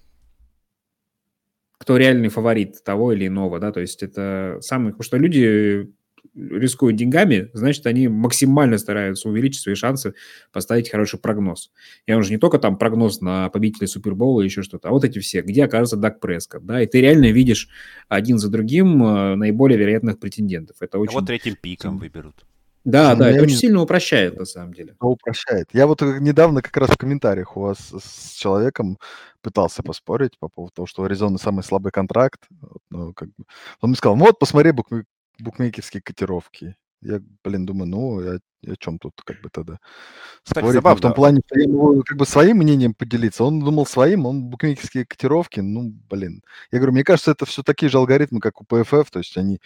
кто 1.78 1.96
реальный 1.96 2.30
фаворит 2.30 2.82
того 2.82 3.12
или 3.12 3.28
иного, 3.28 3.60
да, 3.60 3.70
то 3.70 3.80
есть 3.80 4.02
это 4.02 4.58
самый, 4.60 4.88
потому 4.90 5.04
что 5.04 5.16
люди 5.18 5.92
рискуют 6.38 6.96
деньгами, 6.96 7.50
значит, 7.52 7.86
они 7.86 8.08
максимально 8.08 8.78
стараются 8.78 9.28
увеличить 9.28 9.62
свои 9.62 9.74
шансы 9.74 10.14
поставить 10.52 10.90
хороший 10.90 11.18
прогноз. 11.18 11.72
И 12.06 12.12
он 12.12 12.22
же 12.22 12.30
не 12.30 12.38
только 12.38 12.58
там 12.58 12.78
прогноз 12.78 13.20
на 13.20 13.48
победителя 13.48 13.86
Супербола 13.88 14.42
и 14.42 14.44
еще 14.44 14.62
что-то, 14.62 14.88
а 14.88 14.92
вот 14.92 15.04
эти 15.04 15.18
все, 15.18 15.42
где 15.42 15.64
окажется 15.64 15.96
Дак 15.96 16.20
Прескотт, 16.20 16.64
да, 16.64 16.82
и 16.82 16.86
ты 16.86 17.00
реально 17.00 17.30
видишь 17.30 17.68
один 18.08 18.38
за 18.38 18.48
другим 18.50 19.02
э, 19.04 19.34
наиболее 19.34 19.78
вероятных 19.78 20.18
претендентов. 20.18 20.76
Это 20.80 20.98
очень... 20.98 21.16
А 21.16 21.20
вот 21.20 21.26
третьим 21.26 21.56
пиком 21.60 21.98
выберут. 21.98 22.44
Да, 22.84 23.12
Ну, 23.12 23.18
да, 23.18 23.28
я 23.28 23.34
это 23.34 23.42
очень 23.42 23.54
не- 23.54 23.60
сильно 23.60 23.82
упрощает 23.82 24.38
на 24.38 24.46
самом 24.46 24.72
деле. 24.72 24.94
Упрощает. 25.00 25.68
Я 25.72 25.86
вот 25.86 26.00
э, 26.00 26.18
недавно 26.20 26.62
как 26.62 26.76
раз 26.76 26.90
в 26.90 26.96
комментариях 26.96 27.56
у 27.56 27.60
вас 27.60 27.92
с 27.92 28.32
человеком 28.34 28.98
пытался 29.42 29.82
поспорить 29.82 30.38
по 30.38 30.48
поводу 30.48 30.72
того, 30.74 30.86
что 30.86 31.02
у 31.02 31.04
Аризоны 31.04 31.38
самый 31.38 31.62
слабый 31.64 31.92
контракт. 31.92 32.40
Ну, 32.90 33.12
как 33.12 33.28
бы. 33.28 33.44
Он 33.80 33.90
мне 33.90 33.96
сказал, 33.96 34.16
ну 34.16 34.24
вот 34.24 34.38
посмотри 34.38 34.72
букмекерские 35.40 36.02
котировки. 36.02 36.76
Я, 37.00 37.20
блин, 37.44 37.64
думаю, 37.64 37.88
ну, 37.88 38.20
я, 38.20 38.38
о 38.66 38.76
чем 38.76 38.98
тут 38.98 39.12
как 39.24 39.40
бы 39.40 39.50
тогда 39.50 39.78
Кстати, 40.42 40.64
спорить? 40.64 40.74
Ну, 40.74 40.80
в 40.80 40.82
том 40.82 40.96
забавно. 40.96 41.14
плане, 41.14 41.40
что 41.46 41.60
я 41.60 41.68
могу 41.68 42.02
как 42.02 42.18
бы 42.18 42.26
своим 42.26 42.56
мнением 42.58 42.92
поделиться. 42.92 43.44
Он 43.44 43.60
думал 43.60 43.86
своим, 43.86 44.26
он 44.26 44.44
букмекерские 44.44 45.06
котировки, 45.06 45.60
ну, 45.60 45.92
блин. 46.10 46.42
Я 46.72 46.78
говорю, 46.78 46.92
мне 46.92 47.04
кажется, 47.04 47.30
это 47.30 47.46
все 47.46 47.62
такие 47.62 47.88
же 47.88 47.98
алгоритмы, 47.98 48.40
как 48.40 48.60
у 48.60 48.64
ПФФ, 48.64 49.10
то 49.10 49.20
есть 49.20 49.36
они 49.36 49.60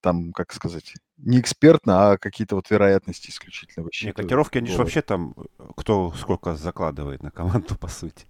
там, 0.00 0.32
как 0.32 0.52
сказать, 0.52 0.94
не 1.16 1.40
экспертно, 1.40 2.12
а 2.12 2.18
какие-то 2.18 2.54
вот 2.54 2.70
вероятности 2.70 3.30
исключительно 3.30 3.84
высчитывают. 3.84 4.16
котировки, 4.16 4.58
они 4.58 4.68
же 4.68 4.78
вообще 4.78 5.02
там, 5.02 5.34
кто 5.76 6.12
сколько 6.12 6.54
закладывает 6.54 7.22
на 7.22 7.30
команду, 7.30 7.76
по 7.80 7.88
сути. 7.88 8.26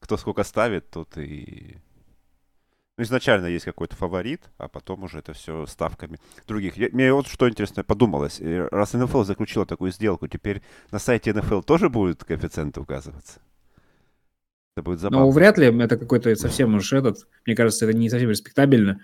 Кто 0.00 0.16
сколько 0.16 0.44
ставит, 0.44 0.90
тот 0.90 1.16
и... 1.16 1.78
Ну, 2.98 3.04
изначально 3.04 3.46
есть 3.46 3.66
какой-то 3.66 3.94
фаворит, 3.94 4.40
а 4.56 4.68
потом 4.68 5.02
уже 5.04 5.18
это 5.18 5.34
все 5.34 5.66
ставками 5.66 6.18
других. 6.48 6.78
Я- 6.78 6.88
мне 6.92 7.12
вот 7.12 7.26
что 7.26 7.48
интересно 7.48 7.84
подумалось. 7.84 8.40
э, 8.40 8.68
Раз 8.72 8.94
НФЛ 8.94 9.22
заключила 9.24 9.66
такую 9.66 9.92
сделку, 9.92 10.28
теперь 10.28 10.62
на 10.90 10.98
сайте 10.98 11.32
НФЛ 11.34 11.60
тоже 11.60 11.90
будут 11.90 12.24
коэффициенты 12.24 12.80
указываться? 12.80 13.40
Это 14.76 14.82
будет 14.84 15.00
забавно. 15.00 15.26
Ну, 15.26 15.30
вряд 15.30 15.58
ли 15.58 15.66
это 15.66 15.96
какой-то 15.98 16.34
совсем 16.36 16.74
уж 16.74 16.92
этот. 16.92 17.26
Мне 17.46 17.54
кажется, 17.54 17.86
это 17.86 17.96
не 17.96 18.08
совсем 18.08 18.30
респектабельно. 18.30 19.00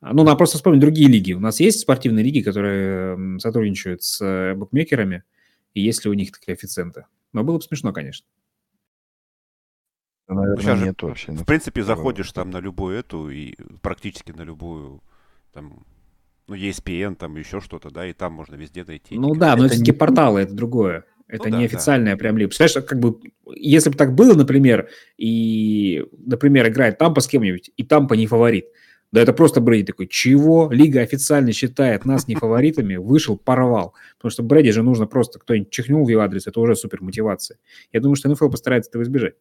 Ну, 0.00 0.24
надо 0.24 0.36
просто 0.36 0.56
вспомнить 0.56 0.80
другие 0.80 1.08
лиги. 1.08 1.32
У 1.32 1.40
нас 1.40 1.60
есть 1.60 1.80
спортивные 1.80 2.24
лиги, 2.24 2.40
которые 2.42 3.38
сотрудничают 3.40 4.02
с 4.02 4.22
э, 4.24 4.54
букмекерами, 4.54 5.24
и 5.74 5.80
есть 5.80 6.04
ли 6.04 6.10
у 6.10 6.14
них 6.14 6.32
коэффициенты. 6.32 7.04
Но 7.32 7.44
было 7.44 7.56
бы 7.56 7.62
смешно, 7.62 7.92
конечно. 7.92 8.26
Наверное, 10.28 10.56
сейчас 10.56 10.78
же, 10.78 10.84
нет 10.86 11.02
вообще. 11.02 11.32
В 11.32 11.36
ну, 11.36 11.44
принципе, 11.44 11.82
заходишь 11.82 12.32
там 12.32 12.50
на 12.50 12.58
любую 12.58 12.98
эту 12.98 13.30
и 13.30 13.54
практически 13.80 14.32
на 14.32 14.42
любую 14.42 15.02
там, 15.52 15.84
ну, 16.48 16.54
ESPN, 16.54 17.14
там 17.14 17.36
еще 17.36 17.60
что-то, 17.60 17.90
да, 17.90 18.06
и 18.06 18.12
там 18.12 18.32
можно 18.32 18.56
везде 18.56 18.84
найти. 18.84 19.16
Ну 19.18 19.34
да, 19.34 19.56
но 19.56 19.64
Это 19.64 19.66
это 19.66 19.74
не- 19.74 19.84
все-таки 19.84 19.92
порталы, 19.92 20.40
это 20.40 20.54
другое. 20.54 21.04
Это 21.28 21.50
да, 21.50 21.58
не 21.58 21.68
да. 21.68 22.16
прям 22.16 22.38
лига. 22.38 22.48
Представляешь, 22.48 22.88
как 22.88 23.00
бы, 23.00 23.18
если 23.52 23.90
бы 23.90 23.96
так 23.96 24.14
было, 24.14 24.34
например, 24.34 24.88
и, 25.16 26.04
например, 26.24 26.68
играет 26.68 26.98
Тампа 26.98 27.20
с 27.20 27.26
кем-нибудь, 27.26 27.70
и 27.76 27.82
Тампа 27.82 28.14
не 28.14 28.26
фаворит, 28.26 28.66
да 29.12 29.22
это 29.22 29.32
просто 29.32 29.60
Брэди 29.60 29.84
такой, 29.84 30.08
чего? 30.08 30.68
Лига 30.70 31.00
официально 31.00 31.52
считает 31.52 32.04
нас 32.04 32.28
не 32.28 32.34
фаворитами, 32.34 32.96
вышел, 32.96 33.36
порвал. 33.36 33.94
Потому 34.18 34.30
что 34.30 34.42
Брэди 34.42 34.70
же 34.70 34.82
нужно 34.82 35.06
просто, 35.06 35.38
кто-нибудь 35.38 35.70
чихнул 35.70 36.04
в 36.04 36.08
его 36.08 36.22
адрес, 36.22 36.46
это 36.46 36.60
уже 36.60 36.76
супер 36.76 37.02
мотивация. 37.02 37.58
Я 37.92 38.00
думаю, 38.00 38.16
что 38.16 38.28
НФЛ 38.28 38.48
постарается 38.48 38.90
этого 38.90 39.02
избежать. 39.02 39.34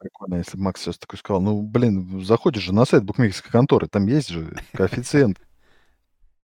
Прикольно, 0.00 0.36
если 0.36 0.56
бы 0.56 0.62
Макс 0.62 0.80
сейчас 0.80 0.96
такой 0.98 1.18
сказал, 1.18 1.40
ну, 1.42 1.60
блин, 1.60 2.24
заходишь 2.24 2.62
же 2.62 2.72
на 2.72 2.84
сайт 2.84 3.02
букмекерской 3.04 3.50
конторы, 3.50 3.88
там 3.88 4.06
есть 4.06 4.28
же 4.28 4.56
коэффициент. 4.72 5.38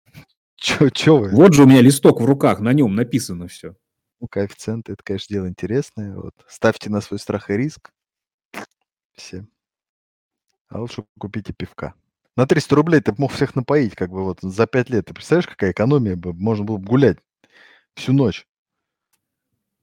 Чё, 0.57 0.91
чё 0.91 1.17
вы? 1.19 1.31
Вот 1.31 1.55
же 1.55 1.63
у 1.65 1.67
меня 1.67 1.81
листок 1.81 2.21
в 2.21 2.25
руках, 2.25 2.61
на 2.61 2.73
нем 2.73 2.95
написано 2.95 3.49
все. 3.49 3.75
Ну, 4.21 4.29
коэффициенты, 4.29 4.93
это, 4.93 5.03
конечно, 5.03 5.35
дело 5.35 5.49
интересное. 5.49 6.15
Вот. 6.17 6.35
Ставьте 6.49 6.91
на 6.91 7.01
свой 7.01 7.19
страх 7.19 7.51
и 7.51 7.55
риск. 7.57 7.91
Все. 9.15 9.47
А 10.69 10.79
лучше 10.81 11.05
купите 11.19 11.53
пивка. 11.53 11.95
На 12.37 12.47
300 12.47 12.77
рублей 12.77 13.01
ты 13.01 13.13
мог 13.19 13.33
всех 13.33 13.55
напоить, 13.57 13.95
как 13.97 14.11
бы 14.11 14.25
вот 14.25 14.39
за 14.41 14.67
5 14.67 14.89
лет. 14.91 15.07
Ты 15.07 15.15
представляешь, 15.15 15.49
какая 15.49 15.73
экономия 15.73 16.17
бы? 16.17 16.33
Можно 16.33 16.65
было 16.65 16.77
бы 16.77 16.87
гулять 16.87 17.19
всю 17.95 18.13
ночь. 18.13 18.47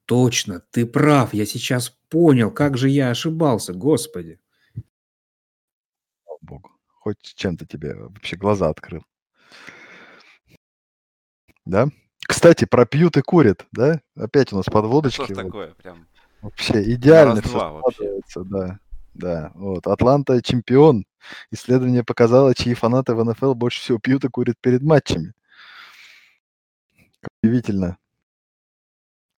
Точно, 0.08 0.62
ты 0.72 0.86
прав, 0.86 1.34
я 1.34 1.46
сейчас 1.46 1.97
понял, 2.10 2.52
как 2.52 2.78
же 2.78 2.90
я 2.90 3.10
ошибался, 3.10 3.74
господи. 3.74 4.40
Слава 6.24 6.40
богу. 6.42 6.72
Хоть 6.88 7.22
чем-то 7.36 7.66
тебе 7.66 7.96
вообще 7.96 8.36
глаза 8.36 8.70
открыл. 8.70 9.04
Да? 11.66 11.88
Кстати, 12.28 12.66
про 12.66 12.86
пьют 12.86 13.18
и 13.18 13.22
курят, 13.22 13.66
да? 13.72 14.02
Опять 14.16 14.52
у 14.52 14.58
нас 14.58 14.66
подводочки. 14.66 15.24
Что 15.24 15.34
вот. 15.34 15.44
такое? 15.44 15.74
Прям 15.76 16.08
Вообще 16.42 16.94
идеально 16.94 17.42
все 17.42 17.58
вообще. 17.58 17.92
складывается, 17.92 18.44
да. 18.44 18.80
Да, 19.14 19.52
вот. 19.56 19.88
Атланта 19.88 20.42
чемпион. 20.42 21.06
Исследование 21.52 22.04
показало, 22.04 22.54
чьи 22.54 22.74
фанаты 22.74 23.16
в 23.16 23.24
НФЛ 23.24 23.54
больше 23.54 23.82
всего 23.82 23.98
пьют 23.98 24.24
и 24.24 24.30
курят 24.30 24.56
перед 24.62 24.82
матчами. 24.84 25.34
Удивительно. 27.42 27.98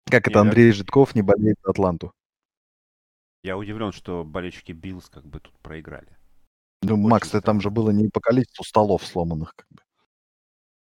Как 0.06 0.28
это 0.28 0.42
Андрей 0.42 0.72
Житков 0.72 1.16
не 1.16 1.22
болеет 1.22 1.58
за 1.64 1.72
Атланту? 1.72 2.14
Я 3.44 3.58
удивлен, 3.58 3.92
что 3.92 4.24
болельщики 4.24 4.72
Биллс 4.72 5.10
как 5.10 5.26
бы 5.26 5.40
тут 5.40 5.58
проиграли. 5.60 6.18
Ну, 6.82 6.94
Очень 6.94 7.08
Макс, 7.10 7.30
ты 7.30 7.42
там 7.42 7.62
же 7.62 7.70
было 7.70 7.92
не 7.92 8.10
по 8.10 8.20
количеству 8.20 8.64
столов 8.64 9.06
сломанных. 9.06 9.54
Как 9.56 9.68
бы. 9.70 9.82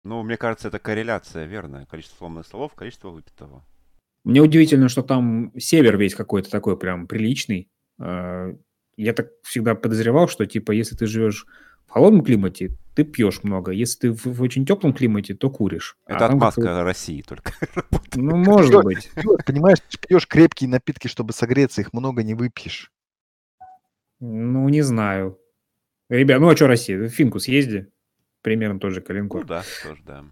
Ну, 0.04 0.22
мне 0.24 0.38
кажется, 0.38 0.68
это 0.68 0.80
корреляция 0.80 1.46
верная. 1.46 1.86
Количество 1.86 2.18
сломанных 2.18 2.46
столов, 2.46 2.74
количество 2.74 3.10
выпитого. 3.10 3.66
Мне 4.26 4.42
удивительно, 4.42 4.90
что 4.90 5.02
там 5.04 5.52
север 5.58 5.98
весь 5.98 6.16
какой-то 6.16 6.50
такой 6.50 6.78
прям 6.78 7.08
приличный. 7.08 7.70
Э, 8.00 8.54
Я 8.98 9.14
так 9.14 9.30
всегда 9.44 9.76
подозревал, 9.76 10.28
что 10.28 10.46
типа 10.46 10.72
если 10.72 10.96
ты 10.96 11.08
живешь 11.08 11.46
холодном 11.94 12.24
климате, 12.24 12.72
ты 12.96 13.04
пьешь 13.04 13.44
много. 13.44 13.72
Если 13.72 14.00
ты 14.00 14.12
в, 14.12 14.26
в 14.26 14.42
очень 14.42 14.66
теплом 14.66 14.94
климате, 14.94 15.34
то 15.36 15.50
куришь. 15.50 15.96
А 16.06 16.12
Это 16.12 16.20
там 16.20 16.36
отмазка 16.36 16.62
как-то- 16.62 16.84
России 16.84 17.22
только. 17.22 17.54
Ну, 18.16 18.36
может 18.38 18.84
быть. 18.84 19.10
понимаешь, 19.46 19.80
пьешь 20.08 20.28
крепкие 20.28 20.70
напитки, 20.70 21.08
чтобы 21.08 21.34
согреться, 21.34 21.82
их 21.82 21.94
много 21.94 22.22
не 22.24 22.36
выпьешь. 22.36 22.92
Ну, 24.20 24.70
не 24.70 24.82
знаю. 24.84 25.40
Ребят, 26.10 26.40
ну 26.40 26.50
а 26.50 26.56
что 26.56 26.68
Россия? 26.68 26.98
В 27.00 27.08
Финку 27.10 27.40
съезди. 27.40 27.92
Примерно 28.42 28.80
тот 28.80 28.92
же 28.94 29.00
Ну 29.00 29.06
Калинкор. 29.08 29.46
да, 29.46 29.64
тоже 29.84 30.02
да. 30.06 30.26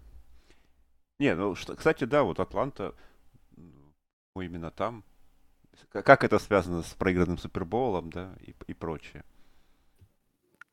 Не, 1.18 1.34
ну, 1.34 1.54
что, 1.54 1.74
кстати, 1.74 2.04
да, 2.04 2.22
вот 2.22 2.38
Атланта, 2.40 2.94
ну, 3.56 4.40
именно 4.42 4.70
там. 4.70 5.04
Как 5.90 6.22
это 6.24 6.38
связано 6.38 6.82
с 6.82 6.94
проигранным 6.94 7.38
Суперболом, 7.38 8.10
да, 8.10 8.34
и, 8.42 8.54
и 8.66 8.74
прочее. 8.74 9.24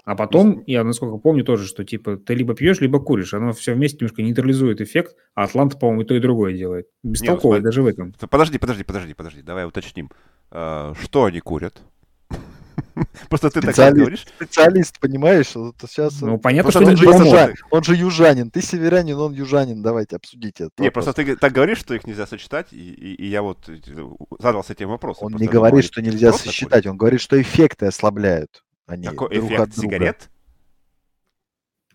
А 0.09 0.15
потом, 0.15 0.63
я 0.65 0.83
насколько 0.83 1.17
помню 1.17 1.43
тоже, 1.43 1.67
что 1.67 1.83
типа 1.85 2.17
ты 2.17 2.33
либо 2.33 2.55
пьешь, 2.55 2.79
либо 2.79 2.99
куришь. 2.99 3.35
Оно 3.35 3.53
все 3.53 3.75
вместе 3.75 3.97
немножко 4.01 4.23
нейтрализует 4.23 4.81
эффект, 4.81 5.15
а 5.35 5.43
Атланта, 5.43 5.77
по-моему, 5.77 6.01
и 6.01 6.05
то, 6.05 6.15
и 6.15 6.19
другое 6.19 6.57
делает. 6.57 6.87
Бестолковый 7.03 7.59
смотри. 7.59 7.63
даже 7.65 7.83
в 7.83 7.85
этом. 7.85 8.15
Подожди, 8.27 8.57
подожди, 8.57 8.83
подожди, 8.83 9.13
подожди, 9.13 9.41
давай 9.43 9.67
уточним. 9.67 10.09
А, 10.49 10.95
Что 10.99 11.25
они 11.25 11.41
курят? 11.41 11.83
Просто 13.29 13.51
ты 13.51 13.61
так 13.61 13.93
говоришь. 13.93 14.25
Специалист, 14.35 14.99
понимаешь? 14.99 15.53
Вот 15.53 15.75
сейчас... 15.87 16.19
Ну, 16.21 16.39
понятно, 16.39 16.71
что 16.71 16.79
он, 16.79 16.97
же, 16.97 17.05
ты- 17.05 17.53
он 17.69 17.83
же 17.83 17.95
южанин. 17.95 18.49
Ты 18.49 18.63
северянин, 18.63 19.15
он 19.15 19.33
южанин. 19.33 19.83
Давайте 19.83 20.15
обсудите 20.15 20.63
это. 20.63 20.81
Не, 20.81 20.89
просто 20.89 21.13
ты 21.13 21.35
так 21.35 21.53
говоришь, 21.53 21.77
что 21.77 21.93
их 21.93 22.07
нельзя 22.07 22.25
сочетать, 22.25 22.73
и, 22.73 22.77
и- 22.77 23.13
и 23.13 23.27
я 23.27 23.43
вот 23.43 23.69
э, 23.69 23.75
задался 24.39 24.73
этим 24.73 24.89
вопросом. 24.89 25.25
Он 25.25 25.31
Просто 25.33 25.45
не 25.45 25.51
говорит, 25.51 25.85
что 25.85 26.01
нельзя 26.01 26.33
сосчитать. 26.33 26.87
Он 26.87 26.97
говорит, 26.97 27.21
что 27.21 27.39
эффекты 27.39 27.85
ослабляют. 27.85 28.63
Они 28.89 29.05
Какой 29.07 29.29
друг 29.29 29.51
от 29.51 29.51
эффект 29.69 29.75
друга. 29.75 29.95
сигарет? 29.95 30.29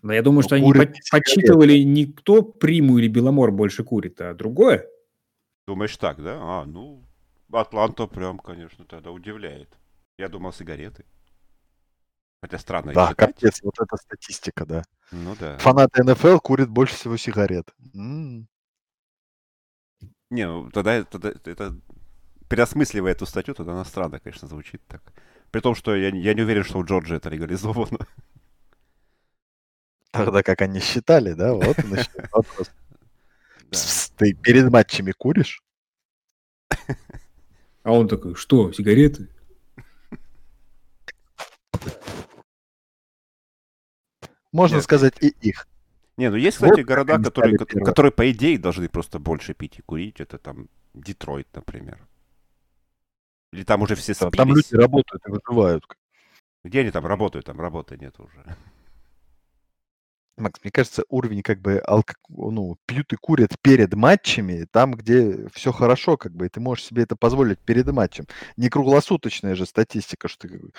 Но 0.01 0.13
я 0.13 0.21
думаю, 0.21 0.43
Ну, 0.43 0.47
что 0.47 0.55
они 0.55 0.71
под- 0.71 0.95
сигареты. 0.95 1.01
подсчитывали 1.11 1.77
не 1.79 2.05
кто 2.05 2.41
приму 2.41 2.97
или 2.99 3.07
беломор 3.09 3.51
больше 3.51 3.83
курит, 3.83 4.21
а 4.21 4.33
другое. 4.33 4.87
Думаешь 5.67 5.97
так, 5.97 6.23
да? 6.23 6.37
А, 6.39 6.65
ну, 6.65 7.03
Атланта 7.51 8.07
прям, 8.07 8.39
конечно, 8.39 8.85
тогда 8.85 9.11
удивляет. 9.11 9.69
Я 10.17 10.29
думал 10.29 10.53
сигареты. 10.53 11.03
Хотя 12.41 12.59
странно 12.59 12.93
Да, 12.93 13.09
считать. 13.09 13.33
капец, 13.35 13.61
вот 13.61 13.73
эта 13.79 13.97
статистика, 13.97 14.65
да. 14.65 14.83
Ну 15.11 15.35
да. 15.37 15.57
Фанаты 15.57 16.01
НФЛ 16.03 16.37
курят 16.39 16.69
больше 16.69 16.95
всего 16.95 17.17
сигарет. 17.17 17.73
М. 17.93 18.47
Не, 20.29 20.47
ну 20.47 20.69
тогда, 20.71 21.03
тогда 21.03 21.29
это 21.45 21.75
переосмысливая 22.47 23.11
эту 23.11 23.25
статью, 23.25 23.53
тогда 23.53 23.73
она 23.73 23.83
странно, 23.83 24.19
конечно, 24.19 24.47
звучит 24.47 24.81
так. 24.87 25.01
При 25.51 25.61
том, 25.61 25.75
что 25.75 25.95
я, 25.95 26.11
не- 26.11 26.21
я 26.21 26.33
не 26.33 26.41
уверен, 26.41 26.63
что 26.63 26.79
в 26.79 26.85
Джорджии 26.85 27.17
это 27.17 27.29
легализовано. 27.29 27.99
Тогда 30.11 30.43
как 30.43 30.61
они 30.61 30.79
считали, 30.79 31.33
да? 31.33 31.53
Вот 31.53 31.77
вопрос. 32.31 32.71
Ты 34.17 34.33
перед 34.33 34.71
матчами 34.71 35.11
куришь? 35.11 35.61
А 37.83 37.91
он 37.91 38.07
такой, 38.07 38.35
что, 38.35 38.71
сигареты? 38.71 39.29
Можно 44.51 44.75
Нет. 44.75 44.83
сказать 44.85 45.13
и 45.21 45.27
их. 45.41 45.67
Не, 46.17 46.29
ну 46.29 46.37
есть, 46.37 46.57
кстати, 46.57 46.79
Вот 46.79 46.85
города, 46.85 47.19
которые, 47.19 47.57
которые, 47.57 48.11
по 48.13 48.31
идее, 48.31 48.57
должны 48.57 48.87
просто 48.87 49.19
больше 49.19 49.53
пить 49.53 49.79
и 49.79 49.81
курить. 49.81 50.21
Это 50.21 50.37
там 50.37 50.69
Детройт, 50.93 51.47
например. 51.53 51.99
Или 53.55 53.63
там 53.63 53.81
уже 53.81 53.95
все 53.95 54.13
Там, 54.13 54.29
спились. 54.29 54.37
там 54.37 54.49
люди 54.49 54.75
работают 54.75 55.23
и 55.25 55.31
выживают. 55.31 55.85
Где 56.65 56.81
они 56.81 56.91
там 56.91 57.05
работают? 57.05 57.45
Там 57.45 57.61
работы 57.61 57.97
нет 57.97 58.13
уже. 58.19 58.57
Макс, 60.37 60.59
мне 60.61 60.71
кажется, 60.71 61.05
уровень 61.07 61.41
как 61.41 61.61
бы 61.61 61.77
алко... 61.77 62.15
ну, 62.27 62.75
пьют 62.85 63.13
и 63.13 63.15
курят 63.15 63.51
перед 63.61 63.93
матчами, 63.93 64.67
там, 64.69 64.91
где 64.93 65.47
все 65.53 65.71
хорошо, 65.71 66.17
как 66.17 66.33
бы, 66.33 66.47
и 66.47 66.49
ты 66.49 66.59
можешь 66.59 66.83
себе 66.83 67.03
это 67.03 67.15
позволить 67.15 67.59
перед 67.59 67.89
матчем. 67.89 68.25
Не 68.57 68.67
круглосуточная 68.67 69.55
же 69.55 69.65
статистика, 69.65 70.27
что 70.27 70.49
ты 70.49 70.53
как 70.55 70.61
бы 70.61 70.71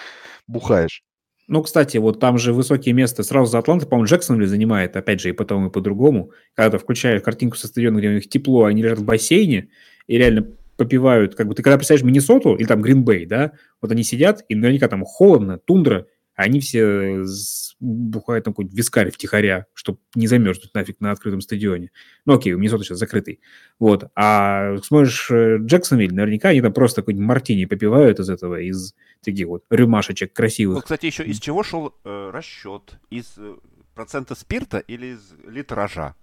бухаешь. 0.47 1.03
Ну, 1.49 1.62
кстати, 1.62 1.97
вот 1.97 2.20
там 2.20 2.37
же 2.37 2.53
высокие 2.53 2.93
места 2.93 3.22
сразу 3.22 3.51
за 3.51 3.61
Атлантой, 3.61 3.89
по-моему, 3.89 4.07
Джексонвилл 4.07 4.49
занимает, 4.49 4.97
опять 4.97 5.20
же, 5.20 5.31
и 5.31 5.33
потом, 5.33 5.68
и 5.68 5.70
по-другому. 5.70 6.33
Когда 6.53 6.77
ты 6.77 6.85
включаешь 6.85 7.22
картинку 7.22 7.57
со 7.57 7.68
стадиона, 7.68 7.97
где 7.99 8.09
у 8.09 8.14
них 8.14 8.29
тепло, 8.29 8.64
они 8.64 8.83
лежат 8.83 8.99
в 8.99 9.05
бассейне 9.05 9.70
и 10.07 10.18
реально 10.18 10.49
попивают, 10.77 11.35
как 11.35 11.49
бы 11.49 11.55
ты 11.55 11.62
когда 11.62 11.77
представляешь 11.77 12.05
Миннесоту 12.05 12.55
или 12.57 12.66
там 12.66 12.83
Гринбей, 12.83 13.27
да, 13.27 13.53
вот 13.81 13.91
они 13.93 14.03
сидят, 14.03 14.45
и 14.49 14.55
наверняка 14.55 14.89
там 14.89 15.05
холодно, 15.05 15.59
тундра, 15.59 16.07
а 16.35 16.43
они 16.43 16.61
все 16.61 17.24
с- 17.24 17.74
бухают 17.81 18.45
там 18.45 18.53
какой-нибудь 18.53 18.77
вискарь 18.77 19.11
втихаря, 19.11 19.66
чтобы 19.72 20.01
не 20.14 20.27
замерзнуть 20.27 20.74
нафиг 20.74 21.01
на 21.01 21.11
открытом 21.11 21.41
стадионе. 21.41 21.91
Ну, 22.27 22.35
окей, 22.35 22.53
у 22.53 22.59
Миннесота 22.59 22.85
сейчас 22.85 22.99
закрытый. 22.99 23.41
Вот. 23.79 24.11
А 24.14 24.77
смотришь 24.83 25.31
э, 25.31 25.59
Джексонвилл, 25.61 26.14
наверняка 26.14 26.51
они 26.51 26.61
там 26.61 26.74
просто 26.74 27.01
какой-нибудь 27.01 27.27
мартини 27.27 27.64
попивают 27.64 28.20
из 28.20 28.29
этого, 28.29 28.61
из 28.61 28.95
таких 29.22 29.47
вот 29.47 29.64
рюмашечек 29.70 30.33
красивых. 30.35 30.74
Вот, 30.77 30.85
кстати, 30.85 31.07
еще 31.07 31.24
из 31.24 31.41
чего 31.41 31.62
шел 31.62 31.95
э, 32.05 32.31
расчет? 32.33 32.99
Из 33.09 33.33
э, 33.39 33.57
процента 33.95 34.35
спирта 34.35 34.79
или 34.79 35.14
из 35.14 35.33
литража? 35.47 36.14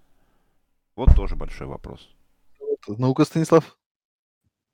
Вот 0.94 1.08
тоже 1.16 1.34
большой 1.34 1.66
вопрос. 1.66 2.08
Ну-ка, 2.86 3.24
Станислав. 3.24 3.76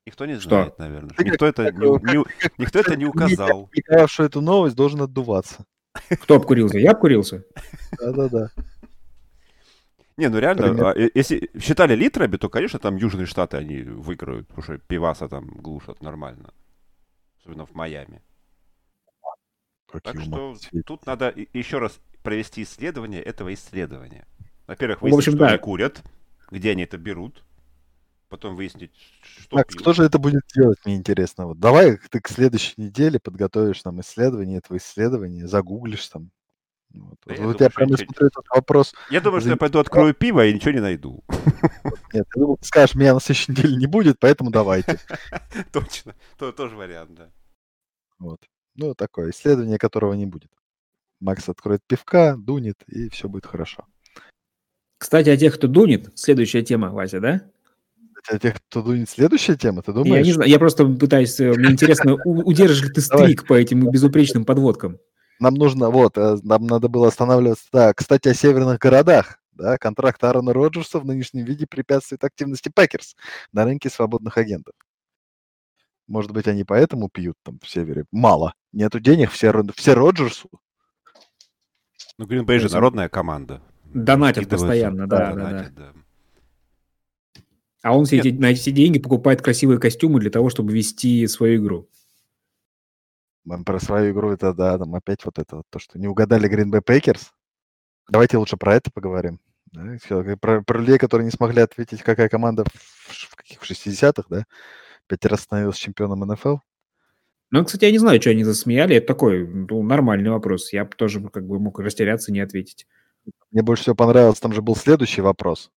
Никто 0.07 0.27
не 0.27 0.39
Что? 0.39 0.49
знает, 0.49 0.79
наверное. 0.79 1.11
Ты 1.11 1.25
Никто 1.25 1.47
это 1.47 1.65
как, 1.67 1.75
не, 1.75 1.99
как- 1.99 2.15
не 2.15 2.25
как 2.25 2.59
никто 2.59 2.79
это 2.81 2.97
не 2.97 3.05
указал. 3.07 3.63
Опубликовавший 3.65 4.27
эту 4.27 4.41
новость 4.41 4.77
должен 4.77 5.03
отдуваться. 5.03 5.65
Кто 6.23 6.37
обкурился? 6.37 6.79
Я 6.79 6.93
обкурился? 6.93 7.45
Да-да-да. 7.99 8.51
Не, 10.17 10.29
ну 10.29 10.39
реально, 10.39 10.91
а, 10.91 10.95
э, 10.99 11.09
если 11.15 11.51
считали 11.59 11.95
литрами, 11.95 12.37
то, 12.37 12.49
конечно, 12.51 12.79
там 12.79 12.97
Южные 12.97 13.27
Штаты 13.27 13.57
они 13.57 13.83
выиграют, 13.83 14.49
потому 14.49 14.63
что 14.65 14.79
пиваса 14.79 15.29
там 15.29 15.49
глушат 15.49 16.03
нормально. 16.03 16.53
Особенно 17.41 17.65
в 17.67 17.75
Майами. 17.75 18.23
Так 20.03 20.21
что 20.21 20.57
тут 20.85 21.07
надо 21.07 21.35
еще 21.53 21.79
раз 21.79 21.99
провести 22.23 22.63
исследование 22.63 23.23
этого 23.23 23.53
исследования. 23.55 24.27
Во-первых, 24.67 25.01
Ну, 25.01 25.09
в 25.09 25.11
выяснить, 25.13 25.19
общем, 25.29 25.33
что 25.33 25.45
да. 25.47 25.49
они 25.49 25.59
курят, 25.59 26.03
где 26.51 26.71
они 26.73 26.85
это 26.85 26.97
берут, 26.99 27.43
потом 28.31 28.57
выяснить, 28.57 28.91
что 29.39 29.57
Макс, 29.57 29.69
пьют. 29.75 29.83
кто 29.83 29.93
же 29.93 30.05
это 30.05 30.19
будет 30.19 30.43
делать, 30.55 30.79
мне 30.87 30.97
интересно. 30.97 31.47
Вот 31.47 31.59
давай 31.59 31.99
ты 32.11 32.21
к 32.21 32.29
следующей 32.29 32.75
неделе 32.79 33.19
подготовишь 33.21 33.85
нам 33.85 34.01
исследование 34.01 34.59
этого 34.59 34.79
исследования, 34.79 35.47
загуглишь 35.47 36.07
там. 36.09 36.31
Вот, 36.95 37.19
Да 37.27 37.35
Вот 37.35 37.35
я 37.35 37.35
я 37.35 37.43
думаю, 37.43 37.71
прямо 37.71 37.91
ничего- 37.93 38.05
смотрю 38.07 38.27
этот 38.29 38.45
вопрос. 38.49 38.95
Я 39.11 39.21
думаю, 39.21 39.41
что 39.41 39.51
я 39.51 39.55
за- 39.55 39.59
пойду 39.59 39.79
открою 39.79 40.15
пиво 40.15 40.45
и 40.47 40.55
ничего 40.55 40.73
не 40.73 40.81
найду. 40.81 41.23
Нет, 42.13 42.27
ты 42.33 42.41
думал, 42.41 42.57
ты 42.57 42.65
скажешь, 42.65 42.97
меня 42.97 43.15
на 43.15 43.21
следующей 43.21 43.53
неделе 43.53 43.77
не 43.77 43.87
будет, 43.87 44.19
поэтому 44.19 44.51
давайте. 44.51 44.99
Точно. 45.73 46.15
То, 46.39 46.51
тоже 46.53 46.75
вариант, 46.77 47.15
да. 47.15 47.31
Вот. 48.19 48.41
Ну, 48.75 48.95
такое 48.95 49.31
исследование, 49.31 49.79
которого 49.79 50.15
не 50.15 50.27
будет. 50.27 50.51
Макс 51.21 51.49
откроет 51.49 51.83
пивка, 51.87 52.35
дунет, 52.37 52.83
и 52.89 53.09
все 53.11 53.29
будет 53.29 53.47
хорошо. 53.47 53.87
Кстати, 54.99 55.29
о 55.29 55.37
тех, 55.37 55.55
кто 55.55 55.67
дунет, 55.69 56.11
следующая 56.19 56.63
тема, 56.63 56.91
Вася, 56.91 57.21
да? 57.21 57.43
Для 58.29 58.39
тех, 58.39 58.57
кто 58.57 58.83
дунет, 58.83 59.09
следующая 59.09 59.57
тема, 59.57 59.83
ты 59.83 59.93
Я 59.93 59.99
не 59.99 60.05
думаешь? 60.05 60.35
знаю, 60.35 60.51
я 60.51 60.59
просто 60.59 60.87
пытаюсь, 60.87 61.39
э, 61.41 61.53
мне 61.53 61.71
интересно, 61.73 62.15
удержишь 62.25 62.83
ли 62.83 62.91
ты 62.91 63.01
streak 63.01 63.47
по 63.47 63.55
этим 63.55 63.91
безупречным 63.91 64.45
подводкам? 64.45 64.99
Нам 65.39 65.55
нужно, 65.55 65.91
вот, 65.91 66.19
э, 66.19 66.37
нам 66.43 66.67
надо 66.67 66.89
было 66.89 67.09
останавливаться. 67.09 67.65
Да, 67.73 67.95
кстати, 67.95 68.29
о 68.29 68.35
северных 68.35 68.79
городах. 68.79 69.39
Да, 69.53 69.77
контракт 69.79 70.23
Аарона 70.25 70.53
Роджерса 70.53 71.01
в 71.01 71.05
нынешнем 71.07 71.45
виде 71.45 71.67
препятствует 71.67 72.25
активности 72.25 72.71
Пекерс 72.75 73.15
на 73.53 73.65
рынке 73.65 73.91
свободных 73.91 74.37
агентов. 74.39 74.75
Может 76.07 76.33
быть, 76.33 76.49
они 76.49 76.65
поэтому 76.65 77.09
пьют 77.09 77.37
там 77.43 77.59
в 77.63 77.69
севере? 77.69 78.05
Мало. 78.11 78.55
Нету 78.73 79.01
денег, 79.01 79.31
все, 79.31 79.53
все 79.77 79.95
Роджерсу. 79.95 80.49
Ну, 82.19 82.27
Гринбей 82.27 82.59
же 82.59 82.65
Если- 82.67 82.75
народная 82.75 83.09
команда. 83.09 83.63
Донатят 83.93 84.49
постоянно, 84.49 85.07
да, 85.07 85.19
да, 85.19 85.33
донатят, 85.35 85.75
да. 85.75 85.93
да. 85.93 86.01
А 87.83 87.97
он 87.97 88.05
все 88.05 88.19
эти, 88.19 88.29
на 88.29 88.51
эти 88.51 88.71
деньги 88.71 88.99
покупает 88.99 89.41
красивые 89.41 89.79
костюмы 89.79 90.21
для 90.21 90.31
того, 90.31 90.51
чтобы 90.51 90.73
вести 90.73 91.27
свою 91.27 91.63
игру. 91.63 91.89
Про 93.65 93.81
свою 93.81 94.13
игру 94.13 94.31
это, 94.31 94.53
да, 94.53 94.79
там 94.79 94.95
опять 94.95 95.25
вот 95.25 95.39
это, 95.39 95.57
вот, 95.57 95.65
то, 95.71 95.79
что 95.79 95.99
не 95.99 96.07
угадали 96.07 96.49
Green 96.49 96.71
Bay 96.71 96.83
Packers. 96.85 97.29
Давайте 98.09 98.37
лучше 98.37 98.57
про 98.57 98.75
это 98.75 98.91
поговорим. 98.91 99.41
да, 99.73 100.37
Про, 100.41 100.63
про 100.63 100.79
людей, 100.79 100.99
которые 100.99 101.25
не 101.25 101.31
смогли 101.31 101.63
ответить, 101.63 102.03
какая 102.03 102.29
команда 102.29 102.65
в, 102.65 103.13
в 103.13 103.35
каких 103.35 103.61
в 103.63 103.71
60-х, 103.71 104.25
да, 104.29 104.45
пять 105.07 105.25
раз 105.25 105.41
становилась 105.41 105.77
чемпионом 105.77 106.21
НФЛ. 106.21 106.57
Ну, 107.51 107.65
кстати, 107.65 107.87
я 107.87 107.91
не 107.91 107.99
знаю, 107.99 108.21
что 108.21 108.31
они 108.31 108.45
засмеяли. 108.45 108.97
Это 108.97 109.09
такой 109.09 109.47
ну, 109.47 109.83
нормальный 109.83 110.31
вопрос. 110.31 110.73
Я 110.73 110.85
бы 110.85 110.93
тоже 110.95 111.21
как 111.31 111.47
бы 111.47 111.59
мог 111.59 111.81
растеряться 111.81 112.31
и 112.31 112.35
не 112.35 112.41
ответить. 112.41 112.87
Мне 113.51 113.63
больше 113.63 113.83
всего 113.83 113.97
понравилось, 113.97 114.39
там 114.39 114.53
же 114.53 114.63
был 114.63 114.77
следующий 114.77 115.21
вопрос. 115.21 115.71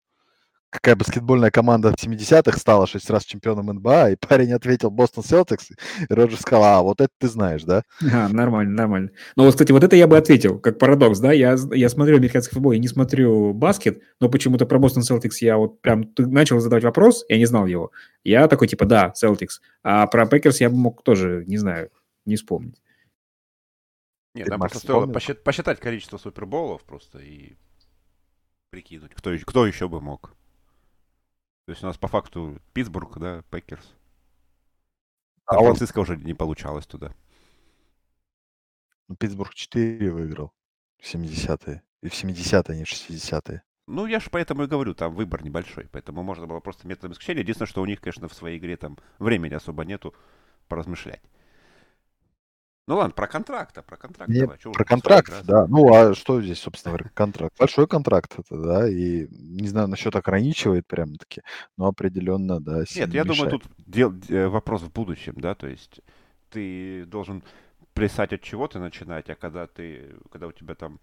Какая 0.72 0.96
баскетбольная 0.96 1.50
команда 1.50 1.90
в 1.90 2.02
70-х 2.02 2.58
стала 2.58 2.86
шесть 2.86 3.10
раз 3.10 3.26
чемпионом 3.26 3.66
НБА, 3.66 4.12
и 4.12 4.16
парень 4.16 4.54
ответил 4.54 4.90
Бостон 4.90 5.22
Селтикс, 5.22 5.70
и 5.70 5.74
Роджер 6.08 6.40
сказал, 6.40 6.64
а, 6.64 6.82
вот 6.82 7.02
это 7.02 7.10
ты 7.18 7.28
знаешь, 7.28 7.62
да? 7.64 7.82
А, 8.10 8.30
нормально, 8.30 8.72
нормально. 8.72 9.10
Но 9.36 9.44
вот, 9.44 9.50
кстати, 9.50 9.70
вот 9.70 9.84
это 9.84 9.96
я 9.96 10.06
бы 10.06 10.16
ответил, 10.16 10.58
как 10.58 10.78
парадокс, 10.78 11.18
да? 11.18 11.30
Я, 11.30 11.58
я 11.72 11.90
смотрю 11.90 12.16
американский 12.16 12.54
футбол, 12.54 12.72
я 12.72 12.78
не 12.78 12.88
смотрю 12.88 13.52
баскет, 13.52 14.02
но 14.18 14.30
почему-то 14.30 14.64
про 14.64 14.78
Бостон 14.78 15.02
Celtics 15.02 15.36
я 15.42 15.58
вот 15.58 15.82
прям 15.82 16.04
ты 16.04 16.26
начал 16.26 16.58
задавать 16.58 16.84
вопрос, 16.84 17.26
я 17.28 17.36
не 17.36 17.44
знал 17.44 17.66
его. 17.66 17.92
Я 18.24 18.48
такой, 18.48 18.66
типа, 18.66 18.86
да, 18.86 19.12
Steelers. 19.22 19.60
А 19.82 20.06
про 20.06 20.24
Пекерс 20.24 20.62
я 20.62 20.70
бы 20.70 20.76
мог 20.76 21.02
тоже, 21.02 21.44
не 21.46 21.58
знаю, 21.58 21.90
не 22.24 22.36
вспомнить. 22.36 22.80
Нет, 24.34 24.48
Макс, 24.48 24.72
просто 24.72 24.78
стоило 24.78 25.06
посчитать 25.06 25.80
количество 25.80 26.16
суперболов 26.16 26.82
просто 26.84 27.18
и 27.18 27.56
прикинуть, 28.70 29.12
кто, 29.14 29.36
кто 29.44 29.66
еще 29.66 29.86
бы 29.86 30.00
мог. 30.00 30.34
То 31.66 31.70
есть 31.72 31.82
у 31.82 31.86
нас 31.86 31.96
по 31.96 32.08
факту 32.08 32.58
Питтсбург, 32.72 33.18
да, 33.18 33.42
Пекерс. 33.50 33.94
А 35.46 35.54
он- 35.56 35.60
Сан-Франциско 35.66 35.98
уже 36.00 36.16
не 36.16 36.34
получалось 36.34 36.86
туда. 36.86 37.14
Ну, 39.08 39.16
Питтсбург 39.16 39.54
4 39.54 40.10
выиграл 40.10 40.52
в 40.98 41.06
70-е. 41.06 41.82
И 42.02 42.08
в 42.08 42.14
70-е, 42.14 42.74
а 42.74 42.78
не 42.78 42.84
в 42.84 42.88
60-е. 42.88 43.62
Ну, 43.86 44.06
я 44.06 44.20
же 44.20 44.30
поэтому 44.30 44.64
и 44.64 44.66
говорю, 44.66 44.94
там 44.94 45.14
выбор 45.14 45.44
небольшой, 45.44 45.88
поэтому 45.90 46.22
можно 46.22 46.46
было 46.46 46.60
просто 46.60 46.86
методом 46.86 47.12
исключения. 47.12 47.40
Единственное, 47.40 47.68
что 47.68 47.82
у 47.82 47.86
них, 47.86 48.00
конечно, 48.00 48.28
в 48.28 48.34
своей 48.34 48.58
игре 48.58 48.76
там 48.76 48.96
времени 49.18 49.54
особо 49.54 49.84
нету 49.84 50.14
поразмышлять. 50.68 51.22
Ну 52.88 52.96
ладно, 52.96 53.12
про 53.14 53.28
контракт, 53.28 53.78
а 53.78 53.82
про 53.82 53.96
контракт 53.96 54.30
Не, 54.30 54.40
давай. 54.40 54.58
Про 54.58 54.84
контракт, 54.84 55.30
раз? 55.30 55.44
да. 55.44 55.66
Ну, 55.68 55.94
а 55.94 56.14
что 56.14 56.42
здесь, 56.42 56.58
собственно 56.58 56.96
говоря, 56.96 57.10
контракт? 57.14 57.56
Большой 57.56 57.86
контракт 57.86 58.34
это, 58.38 58.58
да, 58.60 58.88
и 58.88 59.28
не 59.30 59.68
знаю, 59.68 59.86
насчет 59.86 60.16
ограничивает 60.16 60.86
прямо-таки, 60.88 61.42
но 61.78 61.86
определенно, 61.86 62.60
да, 62.60 62.78
Нет, 62.78 62.88
сильно 62.88 63.12
я 63.12 63.24
думаю, 63.24 63.50
тут 63.50 63.64
дел- 63.86 64.14
э, 64.28 64.48
вопрос 64.48 64.82
в 64.82 64.92
будущем, 64.92 65.34
да, 65.36 65.54
то 65.54 65.68
есть 65.68 66.00
ты 66.50 67.04
должен 67.06 67.44
плясать 67.94 68.32
от 68.32 68.42
чего-то 68.42 68.80
начинать, 68.80 69.30
а 69.30 69.36
когда 69.36 69.68
ты, 69.68 70.16
когда 70.32 70.48
у 70.48 70.52
тебя 70.52 70.74
там 70.74 70.98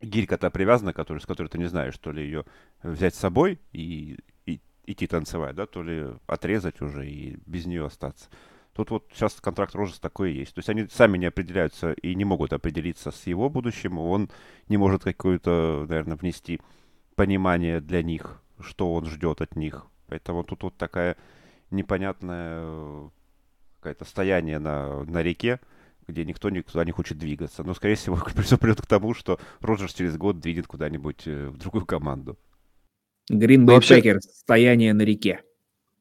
гирька-то 0.00 0.50
привязана, 0.50 0.92
который, 0.92 1.18
с 1.18 1.26
которой 1.26 1.48
ты 1.48 1.58
не 1.58 1.66
знаешь, 1.66 1.98
то 1.98 2.12
ли 2.12 2.22
ее 2.22 2.44
взять 2.84 3.16
с 3.16 3.18
собой 3.18 3.58
и, 3.72 4.18
и 4.46 4.60
идти 4.86 5.08
танцевать, 5.08 5.56
да, 5.56 5.66
то 5.66 5.82
ли 5.82 6.06
отрезать 6.26 6.80
уже 6.80 7.08
и 7.08 7.38
без 7.46 7.66
нее 7.66 7.86
остаться. 7.86 8.28
Тут 8.74 8.90
вот 8.90 9.10
сейчас 9.12 9.34
контракт 9.34 9.74
Рожес 9.74 9.98
такой 9.98 10.32
и 10.32 10.38
есть. 10.38 10.54
То 10.54 10.60
есть 10.60 10.68
они 10.70 10.86
сами 10.90 11.18
не 11.18 11.26
определяются 11.26 11.92
и 11.92 12.14
не 12.14 12.24
могут 12.24 12.52
определиться 12.54 13.10
с 13.10 13.26
его 13.26 13.50
будущим. 13.50 13.98
Он 13.98 14.30
не 14.68 14.78
может 14.78 15.04
какое-то, 15.04 15.84
наверное, 15.88 16.16
внести 16.16 16.60
понимание 17.14 17.80
для 17.80 18.02
них, 18.02 18.40
что 18.60 18.94
он 18.94 19.04
ждет 19.06 19.42
от 19.42 19.56
них. 19.56 19.86
Поэтому 20.06 20.42
тут 20.42 20.62
вот 20.62 20.76
такая 20.78 21.16
непонятное 21.70 22.60
э, 22.62 23.08
какое-то 23.80 24.04
стояние 24.06 24.58
на, 24.58 25.04
на 25.04 25.22
реке, 25.22 25.60
где 26.06 26.24
никто 26.24 26.48
никуда 26.48 26.84
не 26.84 26.92
хочет 26.92 27.18
двигаться. 27.18 27.64
Но, 27.64 27.74
скорее 27.74 27.96
всего, 27.96 28.16
все 28.42 28.56
придет 28.56 28.80
к 28.80 28.86
тому, 28.86 29.12
что 29.12 29.38
Роджерс 29.60 29.92
через 29.92 30.16
год 30.16 30.40
двинет 30.40 30.66
куда-нибудь 30.66 31.26
э, 31.26 31.48
в 31.48 31.58
другую 31.58 31.84
команду. 31.84 32.38
Green 33.30 33.64
Bay 33.66 33.74
вообще- 33.74 34.00
Packers, 34.00 34.20
стояние 34.32 34.94
на 34.94 35.02
реке. 35.02 35.42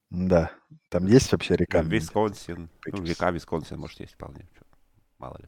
Да, 0.09 0.51
там 0.91 1.07
есть 1.07 1.31
вообще 1.31 1.55
река? 1.55 1.81
Висконсин. 1.81 2.69
Ну, 2.85 3.03
река 3.05 3.31
Висконсин, 3.31 3.79
может, 3.79 4.01
есть 4.01 4.13
вполне. 4.13 4.45
Мало 5.19 5.37
ли. 5.39 5.47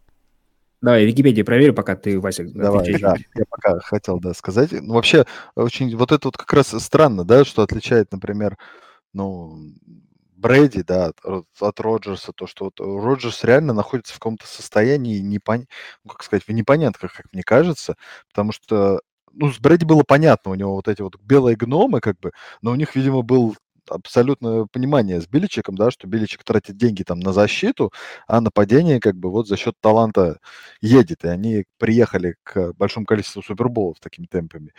Давай, 0.82 1.06
Википедию 1.06 1.46
проверю, 1.46 1.74
пока 1.74 1.98
ты, 1.98 2.18
Вася, 2.18 2.46
Давай, 2.46 2.82
отвечаешь. 2.82 3.02
да, 3.02 3.40
я 3.40 3.44
пока 3.50 3.80
хотел, 3.82 4.22
да, 4.22 4.34
сказать. 4.34 4.72
Ну, 4.72 4.94
вообще, 4.94 5.26
очень, 5.56 5.94
вот 5.98 6.14
это 6.14 6.30
вот 6.30 6.38
как 6.38 6.54
раз 6.54 6.70
странно, 6.82 7.26
да, 7.26 7.44
что 7.44 7.62
отличает, 7.62 8.14
например, 8.14 8.58
ну, 9.12 9.58
Брэди, 10.38 10.84
да, 10.84 11.12
от, 11.24 11.46
от 11.60 11.80
Роджерса, 11.82 12.32
то, 12.32 12.48
что 12.48 12.66
вот 12.66 12.80
Роджерс 12.80 13.44
реально 13.44 13.74
находится 13.74 14.14
в 14.14 14.20
каком-то 14.20 14.48
состоянии, 14.48 15.20
непон... 15.20 15.68
ну, 16.06 16.12
как 16.12 16.24
сказать, 16.24 16.48
в 16.48 16.52
непонятках, 16.54 17.14
как 17.14 17.26
мне 17.34 17.44
кажется, 17.44 17.96
потому 18.30 18.54
что, 18.54 19.02
ну, 19.34 19.52
с 19.52 19.60
Брэди 19.60 19.84
было 19.84 20.04
понятно, 20.08 20.52
у 20.52 20.56
него 20.56 20.76
вот 20.76 20.88
эти 20.88 21.02
вот 21.02 21.18
белые 21.20 21.58
гномы, 21.58 22.00
как 22.00 22.18
бы, 22.22 22.32
но 22.62 22.72
у 22.72 22.76
них, 22.76 22.96
видимо, 22.96 23.24
был 23.24 23.58
абсолютное 23.90 24.66
понимание 24.72 25.22
с 25.22 25.28
Биличиком, 25.28 25.76
да, 25.76 25.92
что 25.92 26.08
Биличик 26.08 26.44
тратит 26.44 26.78
деньги 26.78 27.04
там 27.04 27.20
на 27.20 27.34
защиту, 27.34 27.92
а 28.28 28.42
нападение 28.42 29.00
как 29.00 29.16
бы 29.18 29.32
вот 29.32 29.48
за 29.48 29.58
счет 29.58 29.76
таланта 29.82 30.40
едет, 30.82 31.24
и 31.26 31.28
они 31.28 31.66
приехали 31.78 32.36
к 32.44 32.74
большому 32.74 33.06
количеству 33.06 33.42
суперболов 33.44 34.00
такими 34.00 34.26
темпами. 34.26 34.74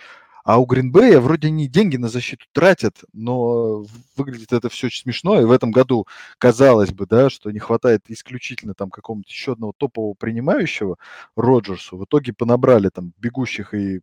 А 0.44 0.60
у 0.60 0.66
Гринбея 0.66 1.20
вроде 1.20 1.48
они 1.48 1.68
деньги 1.68 1.96
на 1.96 2.08
защиту 2.08 2.44
тратят, 2.52 2.98
но 3.14 3.86
выглядит 4.14 4.52
это 4.52 4.68
все 4.68 4.88
очень 4.88 5.02
смешно. 5.04 5.40
И 5.40 5.44
в 5.44 5.50
этом 5.50 5.70
году 5.70 6.06
казалось 6.38 6.92
бы, 6.92 7.06
да, 7.06 7.30
что 7.30 7.50
не 7.50 7.58
хватает 7.60 8.02
исключительно 8.08 8.74
там 8.74 8.90
какого-то 8.90 9.26
еще 9.28 9.52
одного 9.52 9.72
топового 9.76 10.12
принимающего 10.14 10.98
Роджерсу. 11.34 11.96
В 11.96 12.04
итоге 12.04 12.34
понабрали 12.34 12.90
там 12.90 13.14
бегущих 13.18 13.72
и 13.72 14.02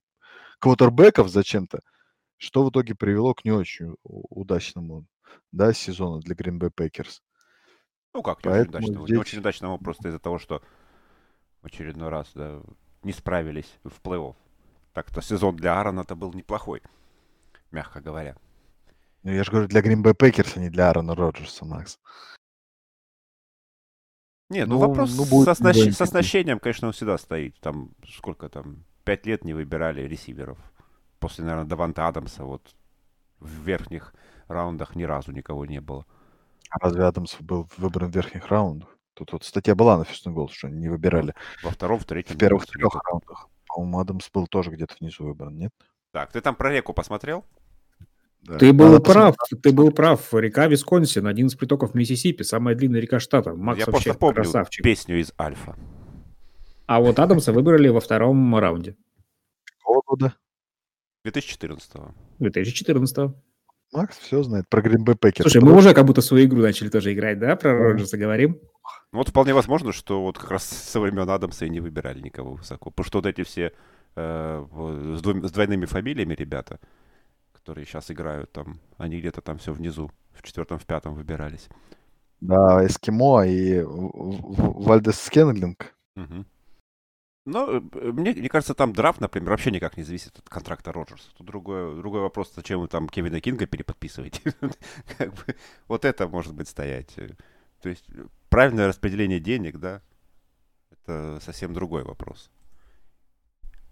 квотербеков 0.60 1.30
зачем-то, 1.30 1.82
что 2.42 2.64
в 2.66 2.72
итоге 2.72 2.96
привело 2.96 3.36
к 3.36 3.46
не 3.46 3.52
очень 3.52 3.96
удачному 4.04 5.06
да, 5.52 5.74
сезону 5.74 6.20
для 6.22 6.34
Green 6.34 6.58
Bay 6.60 6.72
Packers. 6.76 7.20
Ну 8.16 8.24
как, 8.24 8.44
не 8.44 8.50
очень 8.52 8.58
Поэтому 8.66 8.78
удачного. 8.78 9.02
Не 9.02 9.06
здесь- 9.08 9.20
очень 9.20 9.40
удачного 9.40 9.78
просто 9.78 10.08
из-за 10.10 10.18
того, 10.20 10.40
что 10.40 10.64
в 11.62 11.68
очередной 11.68 12.10
раз 12.10 12.32
да, 12.34 12.62
не 13.04 13.14
справились 13.14 13.72
в 13.84 14.02
плей-офф. 14.02 14.36
Так-то 14.94 15.22
сезон 15.22 15.56
для 15.56 15.78
Аарона-то 15.78 16.16
был 16.16 16.34
неплохой, 16.34 16.82
мягко 17.70 18.02
говоря. 18.02 18.36
Ну, 19.24 19.32
я 19.32 19.44
же 19.44 19.52
говорю, 19.52 19.68
для 19.68 19.82
Green 19.82 20.02
Bay 20.04 20.16
Packers, 20.18 20.54
а 20.56 20.60
не 20.60 20.70
для 20.72 20.88
Аарона 20.88 21.14
Роджерса, 21.16 21.64
Макс. 21.64 22.00
Не, 24.50 24.66
ну, 24.66 24.74
Ну, 24.74 24.80
вопрос 24.80 25.16
ну, 25.16 25.26
будет 25.26 25.46
со, 25.46 25.52
оснащ- 25.52 25.92
такой. 25.92 26.06
оснащением, 26.06 26.60
конечно, 26.60 26.88
он 26.88 26.94
всегда 26.94 27.18
стоит. 27.20 27.58
Там 27.62 27.92
сколько 28.18 28.50
там, 28.50 28.84
пять 29.06 29.28
лет 29.28 29.46
не 29.46 29.54
выбирали 29.54 30.02
ресиверов. 30.02 30.58
После, 31.22 31.44
наверное, 31.46 31.68
Даванта 31.70 32.08
Адамса 32.08 32.44
вот 32.44 32.76
в 33.40 33.48
верхних 33.64 34.14
раундах 34.48 34.96
ни 34.96 35.04
разу 35.04 35.32
никого 35.32 35.66
не 35.68 35.80
было. 35.80 36.06
А 36.72 36.80
разве 36.80 37.04
Адамс 37.04 37.36
был 37.40 37.70
выбран 37.78 38.10
в 38.12 38.16
верхних 38.16 38.48
раундах? 38.48 38.90
Тут 39.14 39.32
вот 39.34 39.44
статья 39.44 39.76
была 39.76 39.98
на 40.00 40.02
and 40.02 40.34
Goal, 40.34 40.50
что 40.52 40.68
они 40.68 40.80
не 40.80 40.90
выбирали 40.90 41.36
Во 41.64 41.70
втором, 41.70 42.00
в 42.00 42.06
третьем. 42.06 42.36
в 42.36 42.40
первых 42.40 42.66
трех 42.66 42.96
раундах. 43.08 43.50
По-моему, 43.68 44.00
Адамс 44.00 44.30
был 44.34 44.48
тоже 44.48 44.72
где-то 44.72 44.96
внизу 45.00 45.26
выбран, 45.26 45.56
нет? 45.58 45.72
Так, 46.12 46.32
ты 46.32 46.42
там 46.42 46.56
про 46.56 46.72
реку 46.72 46.94
посмотрел? 46.94 47.46
Да. 48.42 48.58
Ты 48.58 48.74
был 48.74 48.94
Надо 48.94 49.04
прав, 49.04 49.36
посмотреть. 49.38 49.62
ты 49.62 49.72
был 49.72 49.92
прав. 49.92 50.34
Река 50.34 50.66
Висконсин, 50.66 51.28
один 51.28 51.48
из 51.48 51.56
притоков 51.56 51.94
Миссисипи, 51.94 52.42
самая 52.42 52.74
длинная 52.74 53.00
река 53.00 53.20
штата. 53.20 53.54
Макс 53.54 53.80
Я 53.80 53.86
вообще 53.86 54.06
просто 54.06 54.20
помню 54.20 54.36
красавчик. 54.38 54.84
песню 54.84 55.20
из 55.20 55.32
Альфа. 55.40 55.78
А 56.88 57.00
вот 57.00 57.20
Адамса 57.20 57.54
выбрали 57.54 57.90
во 57.90 58.00
втором 58.00 58.58
раунде 58.58 58.98
Какого 59.78 60.02
года? 60.08 60.34
2014 61.24 61.92
2014 62.40 63.32
Макс 63.94 64.18
все 64.18 64.42
знает 64.44 64.70
про 64.70 64.82
Green 64.82 65.04
Bay 65.04 65.18
Packers. 65.18 65.42
Слушай, 65.42 65.62
мы 65.62 65.76
уже 65.76 65.94
как 65.94 66.06
будто 66.06 66.22
свою 66.22 66.46
игру 66.46 66.62
начали 66.62 66.88
тоже 66.90 67.14
играть, 67.14 67.40
да? 67.40 67.56
Про. 67.58 67.78
Роджерса 67.92 68.18
говорим. 68.18 68.58
Ну, 69.12 69.18
Вот 69.20 69.30
вполне 69.30 69.54
возможно, 69.54 69.92
что 69.92 70.22
вот 70.22 70.38
как 70.38 70.50
раз 70.52 70.64
со 70.64 71.00
времен 71.02 71.30
Адамса 71.30 71.66
и 71.66 71.70
не 71.70 71.82
выбирали 71.82 72.22
никого 72.22 72.54
высоко. 72.54 72.90
Потому 72.90 73.06
что 73.06 73.18
вот 73.18 73.26
эти 73.26 73.44
все 73.44 73.74
э, 74.16 74.66
с, 74.66 75.22
двум- 75.22 75.46
с 75.46 75.52
двойными 75.52 75.86
фамилиями 75.86 76.34
ребята, 76.34 76.80
которые 77.52 77.86
сейчас 77.86 78.10
играют 78.10 78.52
там, 78.54 78.80
они 78.98 79.20
где-то 79.20 79.42
там 79.42 79.58
все 79.58 79.74
внизу, 79.74 80.10
в 80.32 80.42
четвертом, 80.42 80.80
в 80.80 80.86
пятом 80.86 81.14
выбирались. 81.14 81.68
Да, 82.40 82.86
Эскимо 82.86 83.46
и 83.46 83.82
Вальдес 83.86 85.20
Скенлинг. 85.20 85.94
Мгм. 86.16 86.46
Но 87.46 87.72
э, 87.72 87.80
мне, 87.80 88.34
мне 88.34 88.50
кажется, 88.50 88.74
там 88.74 88.94
драфт, 88.94 89.20
например, 89.20 89.50
вообще 89.50 89.72
никак 89.72 89.98
не 89.98 90.04
зависит 90.04 90.38
от 90.38 90.48
контракта 90.48 90.92
Роджерса. 90.92 91.30
Тут 91.38 91.48
другой, 91.48 91.96
другой 91.98 92.22
вопрос, 92.22 92.54
зачем 92.56 92.82
вы 92.82 92.88
там 92.88 93.10
Кевина 93.10 93.42
Кинга 93.42 93.66
переподписываете. 93.66 94.54
Как 95.18 95.34
бы 95.34 95.56
Вот 95.88 96.06
это 96.06 96.28
может 96.28 96.54
быть 96.54 96.68
стоять. 96.68 97.18
Э, 97.18 97.30
То 97.82 97.90
есть 97.90 98.06
э, 98.10 98.26
правильное 98.50 98.88
распределение 98.88 99.40
денег, 99.40 99.78
да, 99.78 100.02
это 100.92 101.40
совсем 101.42 101.74
другой 101.74 102.04
вопрос. 102.04 102.52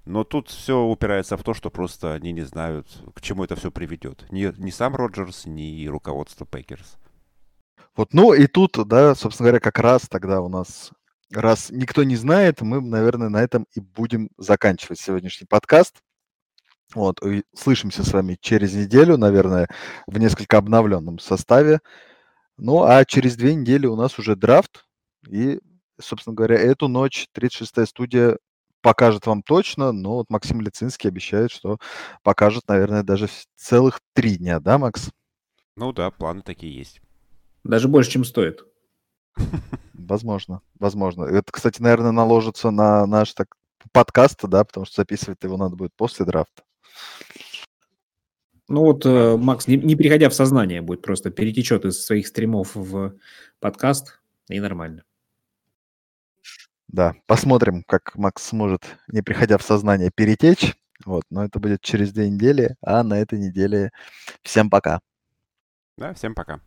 Но 0.06 0.24
тут 0.24 0.50
все 0.50 0.82
упирается 0.82 1.38
в 1.38 1.43
то, 1.43 1.54
что 1.54 1.70
просто 1.70 2.14
они 2.14 2.32
не 2.32 2.41
знают, 2.41 2.88
к 3.14 3.22
чему 3.22 3.43
это 3.43 3.56
все 3.56 3.72
приведет. 3.72 4.26
Ни, 4.32 4.52
ни 4.60 4.70
сам 4.72 4.95
Роджерс, 4.95 5.45
ни 5.45 5.88
руководство 5.88 6.45
Пекерс. 6.45 6.97
Вот, 7.95 8.14
ну 8.14 8.34
и 8.34 8.47
тут, 8.47 8.78
да, 8.88 9.14
собственно 9.14 9.50
говоря, 9.50 9.60
как 9.60 9.78
раз 9.80 10.08
тогда 10.08 10.41
у 10.41 10.50
нас, 10.50 10.91
раз 11.32 11.69
никто 11.69 12.03
не 12.03 12.15
знает, 12.15 12.61
мы, 12.61 12.82
наверное, 12.82 13.30
на 13.30 13.41
этом 13.41 13.65
и 13.73 13.80
будем 13.80 14.30
заканчивать 14.38 14.99
сегодняшний 14.99 15.47
подкаст. 15.47 16.01
Вот, 16.93 17.23
и 17.23 17.43
слышимся 17.53 18.03
с 18.03 18.13
вами 18.13 18.38
через 18.41 18.73
неделю, 18.73 19.17
наверное, 19.17 19.67
в 20.07 20.17
несколько 20.17 20.57
обновленном 20.57 21.19
составе. 21.19 21.82
Ну, 22.57 22.84
а 22.84 23.05
через 23.05 23.36
две 23.36 23.53
недели 23.53 23.86
у 23.86 23.95
нас 23.95 24.17
уже 24.17 24.36
драфт. 24.36 24.86
И, 25.27 25.59
собственно 26.01 26.36
говоря, 26.36 26.55
эту 26.55 26.88
ночь 26.88 27.27
36-я 27.36 27.86
студия 27.86 28.38
покажет 28.82 29.27
вам 29.27 29.43
точно, 29.43 29.91
но 29.91 30.15
вот 30.15 30.30
Максим 30.30 30.61
Лицинский 30.61 31.09
обещает, 31.09 31.51
что 31.51 31.77
покажет, 32.23 32.63
наверное, 32.67 33.03
даже 33.03 33.27
целых 33.55 33.99
три 34.13 34.38
дня, 34.38 34.59
да, 34.59 34.77
Макс? 34.77 35.11
Ну 35.75 35.93
да, 35.93 36.09
планы 36.09 36.41
такие 36.41 36.75
есть. 36.75 37.01
Даже 37.63 37.88
больше, 37.88 38.11
чем 38.11 38.23
стоит. 38.23 38.63
Возможно, 39.93 40.61
возможно. 40.79 41.25
Это, 41.25 41.51
кстати, 41.51 41.81
наверное, 41.81 42.11
наложится 42.11 42.71
на 42.71 43.05
наш 43.05 43.33
так, 43.33 43.55
подкаст, 43.91 44.39
да, 44.43 44.63
потому 44.63 44.85
что 44.85 45.01
записывать 45.01 45.43
его 45.43 45.55
надо 45.57 45.75
будет 45.75 45.93
после 45.95 46.25
драфта. 46.25 46.63
Ну 48.67 48.81
вот, 48.81 49.05
э, 49.05 49.37
Макс, 49.37 49.67
не, 49.67 49.77
не 49.77 49.95
переходя 49.95 50.29
в 50.29 50.33
сознание, 50.33 50.81
будет 50.81 51.01
просто 51.01 51.31
перетечет 51.31 51.85
из 51.85 52.03
своих 52.03 52.27
стримов 52.27 52.75
в 52.75 53.15
подкаст, 53.59 54.19
и 54.47 54.59
нормально. 54.59 55.03
Да, 56.87 57.15
посмотрим, 57.27 57.83
как 57.83 58.15
Макс 58.15 58.43
сможет, 58.43 58.83
не 59.07 59.21
приходя 59.21 59.57
в 59.57 59.63
сознание, 59.63 60.11
перетечь. 60.13 60.75
Вот, 61.05 61.23
но 61.29 61.45
это 61.45 61.59
будет 61.59 61.81
через 61.81 62.11
две 62.11 62.29
недели, 62.29 62.75
а 62.81 63.03
на 63.03 63.19
этой 63.19 63.39
неделе 63.39 63.91
всем 64.43 64.69
пока. 64.69 64.99
Да, 65.97 66.13
всем 66.13 66.35
пока. 66.35 66.61